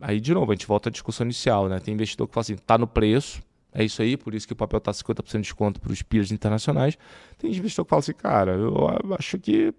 aí, 0.00 0.20
de 0.20 0.32
novo, 0.32 0.52
a 0.52 0.54
gente 0.54 0.66
volta 0.66 0.88
à 0.88 0.92
discussão 0.92 1.26
inicial. 1.26 1.68
Né? 1.68 1.78
Tem 1.80 1.92
investidor 1.92 2.28
que 2.28 2.34
fala 2.34 2.42
assim, 2.42 2.54
está 2.54 2.78
no 2.78 2.86
preço, 2.86 3.42
é 3.72 3.84
isso 3.84 4.00
aí, 4.00 4.16
por 4.16 4.34
isso 4.34 4.46
que 4.46 4.54
o 4.54 4.56
papel 4.56 4.78
está 4.78 4.92
50% 4.92 5.32
de 5.32 5.38
desconto 5.40 5.80
para 5.80 5.92
os 5.92 6.02
peers 6.02 6.32
internacionais. 6.32 6.96
Tem 7.36 7.50
investidor 7.50 7.84
que 7.84 7.90
fala 7.90 8.00
assim, 8.00 8.14
cara, 8.14 8.52
eu 8.52 9.14
acho 9.18 9.38
que 9.38 9.74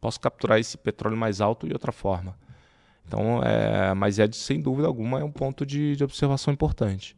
posso 0.00 0.20
capturar 0.20 0.60
esse 0.60 0.76
petróleo 0.76 1.16
mais 1.16 1.40
alto 1.40 1.66
de 1.66 1.72
outra 1.72 1.90
forma. 1.90 2.36
Então, 3.06 3.42
é, 3.42 3.94
mas 3.94 4.18
é 4.18 4.26
de, 4.26 4.36
sem 4.36 4.60
dúvida 4.60 4.88
alguma 4.88 5.20
é 5.20 5.24
um 5.24 5.30
ponto 5.30 5.64
de, 5.64 5.96
de 5.96 6.04
observação 6.04 6.52
importante. 6.52 7.16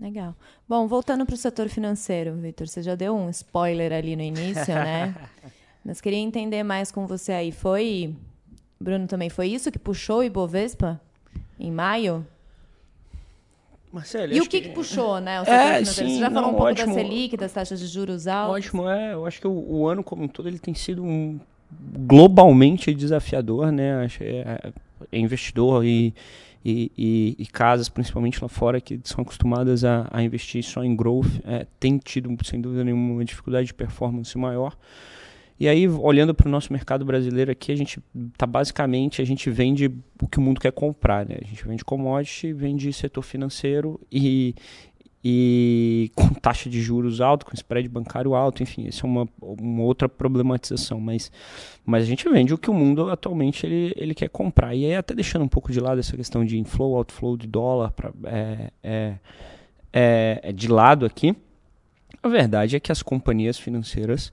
Legal. 0.00 0.34
Bom, 0.68 0.86
voltando 0.86 1.26
para 1.26 1.34
o 1.34 1.38
setor 1.38 1.68
financeiro, 1.68 2.34
Vitor, 2.34 2.68
você 2.68 2.82
já 2.82 2.94
deu 2.94 3.16
um 3.16 3.28
spoiler 3.30 3.92
ali 3.92 4.14
no 4.14 4.22
início, 4.22 4.74
né? 4.74 5.14
Mas 5.84 6.00
queria 6.00 6.18
entender 6.18 6.62
mais 6.62 6.92
com 6.92 7.06
você 7.06 7.32
aí. 7.32 7.50
Foi, 7.50 8.14
Bruno, 8.78 9.06
também 9.06 9.30
foi 9.30 9.48
isso 9.48 9.72
que 9.72 9.78
puxou 9.78 10.18
o 10.18 10.22
Ibovespa 10.22 11.00
em 11.58 11.72
maio? 11.72 12.24
Marcelo, 13.92 14.32
e 14.32 14.40
o 14.40 14.44
que, 14.44 14.60
que, 14.60 14.68
que, 14.68 14.74
puxou, 14.74 15.20
né? 15.20 15.40
O 15.40 15.44
é, 15.44 15.84
sim, 15.84 15.92
Você 15.92 16.18
já 16.20 16.30
falou 16.30 16.42
não, 16.42 16.50
um 16.50 16.56
pouco 16.56 16.70
ótimo, 16.70 16.94
da 16.94 17.02
Selic, 17.02 17.36
das 17.36 17.52
taxas 17.52 17.80
de 17.80 17.86
juros 17.88 18.28
altas. 18.28 18.64
Ótimo, 18.64 18.88
é. 18.88 19.14
Eu 19.14 19.26
acho 19.26 19.40
que 19.40 19.48
o, 19.48 19.50
o, 19.50 19.88
ano 19.88 20.04
como 20.04 20.22
um 20.22 20.28
todo 20.28 20.48
ele 20.48 20.60
tem 20.60 20.74
sido 20.74 21.02
um 21.02 21.40
globalmente 22.06 22.94
desafiador, 22.94 23.72
né? 23.72 24.04
Acho, 24.04 24.22
é, 24.22 24.60
é 24.62 24.72
investidor 25.12 25.84
e, 25.84 26.14
e, 26.64 26.90
e, 26.96 27.36
e, 27.38 27.46
casas, 27.46 27.88
principalmente 27.88 28.40
lá 28.42 28.48
fora, 28.48 28.80
que 28.80 29.00
são 29.04 29.22
acostumadas 29.22 29.84
a, 29.84 30.08
a 30.10 30.22
investir 30.22 30.62
só 30.62 30.84
em 30.84 30.94
growth, 30.94 31.40
é, 31.44 31.66
tem 31.78 31.98
tido, 31.98 32.36
sem 32.44 32.60
dúvida 32.60 32.84
nenhuma, 32.84 33.14
uma 33.14 33.24
dificuldade 33.24 33.68
de 33.68 33.74
performance 33.74 34.36
maior. 34.36 34.76
E 35.58 35.68
aí, 35.68 35.86
olhando 35.86 36.34
para 36.34 36.48
o 36.48 36.50
nosso 36.50 36.72
mercado 36.72 37.04
brasileiro 37.04 37.50
aqui, 37.50 37.70
a 37.70 37.76
gente 37.76 38.00
tá 38.34 38.46
basicamente, 38.46 39.20
a 39.20 39.26
gente 39.26 39.50
vende 39.50 39.92
o 40.22 40.26
que 40.26 40.38
o 40.38 40.40
mundo 40.40 40.58
quer 40.58 40.72
comprar, 40.72 41.26
né? 41.26 41.36
A 41.38 41.46
gente 41.46 41.68
vende 41.68 41.84
commodity, 41.84 42.50
vende 42.54 42.90
setor 42.94 43.20
financeiro 43.20 44.00
e, 44.10 44.54
e 45.22 46.10
com 46.16 46.28
taxa 46.28 46.68
de 46.68 46.80
juros 46.80 47.20
alto, 47.20 47.46
com 47.46 47.54
spread 47.54 47.88
bancário 47.88 48.34
alto, 48.34 48.62
enfim, 48.62 48.86
isso 48.86 49.06
é 49.06 49.08
uma, 49.08 49.28
uma 49.40 49.82
outra 49.82 50.08
problematização, 50.08 51.00
mas, 51.00 51.30
mas 51.84 52.04
a 52.04 52.06
gente 52.06 52.28
vende 52.28 52.54
o 52.54 52.58
que 52.58 52.70
o 52.70 52.74
mundo 52.74 53.10
atualmente 53.10 53.66
ele, 53.66 53.92
ele 53.96 54.14
quer 54.14 54.28
comprar. 54.28 54.74
E 54.74 54.86
aí 54.86 54.94
até 54.94 55.14
deixando 55.14 55.44
um 55.44 55.48
pouco 55.48 55.72
de 55.72 55.80
lado 55.80 55.98
essa 55.98 56.16
questão 56.16 56.44
de 56.44 56.58
inflow, 56.58 56.96
outflow 56.96 57.36
de 57.36 57.46
dólar 57.46 57.92
pra, 57.92 58.10
é, 58.24 58.70
é, 58.82 59.14
é, 59.92 60.40
é 60.42 60.52
de 60.52 60.68
lado 60.68 61.04
aqui, 61.04 61.36
a 62.22 62.28
verdade 62.28 62.76
é 62.76 62.80
que 62.80 62.92
as 62.92 63.02
companhias 63.02 63.58
financeiras 63.58 64.32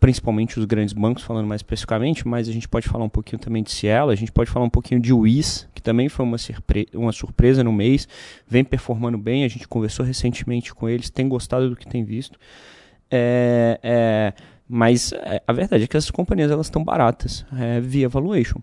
principalmente 0.00 0.58
os 0.58 0.64
grandes 0.64 0.92
bancos, 0.92 1.22
falando 1.22 1.46
mais 1.46 1.60
especificamente, 1.60 2.26
mas 2.26 2.48
a 2.48 2.52
gente 2.52 2.68
pode 2.68 2.88
falar 2.88 3.04
um 3.04 3.08
pouquinho 3.08 3.38
também 3.38 3.62
de 3.62 3.70
Cielo, 3.70 4.10
a 4.10 4.14
gente 4.14 4.30
pode 4.30 4.50
falar 4.50 4.64
um 4.64 4.70
pouquinho 4.70 5.00
de 5.00 5.12
WIS, 5.12 5.68
que 5.74 5.82
também 5.82 6.08
foi 6.08 6.24
uma, 6.24 6.38
surpre 6.38 6.88
uma 6.94 7.12
surpresa 7.12 7.64
no 7.64 7.72
mês, 7.72 8.06
vem 8.46 8.64
performando 8.64 9.18
bem, 9.18 9.44
a 9.44 9.48
gente 9.48 9.66
conversou 9.66 10.04
recentemente 10.04 10.74
com 10.74 10.88
eles, 10.88 11.10
tem 11.10 11.28
gostado 11.28 11.68
do 11.68 11.76
que 11.76 11.86
tem 11.86 12.04
visto. 12.04 12.38
É, 13.10 13.80
é, 13.82 14.32
mas 14.68 15.12
é, 15.12 15.42
a 15.46 15.52
verdade 15.52 15.84
é 15.84 15.86
que 15.86 15.96
essas 15.96 16.10
companhias 16.10 16.50
elas 16.50 16.66
estão 16.66 16.84
baratas 16.84 17.44
é, 17.56 17.80
via 17.80 18.08
valuation. 18.08 18.60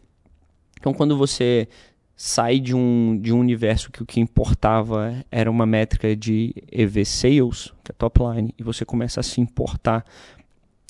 Então 0.80 0.94
quando 0.94 1.18
você 1.18 1.68
sai 2.16 2.60
de 2.60 2.74
um, 2.74 3.20
de 3.22 3.34
um 3.34 3.40
universo 3.40 3.92
que 3.92 4.02
o 4.02 4.06
que 4.06 4.22
importava 4.22 5.14
era 5.30 5.52
uma 5.52 5.66
métrica 5.66 6.16
de 6.16 6.56
EV 6.72 7.04
Sales, 7.04 7.74
que 7.84 7.92
é 7.92 7.96
top 7.98 8.22
line, 8.24 8.54
e 8.58 8.64
você 8.64 8.86
começa 8.86 9.20
a 9.20 9.24
se 9.24 9.42
importar 9.42 10.06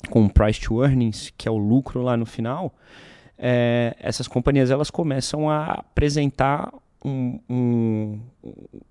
com 0.08 0.28
price 0.28 0.60
to 0.60 0.82
earnings, 0.82 1.32
que 1.36 1.48
é 1.48 1.50
o 1.50 1.56
lucro 1.56 2.02
lá 2.02 2.16
no 2.16 2.26
final, 2.26 2.74
é, 3.38 3.94
essas 4.00 4.26
companhias 4.26 4.70
elas 4.70 4.90
começam 4.90 5.50
a 5.50 5.74
apresentar 5.74 6.72
um, 7.04 7.38
um, 7.48 8.20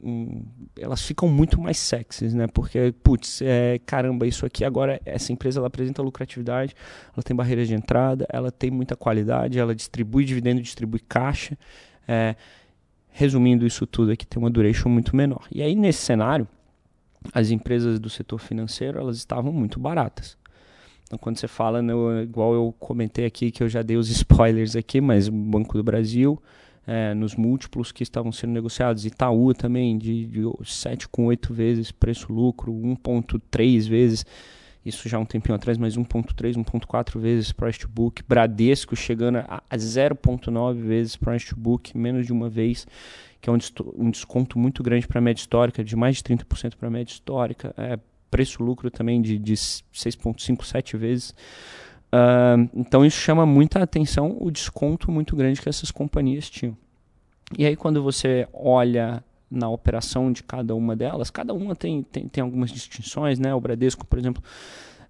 um, 0.02 0.46
elas 0.80 1.02
ficam 1.02 1.28
muito 1.28 1.60
mais 1.60 1.78
sexys, 1.78 2.34
né? 2.34 2.48
Porque, 2.48 2.94
putz, 3.04 3.42
é, 3.42 3.80
caramba, 3.86 4.26
isso 4.26 4.46
aqui 4.46 4.64
agora, 4.64 5.02
essa 5.06 5.34
empresa 5.34 5.60
ela 5.60 5.68
apresenta 5.68 6.02
lucratividade, 6.02 6.74
ela 7.14 7.24
tem 7.24 7.36
barreiras 7.36 7.68
de 7.68 7.74
entrada, 7.74 8.26
ela 8.30 8.52
tem 8.52 8.72
muita 8.72 8.96
qualidade, 8.96 9.60
ela 9.60 9.76
distribui 9.76 10.24
dividendo, 10.24 10.62
distribui 10.62 11.00
caixa. 11.00 11.58
É, 12.08 12.36
resumindo 13.12 13.66
isso 13.66 13.88
tudo 13.88 14.12
aqui, 14.12 14.26
tem 14.26 14.42
uma 14.42 14.50
duration 14.50 14.90
muito 14.90 15.16
menor. 15.16 15.48
E 15.52 15.62
aí, 15.62 15.76
nesse 15.76 16.00
cenário, 16.00 16.48
as 17.34 17.50
empresas 17.50 18.00
do 18.00 18.10
setor 18.10 18.40
financeiro 18.40 19.00
elas 19.00 19.18
estavam 19.18 19.52
muito 19.52 19.80
baratas. 19.80 20.38
Então, 21.06 21.20
quando 21.20 21.38
você 21.38 21.48
fala, 21.48 21.82
no, 21.82 22.22
igual 22.22 22.54
eu 22.54 22.74
comentei 22.80 23.26
aqui, 23.26 23.52
que 23.52 23.62
eu 23.62 23.70
já 23.70 23.82
dei 23.82 23.96
os 23.96 24.10
spoilers 24.10 24.76
aqui, 24.76 25.00
mas 25.00 25.28
o 25.28 25.32
Banco 25.32 25.78
do 25.78 25.84
Brasil, 25.84 26.42
é, 26.88 27.14
nos 27.14 27.36
múltiplos 27.36 27.92
que 27.92 28.04
estavam 28.04 28.32
sendo 28.32 28.54
negociados, 28.54 29.06
Itaú 29.06 29.54
também, 29.54 29.98
de, 29.98 30.26
de 30.26 30.42
7,8 30.42 31.54
vezes 31.54 31.92
preço-lucro, 31.92 32.72
1,3 32.74 33.88
vezes, 33.88 34.26
isso 34.86 35.10
já 35.10 35.18
um 35.18 35.26
tempinho 35.26 35.56
atrás, 35.56 35.78
mas 35.78 35.98
1,3, 35.98 36.56
1,4 36.56 37.20
vezes 37.20 37.52
price 37.52 37.80
to 37.80 37.88
book, 37.88 38.24
Bradesco 38.28 38.96
chegando 38.96 39.38
a, 39.38 39.64
a 39.70 39.78
0,9 39.78 40.76
vezes 40.76 41.16
price 41.16 41.48
to 41.48 41.56
book, 41.56 41.98
menos 41.98 42.26
de 42.26 42.34
uma 42.34 42.50
vez, 42.50 42.86
que 43.42 43.50
é 43.50 43.54
um, 43.54 43.58
um 43.96 44.12
desconto 44.12 44.60
muito 44.60 44.84
grande 44.84 45.08
para 45.08 45.20
a 45.20 45.22
média 45.22 45.40
histórica, 45.40 45.84
de 45.84 45.96
mais 45.96 46.18
de 46.18 46.24
30% 46.24 46.76
para 46.76 46.88
a 46.88 46.92
média 46.92 47.12
histórica, 47.12 47.74
é, 47.78 48.00
preço-lucro 48.30 48.90
também 48.92 49.22
de, 49.22 49.38
de 49.38 49.54
6,5, 49.54 50.64
7 50.64 50.98
vezes. 50.98 51.32
Uh, 52.14 52.70
então 52.76 53.06
isso 53.06 53.18
chama 53.18 53.46
muita 53.46 53.82
atenção 53.82 54.38
o 54.40 54.50
desconto 54.50 55.12
muito 55.12 55.36
grande 55.36 55.62
que 55.62 55.70
essas 55.70 55.92
companhias 55.92 56.50
tinham. 56.50 56.78
E 57.58 57.66
aí 57.66 57.76
quando 57.76 58.02
você 58.02 58.48
olha 58.54 59.24
na 59.50 59.70
operação 59.70 60.32
de 60.32 60.44
cada 60.44 60.76
uma 60.76 60.96
delas, 60.96 61.30
cada 61.30 61.54
uma 61.54 61.76
tem, 61.76 62.04
tem, 62.04 62.28
tem 62.28 62.42
algumas 62.42 62.72
distinções, 62.72 63.40
né? 63.40 63.54
O 63.54 63.62
Bradesco, 63.62 64.06
por 64.06 64.18
exemplo, 64.18 64.44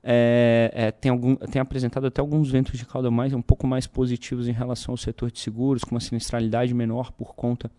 é, 0.03 0.71
é, 0.73 0.91
tem, 0.91 1.09
algum, 1.09 1.35
tem 1.35 1.59
apresentado 1.59 2.05
até 2.05 2.21
alguns 2.21 2.51
ventos 2.51 2.77
de 2.77 2.85
cauda 2.85 3.09
mais 3.09 3.33
um 3.33 3.41
pouco 3.41 3.65
mais 3.65 3.87
positivos 3.87 4.47
em 4.47 4.51
relação 4.51 4.93
ao 4.93 4.97
setor 4.97 5.31
de 5.31 5.39
seguros, 5.39 5.83
com 5.83 5.95
uma 5.95 5.99
sinistralidade 5.99 6.73
menor 6.73 7.11
por 7.11 7.33
conta 7.33 7.71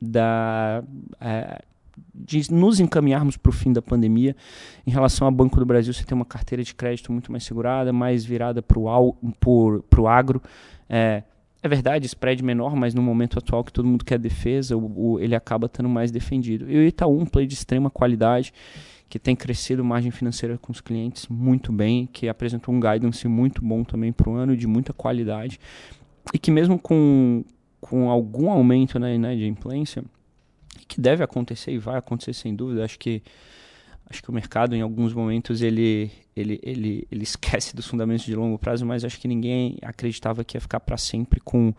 da 0.00 0.84
é, 1.20 1.62
de 2.14 2.52
nos 2.52 2.80
encaminharmos 2.80 3.36
para 3.36 3.50
o 3.50 3.52
fim 3.52 3.72
da 3.72 3.82
pandemia. 3.82 4.36
Em 4.86 4.90
relação 4.90 5.26
ao 5.26 5.32
Banco 5.32 5.58
do 5.58 5.66
Brasil, 5.66 5.92
você 5.92 6.04
tem 6.04 6.14
uma 6.14 6.24
carteira 6.24 6.62
de 6.62 6.74
crédito 6.74 7.12
muito 7.12 7.30
mais 7.30 7.44
segurada, 7.44 7.92
mais 7.92 8.24
virada 8.24 8.62
para 8.62 8.78
o 8.78 10.08
agro. 10.08 10.42
É, 10.88 11.22
é 11.62 11.68
verdade, 11.68 12.06
spread 12.06 12.42
menor, 12.44 12.76
mas 12.76 12.94
no 12.94 13.02
momento 13.02 13.38
atual 13.38 13.64
que 13.64 13.72
todo 13.72 13.88
mundo 13.88 14.04
quer 14.04 14.18
defesa, 14.18 14.76
o, 14.76 15.12
o, 15.12 15.20
ele 15.20 15.34
acaba 15.34 15.66
estando 15.66 15.88
mais 15.88 16.10
defendido. 16.10 16.70
E 16.70 16.76
o 16.76 16.82
Itaú, 16.82 17.18
um 17.18 17.24
play 17.24 17.46
de 17.46 17.54
extrema 17.54 17.88
qualidade, 17.88 18.52
que 19.08 19.18
tem 19.18 19.34
crescido 19.34 19.84
margem 19.84 20.10
financeira 20.10 20.58
com 20.58 20.72
os 20.72 20.80
clientes 20.80 21.26
muito 21.28 21.72
bem, 21.72 22.06
que 22.12 22.28
apresentou 22.28 22.74
um 22.74 22.80
guidance 22.80 23.26
muito 23.28 23.64
bom 23.64 23.82
também 23.82 24.12
para 24.12 24.28
o 24.28 24.34
ano, 24.34 24.56
de 24.56 24.66
muita 24.66 24.92
qualidade, 24.92 25.58
e 26.32 26.38
que 26.38 26.50
mesmo 26.50 26.78
com, 26.78 27.44
com 27.80 28.10
algum 28.10 28.50
aumento 28.50 28.98
na 28.98 29.16
né, 29.16 29.34
de 29.36 29.46
implência, 29.46 30.04
que 30.94 31.00
deve 31.00 31.24
acontecer 31.24 31.72
e 31.72 31.78
vai 31.78 31.96
acontecer 31.96 32.32
sem 32.32 32.54
dúvida. 32.54 32.84
Acho 32.84 32.98
que 32.98 33.20
acho 34.08 34.22
que 34.22 34.30
o 34.30 34.32
mercado 34.32 34.76
em 34.76 34.80
alguns 34.80 35.12
momentos 35.12 35.60
ele 35.60 36.10
ele, 36.36 36.60
ele, 36.62 37.06
ele 37.10 37.22
esquece 37.22 37.74
dos 37.74 37.86
fundamentos 37.86 38.24
de 38.24 38.34
longo 38.34 38.58
prazo, 38.58 38.86
mas 38.86 39.04
acho 39.04 39.20
que 39.20 39.26
ninguém 39.26 39.76
acreditava 39.82 40.44
que 40.44 40.56
ia 40.56 40.60
ficar 40.60 40.80
para 40.80 40.96
sempre 40.96 41.40
com 41.40 41.74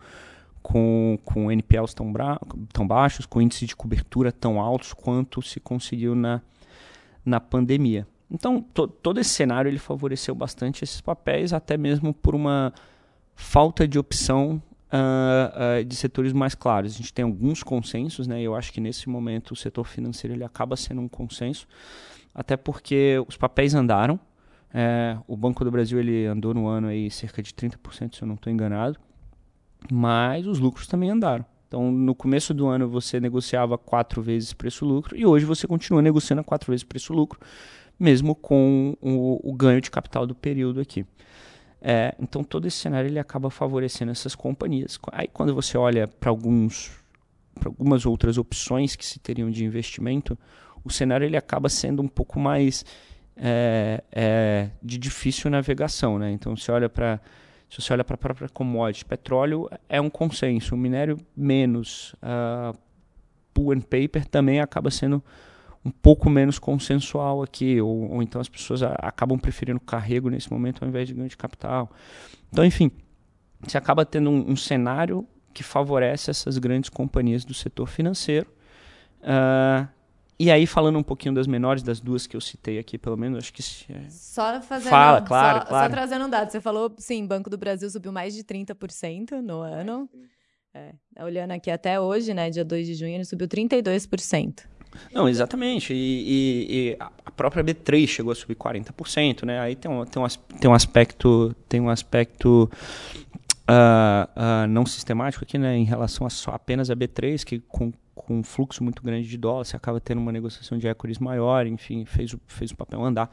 com, 0.62 1.16
com 1.24 1.50
NPLs 1.50 1.94
tão, 1.94 2.12
tão 2.72 2.86
baixos, 2.86 3.24
com 3.24 3.40
índices 3.40 3.68
de 3.68 3.76
cobertura 3.76 4.32
tão 4.32 4.60
altos 4.60 4.92
quanto 4.92 5.40
se 5.40 5.60
conseguiu 5.60 6.16
na, 6.16 6.42
na 7.24 7.38
pandemia. 7.38 8.04
Então, 8.28 8.60
to, 8.60 8.88
todo 8.88 9.20
esse 9.20 9.30
cenário 9.30 9.68
ele 9.68 9.78
favoreceu 9.78 10.34
bastante 10.34 10.82
esses 10.82 11.00
papéis, 11.00 11.52
até 11.52 11.76
mesmo 11.76 12.12
por 12.12 12.34
uma 12.34 12.74
falta 13.36 13.86
de 13.86 13.96
opção 13.96 14.60
uh, 14.92 15.80
uh, 15.80 15.84
de 15.84 15.96
setores 15.96 16.32
mais 16.32 16.54
claros. 16.54 16.94
A 16.94 16.96
gente 16.96 17.12
tem 17.12 17.24
alguns 17.24 17.62
consensos, 17.62 18.26
né? 18.26 18.40
Eu 18.40 18.54
acho 18.54 18.72
que 18.72 18.80
nesse 18.80 19.08
momento 19.08 19.52
o 19.52 19.56
setor 19.56 19.84
financeiro 19.84 20.34
ele 20.34 20.44
acaba 20.44 20.76
sendo 20.76 21.00
um 21.00 21.08
consenso, 21.08 21.66
até 22.34 22.56
porque 22.56 23.22
os 23.26 23.36
papéis 23.36 23.74
andaram. 23.74 24.18
É, 24.74 25.16
o 25.26 25.36
Banco 25.36 25.64
do 25.64 25.70
Brasil 25.70 25.98
ele 25.98 26.26
andou 26.26 26.52
no 26.52 26.66
ano 26.66 26.88
aí 26.88 27.10
cerca 27.10 27.42
de 27.42 27.50
30%, 27.52 28.16
se 28.16 28.22
eu 28.22 28.28
não 28.28 28.34
estou 28.34 28.52
enganado, 28.52 28.98
mas 29.90 30.46
os 30.46 30.58
lucros 30.58 30.86
também 30.86 31.08
andaram. 31.08 31.46
Então, 31.66 31.90
no 31.90 32.14
começo 32.14 32.52
do 32.52 32.66
ano 32.66 32.88
você 32.88 33.18
negociava 33.18 33.78
quatro 33.78 34.20
vezes 34.20 34.52
preço-lucro 34.52 35.16
e 35.16 35.24
hoje 35.24 35.44
você 35.44 35.66
continua 35.66 36.02
negociando 36.02 36.44
quatro 36.44 36.70
vezes 36.70 36.84
preço-lucro, 36.84 37.40
mesmo 37.98 38.34
com 38.34 38.96
o, 39.00 39.40
o 39.42 39.52
ganho 39.54 39.80
de 39.80 39.90
capital 39.90 40.26
do 40.26 40.34
período 40.34 40.80
aqui. 40.80 41.06
É, 41.80 42.14
então 42.18 42.42
todo 42.42 42.66
esse 42.66 42.78
cenário 42.78 43.08
ele 43.08 43.18
acaba 43.18 43.50
favorecendo 43.50 44.10
essas 44.10 44.34
companhias. 44.34 44.98
Aí 45.12 45.28
quando 45.28 45.54
você 45.54 45.76
olha 45.76 46.08
para 46.08 46.30
alguns 46.30 46.90
para 47.58 47.70
algumas 47.70 48.04
outras 48.04 48.36
opções 48.36 48.94
que 48.94 49.04
se 49.04 49.18
teriam 49.18 49.50
de 49.50 49.64
investimento, 49.64 50.38
o 50.84 50.90
cenário 50.90 51.24
ele 51.24 51.38
acaba 51.38 51.70
sendo 51.70 52.02
um 52.02 52.08
pouco 52.08 52.38
mais 52.38 52.84
é, 53.34 54.04
é, 54.12 54.70
de 54.82 54.98
difícil 54.98 55.50
navegação, 55.50 56.18
né? 56.18 56.30
Então 56.32 56.54
você 56.54 56.70
olha 56.70 56.88
para 56.88 57.20
se 57.68 57.82
você 57.82 57.92
olha 57.92 58.04
para 58.04 58.14
a 58.14 58.18
própria 58.18 58.48
commodity, 58.48 59.04
petróleo 59.04 59.68
é 59.88 60.00
um 60.00 60.08
consenso, 60.08 60.74
o 60.74 60.78
minério 60.78 61.18
menos, 61.36 62.14
uh, 62.22 62.78
and 63.72 63.80
paper 63.80 64.24
também 64.26 64.60
acaba 64.60 64.90
sendo 64.90 65.22
um 65.86 65.90
pouco 65.90 66.28
menos 66.28 66.58
consensual 66.58 67.42
aqui, 67.42 67.80
ou, 67.80 68.10
ou 68.10 68.22
então 68.22 68.40
as 68.40 68.48
pessoas 68.48 68.82
a, 68.82 68.92
acabam 68.94 69.38
preferindo 69.38 69.78
carrego 69.78 70.28
nesse 70.28 70.52
momento 70.52 70.82
ao 70.82 70.88
invés 70.88 71.06
de 71.06 71.14
ganho 71.14 71.28
de 71.28 71.36
capital. 71.36 71.92
Então, 72.50 72.64
enfim, 72.64 72.90
você 73.60 73.78
acaba 73.78 74.04
tendo 74.04 74.28
um, 74.28 74.50
um 74.50 74.56
cenário 74.56 75.24
que 75.54 75.62
favorece 75.62 76.30
essas 76.30 76.58
grandes 76.58 76.90
companhias 76.90 77.44
do 77.44 77.54
setor 77.54 77.86
financeiro. 77.86 78.48
Uh, 79.20 79.86
e 80.38 80.50
aí, 80.50 80.66
falando 80.66 80.98
um 80.98 81.02
pouquinho 81.04 81.34
das 81.34 81.46
menores, 81.46 81.82
das 81.84 82.00
duas 82.00 82.26
que 82.26 82.36
eu 82.36 82.40
citei 82.40 82.78
aqui, 82.78 82.98
pelo 82.98 83.16
menos, 83.16 83.38
acho 83.38 83.52
que. 83.52 83.62
É... 83.90 84.10
Só 84.10 84.60
fazendo. 84.60 84.90
Fala, 84.90 85.22
claro, 85.22 85.60
só, 85.60 85.66
claro. 85.66 85.86
Só 85.86 85.96
trazendo 85.96 86.26
um 86.26 86.28
dado. 86.28 86.50
Você 86.50 86.60
falou, 86.60 86.92
sim, 86.98 87.24
Banco 87.24 87.48
do 87.48 87.56
Brasil 87.56 87.88
subiu 87.88 88.12
mais 88.12 88.34
de 88.34 88.42
30% 88.42 89.40
no 89.40 89.60
ano. 89.60 90.10
É, 90.74 90.92
olhando 91.24 91.52
aqui 91.52 91.70
até 91.70 91.98
hoje, 91.98 92.34
né, 92.34 92.50
dia 92.50 92.62
2 92.64 92.86
de 92.86 92.94
junho, 92.94 93.14
ele 93.14 93.24
subiu 93.24 93.48
32%. 93.48 94.64
Não, 95.12 95.28
exatamente. 95.28 95.92
E, 95.92 95.96
e, 95.96 96.66
e, 96.68 96.96
a 97.00 97.30
própria 97.30 97.62
B3 97.62 98.06
chegou 98.06 98.32
a 98.32 98.34
subir 98.34 98.56
40%, 98.56 99.44
né? 99.44 99.60
Aí 99.60 99.74
tem 99.76 99.90
um, 99.90 100.04
tem 100.04 100.22
um, 100.22 100.26
tem 100.60 100.70
um 100.70 100.74
aspecto, 100.74 101.54
tem 101.68 101.80
um 101.80 101.88
aspecto 101.88 102.70
uh, 103.68 104.64
uh, 104.64 104.66
não 104.68 104.86
sistemático 104.86 105.44
aqui, 105.44 105.58
né? 105.58 105.76
Em 105.76 105.84
relação 105.84 106.26
a 106.26 106.30
só 106.30 106.52
apenas 106.52 106.90
a 106.90 106.96
B3, 106.96 107.44
que 107.44 107.60
com, 107.60 107.92
com 108.14 108.38
um 108.38 108.42
fluxo 108.42 108.82
muito 108.82 109.02
grande 109.02 109.28
de 109.28 109.36
dólar, 109.36 109.64
você 109.64 109.76
acaba 109.76 110.00
tendo 110.00 110.18
uma 110.20 110.32
negociação 110.32 110.78
de 110.78 110.86
equities 110.86 111.18
maior, 111.18 111.66
enfim, 111.66 112.04
fez 112.04 112.32
o, 112.32 112.40
fez 112.46 112.70
o 112.70 112.76
papel 112.76 113.02
andar 113.02 113.30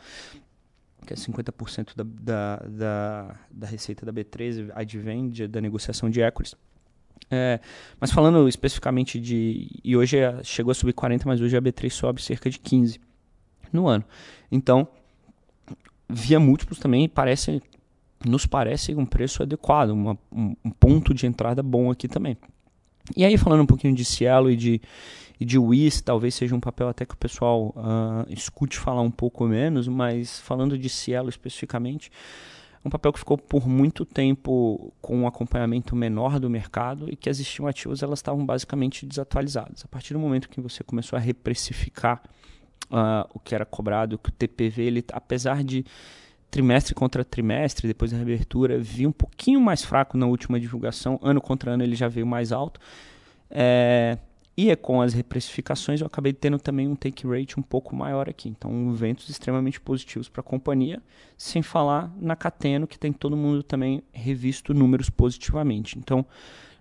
que 1.05 1.14
é 1.14 1.18
50% 1.18 1.95
da, 1.95 2.03
da, 2.03 2.55
da, 2.66 3.36
da 3.51 3.68
receita 3.68 4.05
da 4.05 4.14
B3 4.14 4.72
advém 4.74 5.30
da 5.49 5.59
negociação 5.59 6.09
de 6.09 6.22
equities. 6.22 6.55
É, 7.30 7.59
mas 7.99 8.11
falando 8.11 8.47
especificamente 8.47 9.20
de. 9.20 9.68
E 9.84 9.97
hoje 9.97 10.18
chegou 10.43 10.72
a 10.72 10.76
subir 10.76 10.93
40, 10.93 11.28
mas 11.28 11.41
hoje 11.41 11.57
a 11.57 11.61
B3 11.61 11.89
sobe 11.89 12.22
cerca 12.22 12.49
de 12.49 12.59
15. 12.59 12.99
no 13.72 13.88
ano. 13.88 14.03
Então, 14.51 14.88
via 16.07 16.39
múltiplos 16.39 16.78
também 16.78 17.09
parece, 17.09 17.61
nos 18.24 18.45
parece 18.45 18.93
um 18.93 19.05
preço 19.05 19.41
adequado, 19.41 19.89
uma, 19.89 20.18
um, 20.32 20.55
um, 20.64 20.70
ponto 20.70 21.14
de 21.14 21.26
entrada 21.26 21.64
bom 21.64 21.89
aqui 21.89 22.07
também. 22.07 22.38
E 23.18 23.26
aí, 23.26 23.38
falando 23.38 23.64
um 23.64 23.66
pouquinho 23.66 23.95
de 23.95 24.05
Cielo 24.05 24.49
e 24.49 24.55
de, 24.55 24.82
e 25.39 25.43
de 25.43 25.57
WIS, 25.57 26.01
talvez 26.01 26.36
seja 26.36 26.55
um 26.55 26.59
papel 26.59 26.88
até 26.88 27.05
que 27.05 27.16
o 27.16 27.18
pessoal 27.18 27.74
uh, 27.76 28.32
escute 28.32 28.78
falar 28.78 29.01
um 29.01 29.11
pouco 29.11 29.45
menos, 29.45 29.88
mas 29.88 30.39
falando 30.39 30.78
de 30.78 30.88
Cielo 30.88 31.30
especificamente, 31.30 32.11
um 32.86 32.89
papel 32.89 33.13
que 33.13 33.19
ficou 33.19 33.38
por 33.38 33.67
muito 33.67 34.05
tempo 34.05 34.93
com 35.01 35.17
um 35.19 35.27
acompanhamento 35.27 35.95
menor 35.95 36.39
do 36.39 36.49
mercado 36.49 37.09
e 37.09 37.15
que 37.15 37.29
as 37.29 37.39
estimativas 37.39 38.03
elas 38.03 38.19
estavam 38.19 38.45
basicamente 38.45 39.05
desatualizadas. 39.05 39.86
A 39.86 39.88
partir 39.88 40.13
do 40.13 40.19
momento 40.19 40.49
que 40.49 40.59
você 40.59 40.84
começou 40.84 41.15
a 41.15 41.19
reprecificar 41.19 42.21
uh, 42.91 43.29
o 43.34 43.39
que 43.39 43.55
era 43.55 43.65
cobrado, 43.65 44.17
que 44.17 44.29
o 44.29 44.31
TPV, 44.31 44.84
ele, 44.84 45.05
apesar 45.13 45.63
de 45.63 45.86
trimestre 46.51 46.93
contra 46.93 47.23
trimestre, 47.23 47.88
depois 47.88 48.11
da 48.11 48.17
reabertura, 48.17 48.77
vinha 48.77 49.07
um 49.09 49.13
pouquinho 49.13 49.61
mais 49.61 49.84
fraco 49.84 50.17
na 50.17 50.25
última 50.25 50.59
divulgação, 50.59 51.19
ano 51.23 51.41
contra 51.41 51.71
ano 51.71 51.84
ele 51.84 51.95
já 51.95 52.07
veio 52.07 52.27
mais 52.27 52.51
alto. 52.51 52.79
É, 53.49 54.17
e 54.56 54.70
é 54.70 54.76
com 54.76 55.01
as 55.01 55.14
reprecificações 55.14 55.99
eu 55.99 56.08
acabei 56.08 56.32
tendo 56.32 56.60
também 56.60 56.88
um 56.88 56.95
take 56.95 57.26
rate 57.28 57.60
um 57.60 57.64
pouco 57.64 57.95
maior 57.95 58.30
aqui. 58.30 58.49
Então, 58.49 58.93
ventos 58.93 59.28
extremamente 59.30 59.82
positivos 59.82 60.30
para 60.30 60.41
a 60.41 60.43
companhia, 60.43 61.01
sem 61.36 61.64
falar 61.64 62.14
na 62.20 62.36
Cateno, 62.36 62.86
que 62.86 62.99
tem 62.99 63.12
todo 63.12 63.36
mundo 63.36 63.64
também 63.64 64.04
revisto 64.12 64.74
números 64.74 65.10
positivamente. 65.10 65.97
Então, 65.97 66.24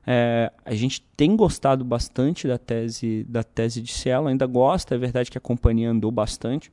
é, 0.06 0.52
a 0.64 0.74
gente 0.74 1.00
tem 1.16 1.34
gostado 1.34 1.84
bastante 1.84 2.46
da 2.46 2.58
tese 2.58 3.24
da 3.28 3.42
tese 3.42 3.80
de 3.80 3.92
Cielo, 3.92 4.26
ainda 4.26 4.46
gosta, 4.46 4.94
é 4.94 4.98
verdade 4.98 5.30
que 5.30 5.38
a 5.38 5.40
companhia 5.40 5.90
andou 5.90 6.10
bastante. 6.10 6.70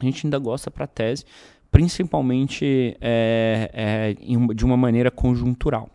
A 0.00 0.04
gente 0.04 0.26
ainda 0.26 0.38
gosta 0.38 0.70
para 0.70 0.84
a 0.84 0.88
tese, 0.88 1.24
principalmente 1.70 2.96
é, 3.00 3.70
é, 3.72 4.14
de 4.54 4.64
uma 4.64 4.76
maneira 4.76 5.10
conjuntural. 5.10 5.90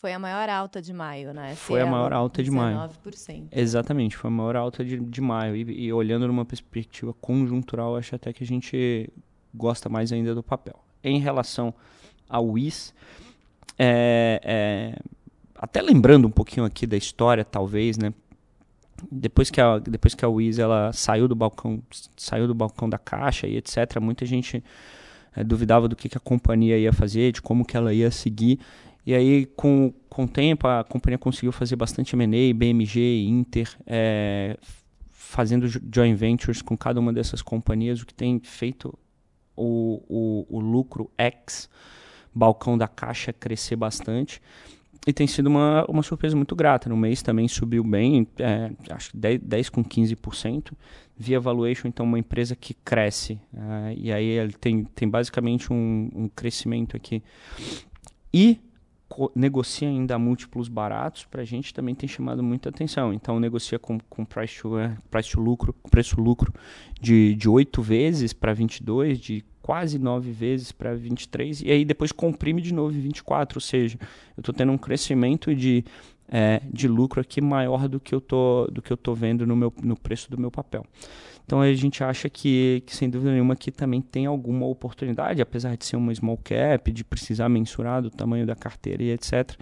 Foi 0.00 0.12
a 0.12 0.18
maior 0.18 0.48
alta 0.48 0.80
de 0.80 0.92
maio, 0.92 1.34
né? 1.34 1.56
Foi 1.56 1.80
a 1.80 1.86
maior 1.86 2.12
alta 2.12 2.40
de 2.40 2.52
19%. 2.52 2.54
maio. 2.54 2.90
19%. 3.04 3.48
Exatamente, 3.50 4.16
foi 4.16 4.28
a 4.28 4.30
maior 4.30 4.54
alta 4.54 4.84
de, 4.84 4.96
de 4.96 5.20
maio. 5.20 5.56
E, 5.56 5.86
e, 5.86 5.92
olhando 5.92 6.28
numa 6.28 6.44
perspectiva 6.44 7.12
conjuntural, 7.14 7.96
acho 7.96 8.14
até 8.14 8.32
que 8.32 8.44
a 8.44 8.46
gente 8.46 9.10
gosta 9.52 9.88
mais 9.88 10.12
ainda 10.12 10.36
do 10.36 10.42
papel. 10.42 10.78
Em 11.02 11.18
relação 11.18 11.74
ao 12.28 12.46
WIS, 12.46 12.94
é, 13.76 14.40
é, 14.44 14.98
até 15.56 15.82
lembrando 15.82 16.28
um 16.28 16.30
pouquinho 16.30 16.64
aqui 16.64 16.86
da 16.86 16.96
história, 16.96 17.44
talvez, 17.44 17.98
né? 17.98 18.14
Depois 19.10 19.50
que 19.50 19.60
a, 19.60 19.80
depois 19.80 20.14
que 20.14 20.24
a 20.24 20.28
WIS 20.28 20.60
ela 20.60 20.92
saiu 20.92 21.26
do 21.26 21.34
balcão, 21.34 21.82
saiu 22.16 22.46
do 22.46 22.54
balcão 22.54 22.88
da 22.88 22.98
caixa 22.98 23.48
e 23.48 23.56
etc, 23.56 23.98
muita 24.00 24.24
gente 24.24 24.62
é, 25.34 25.42
duvidava 25.42 25.88
do 25.88 25.96
que, 25.96 26.08
que 26.08 26.16
a 26.16 26.20
companhia 26.20 26.78
ia 26.78 26.92
fazer, 26.92 27.32
de 27.32 27.42
como 27.42 27.64
que 27.64 27.76
ela 27.76 27.92
ia 27.92 28.12
seguir. 28.12 28.60
E 29.08 29.14
aí, 29.14 29.46
com, 29.56 29.90
com 30.10 30.24
o 30.24 30.28
tempo, 30.28 30.68
a 30.68 30.84
companhia 30.84 31.16
conseguiu 31.16 31.50
fazer 31.50 31.76
bastante 31.76 32.14
M&A, 32.14 32.52
BMG, 32.52 33.24
Inter, 33.26 33.74
é, 33.86 34.58
fazendo 35.08 35.66
joint 35.66 36.14
ventures 36.14 36.60
com 36.60 36.76
cada 36.76 37.00
uma 37.00 37.10
dessas 37.10 37.40
companhias, 37.40 38.02
o 38.02 38.06
que 38.06 38.12
tem 38.12 38.38
feito 38.38 38.92
o, 39.56 40.02
o, 40.06 40.46
o 40.58 40.60
lucro 40.60 41.10
ex 41.16 41.70
balcão 42.34 42.76
da 42.76 42.86
caixa 42.86 43.32
crescer 43.32 43.76
bastante. 43.76 44.42
E 45.06 45.12
tem 45.14 45.26
sido 45.26 45.46
uma, 45.46 45.86
uma 45.88 46.02
surpresa 46.02 46.36
muito 46.36 46.54
grata. 46.54 46.90
No 46.90 46.96
mês 46.96 47.22
também 47.22 47.48
subiu 47.48 47.82
bem, 47.82 48.28
é, 48.38 48.70
acho 48.90 49.12
que 49.12 49.16
10, 49.16 49.40
10 49.40 49.70
com 49.70 49.82
15%. 49.82 50.72
Via 51.16 51.40
Valuation, 51.40 51.88
então, 51.88 52.04
uma 52.04 52.18
empresa 52.18 52.54
que 52.54 52.74
cresce. 52.74 53.40
É, 53.54 53.94
e 53.96 54.12
aí 54.12 54.26
ele 54.26 54.52
tem, 54.52 54.84
tem 54.84 55.08
basicamente 55.08 55.72
um, 55.72 56.10
um 56.14 56.28
crescimento 56.28 56.94
aqui. 56.94 57.22
E 58.34 58.60
negocia 59.34 59.88
ainda 59.88 60.18
múltiplos 60.18 60.68
baratos, 60.68 61.24
para 61.24 61.42
a 61.42 61.44
gente 61.44 61.72
também 61.72 61.94
tem 61.94 62.08
chamado 62.08 62.42
muita 62.42 62.68
atenção. 62.68 63.12
Então, 63.12 63.40
negocia 63.40 63.78
com, 63.78 63.98
com 64.08 64.24
price, 64.24 64.60
to, 64.60 64.72
price 65.10 65.30
to 65.30 65.40
lucro, 65.40 65.74
preço 65.90 66.20
lucro 66.20 66.52
de, 67.00 67.34
de 67.34 67.48
8 67.48 67.80
vezes 67.80 68.32
para 68.32 68.52
22, 68.52 69.18
de 69.18 69.44
quase 69.62 69.98
9 69.98 70.30
vezes 70.30 70.72
para 70.72 70.94
23, 70.94 71.62
e 71.62 71.70
aí 71.70 71.84
depois 71.84 72.10
comprime 72.10 72.62
de 72.62 72.72
novo 72.72 72.96
em 72.96 73.00
24, 73.00 73.58
ou 73.58 73.60
seja, 73.60 73.98
eu 74.36 74.40
estou 74.40 74.54
tendo 74.54 74.72
um 74.72 74.78
crescimento 74.78 75.54
de, 75.54 75.84
é, 76.28 76.60
de 76.72 76.86
lucro 76.86 77.20
aqui 77.20 77.40
maior 77.40 77.88
do 77.88 77.98
que 77.98 78.14
eu 78.14 78.20
tô, 78.20 78.66
do 78.70 78.82
que 78.82 78.92
eu 78.92 78.96
tô 78.96 79.14
vendo 79.14 79.46
no, 79.46 79.56
meu, 79.56 79.72
no 79.82 79.98
preço 79.98 80.30
do 80.30 80.38
meu 80.38 80.50
papel. 80.50 80.84
Então 81.44 81.62
a 81.62 81.72
gente 81.72 82.04
acha 82.04 82.28
que, 82.28 82.82
que, 82.84 82.94
sem 82.94 83.08
dúvida 83.08 83.32
nenhuma, 83.32 83.54
aqui 83.54 83.70
também 83.70 84.02
tem 84.02 84.26
alguma 84.26 84.66
oportunidade, 84.66 85.40
apesar 85.40 85.76
de 85.78 85.86
ser 85.86 85.96
uma 85.96 86.14
small 86.14 86.36
cap, 86.36 86.92
de 86.92 87.02
precisar 87.02 87.48
mensurar 87.48 88.02
do 88.02 88.10
tamanho 88.10 88.46
da 88.46 88.54
carteira 88.54 89.02
e 89.02 89.10
etc. 89.10 89.58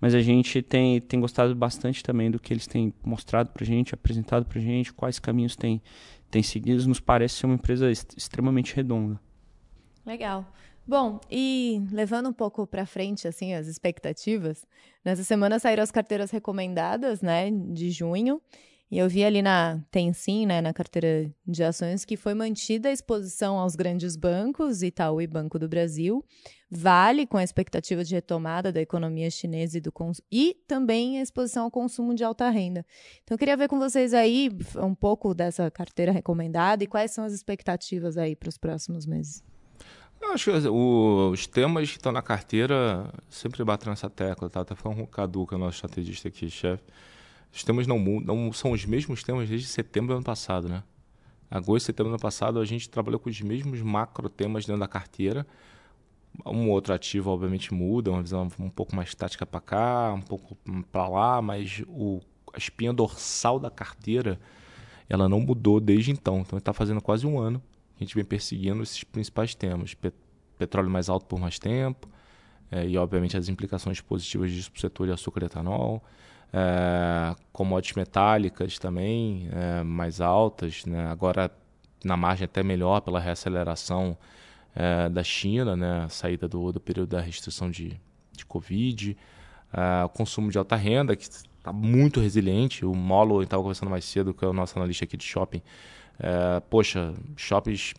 Mas 0.00 0.14
a 0.14 0.20
gente 0.20 0.62
tem, 0.62 1.00
tem 1.00 1.18
gostado 1.18 1.52
bastante 1.54 2.04
também 2.04 2.30
do 2.30 2.38
que 2.38 2.52
eles 2.52 2.68
têm 2.68 2.94
mostrado 3.04 3.50
para 3.50 3.64
gente, 3.64 3.92
apresentado 3.94 4.44
para 4.44 4.60
gente, 4.60 4.92
quais 4.92 5.18
caminhos 5.18 5.56
têm, 5.56 5.82
têm 6.30 6.42
seguido. 6.42 6.86
Nos 6.86 7.00
parece 7.00 7.34
ser 7.36 7.46
uma 7.46 7.56
empresa 7.56 7.90
extremamente 7.90 8.76
redonda. 8.76 9.18
Legal. 10.06 10.46
Bom, 10.86 11.18
e 11.30 11.82
levando 11.90 12.28
um 12.28 12.32
pouco 12.32 12.66
para 12.66 12.84
frente 12.84 13.26
assim 13.26 13.54
as 13.54 13.66
expectativas, 13.66 14.66
nessa 15.02 15.24
semana 15.24 15.58
saíram 15.58 15.82
as 15.82 15.90
carteiras 15.90 16.30
recomendadas, 16.30 17.22
né, 17.22 17.50
de 17.50 17.90
junho. 17.90 18.40
E 18.90 18.98
eu 18.98 19.08
vi 19.08 19.24
ali 19.24 19.40
na 19.40 19.80
Tensim, 19.90 20.46
né, 20.46 20.60
na 20.60 20.72
carteira 20.72 21.28
de 21.46 21.64
ações, 21.64 22.04
que 22.04 22.18
foi 22.18 22.34
mantida 22.34 22.90
a 22.90 22.92
exposição 22.92 23.58
aos 23.58 23.74
grandes 23.74 24.14
bancos, 24.14 24.82
Itaú 24.82 25.22
e 25.22 25.26
Banco 25.26 25.58
do 25.58 25.68
Brasil, 25.68 26.22
Vale 26.76 27.24
com 27.24 27.36
a 27.36 27.44
expectativa 27.44 28.02
de 28.02 28.16
retomada 28.16 28.72
da 28.72 28.80
economia 28.80 29.30
chinesa 29.30 29.78
e, 29.78 29.80
do 29.80 29.92
e 30.30 30.56
também 30.66 31.18
a 31.18 31.22
exposição 31.22 31.64
ao 31.64 31.70
consumo 31.70 32.14
de 32.14 32.24
alta 32.24 32.50
renda. 32.50 32.84
Então, 33.22 33.36
eu 33.36 33.38
queria 33.38 33.56
ver 33.56 33.68
com 33.68 33.78
vocês 33.78 34.12
aí 34.12 34.50
um 34.82 34.94
pouco 34.94 35.34
dessa 35.34 35.70
carteira 35.70 36.10
recomendada 36.10 36.82
e 36.82 36.88
quais 36.88 37.12
são 37.12 37.24
as 37.24 37.32
expectativas 37.32 38.18
aí 38.18 38.34
para 38.34 38.48
os 38.48 38.58
próximos 38.58 39.06
meses. 39.06 39.53
Eu 40.20 40.32
acho 40.32 40.50
que 40.50 40.68
os 40.68 41.46
temas 41.46 41.90
que 41.90 41.96
estão 41.96 42.10
na 42.10 42.22
carteira 42.22 43.12
sempre 43.28 43.62
batem 43.64 43.90
nessa 43.90 44.10
tecla, 44.10 44.50
tá? 44.50 44.60
Até 44.60 44.74
falando 44.74 44.98
com 44.98 45.04
o 45.04 45.06
Cadu, 45.06 45.46
que 45.46 45.54
é 45.54 45.56
o 45.56 45.60
nosso 45.60 45.76
estrategista 45.76 46.28
aqui, 46.28 46.50
chefe 46.50 46.82
os 47.54 47.62
temas 47.62 47.86
não 47.86 48.00
mudam, 48.00 48.52
são 48.52 48.72
os 48.72 48.84
mesmos 48.84 49.22
temas 49.22 49.48
desde 49.48 49.68
setembro 49.68 50.08
do 50.08 50.16
ano 50.16 50.24
passado, 50.24 50.68
né? 50.68 50.82
Agosto 51.48 51.86
setembro 51.86 52.10
do 52.10 52.14
ano 52.14 52.20
passado 52.20 52.58
a 52.58 52.64
gente 52.64 52.90
trabalhou 52.90 53.20
com 53.20 53.30
os 53.30 53.40
mesmos 53.40 53.80
macro 53.80 54.28
temas 54.28 54.66
dentro 54.66 54.80
da 54.80 54.88
carteira. 54.88 55.46
Um 56.44 56.68
outro 56.70 56.92
ativo 56.92 57.30
obviamente 57.30 57.72
muda, 57.72 58.10
uma 58.10 58.20
visão 58.20 58.48
um 58.58 58.68
pouco 58.68 58.96
mais 58.96 59.14
tática 59.14 59.46
para 59.46 59.60
cá, 59.60 60.12
um 60.12 60.20
pouco 60.20 60.56
para 60.90 61.08
lá, 61.08 61.40
mas 61.40 61.80
o, 61.86 62.20
a 62.52 62.58
espinha 62.58 62.92
dorsal 62.92 63.60
da 63.60 63.70
carteira 63.70 64.40
ela 65.08 65.28
não 65.28 65.38
mudou 65.38 65.78
desde 65.78 66.10
então. 66.10 66.40
Então 66.40 66.58
está 66.58 66.72
fazendo 66.72 67.00
quase 67.00 67.24
um 67.24 67.38
ano 67.38 67.62
gente 68.04 68.14
vem 68.14 68.24
perseguindo 68.24 68.82
esses 68.82 69.04
principais 69.04 69.54
temas: 69.54 69.96
petróleo 70.58 70.90
mais 70.90 71.08
alto 71.08 71.26
por 71.26 71.38
mais 71.38 71.58
tempo, 71.58 72.08
é, 72.70 72.86
e 72.86 72.96
obviamente 72.96 73.36
as 73.36 73.48
implicações 73.48 74.00
positivas 74.00 74.50
disso 74.50 74.70
para 74.70 74.78
o 74.78 74.80
setor 74.80 75.06
de 75.06 75.12
açúcar 75.12 75.42
e 75.42 75.46
etanol 75.46 76.02
é, 76.54 77.34
commodities 77.52 77.96
metálicas 77.96 78.78
também 78.78 79.48
é, 79.50 79.82
mais 79.82 80.20
altas, 80.20 80.84
né? 80.86 81.08
agora 81.08 81.50
na 82.04 82.16
margem 82.16 82.44
até 82.44 82.62
melhor 82.62 83.00
pela 83.00 83.18
reaceleração 83.18 84.16
é, 84.72 85.08
da 85.08 85.24
China, 85.24 85.76
né? 85.76 86.06
saída 86.08 86.46
do, 86.46 86.70
do 86.70 86.78
período 86.78 87.08
da 87.08 87.20
restrição 87.20 87.68
de, 87.68 88.00
de 88.30 88.46
Covid, 88.46 89.16
é, 89.72 90.04
o 90.04 90.08
consumo 90.08 90.48
de 90.48 90.56
alta 90.56 90.76
renda, 90.76 91.16
que 91.16 91.24
está 91.24 91.72
muito 91.72 92.20
resiliente, 92.20 92.86
o 92.86 92.94
Molo 92.94 93.42
estava 93.42 93.60
conversando 93.60 93.90
mais 93.90 94.04
cedo 94.04 94.32
com 94.32 94.46
o 94.46 94.52
nosso 94.52 94.78
analista 94.78 95.04
aqui 95.04 95.16
de 95.16 95.24
shopping, 95.24 95.60
é, 96.18 96.60
poxa, 96.60 97.14
shoppings 97.36 97.94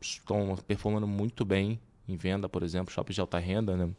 estão 0.00 0.56
performando 0.66 1.06
muito 1.06 1.44
bem 1.44 1.80
em 2.08 2.16
venda, 2.16 2.48
por 2.48 2.62
exemplo, 2.62 2.92
shoppings 2.92 3.16
de 3.16 3.20
alta 3.20 3.38
renda. 3.38 3.76
Né? 3.76 3.90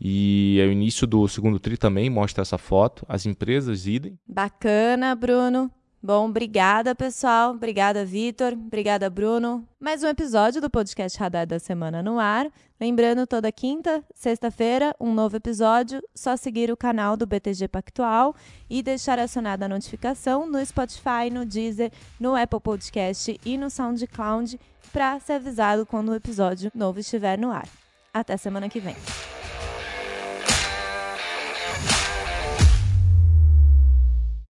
E 0.00 0.58
o 0.66 0.70
início 0.70 1.06
do 1.06 1.26
segundo 1.28 1.58
TRI 1.58 1.76
também 1.76 2.08
mostra 2.08 2.42
essa 2.42 2.58
foto. 2.58 3.04
As 3.08 3.26
empresas 3.26 3.86
idem. 3.86 4.18
Bacana, 4.26 5.14
Bruno. 5.14 5.70
Bom, 6.02 6.30
obrigada, 6.30 6.94
pessoal. 6.94 7.50
Obrigada, 7.50 8.06
Vitor. 8.06 8.54
Obrigada, 8.54 9.10
Bruno. 9.10 9.68
Mais 9.78 10.02
um 10.02 10.08
episódio 10.08 10.58
do 10.58 10.70
podcast 10.70 11.18
Radar 11.18 11.46
da 11.46 11.58
Semana 11.58 12.02
no 12.02 12.18
ar. 12.18 12.50
Lembrando, 12.80 13.26
toda 13.26 13.52
quinta, 13.52 14.02
sexta-feira, 14.14 14.96
um 14.98 15.12
novo 15.12 15.36
episódio. 15.36 16.02
Só 16.14 16.38
seguir 16.38 16.72
o 16.72 16.76
canal 16.76 17.18
do 17.18 17.26
BTG 17.26 17.68
Pactual 17.68 18.34
e 18.70 18.82
deixar 18.82 19.18
acionada 19.18 19.66
a 19.66 19.68
notificação 19.68 20.46
no 20.48 20.64
Spotify, 20.64 21.28
no 21.30 21.44
Deezer, 21.44 21.92
no 22.18 22.34
Apple 22.34 22.60
Podcast 22.60 23.38
e 23.44 23.58
no 23.58 23.68
SoundCloud 23.68 24.58
para 24.94 25.20
ser 25.20 25.34
avisado 25.34 25.84
quando 25.84 26.08
o 26.08 26.14
episódio 26.14 26.72
novo 26.74 26.98
estiver 26.98 27.38
no 27.38 27.50
ar. 27.50 27.68
Até 28.12 28.38
semana 28.38 28.70
que 28.70 28.80
vem. 28.80 28.96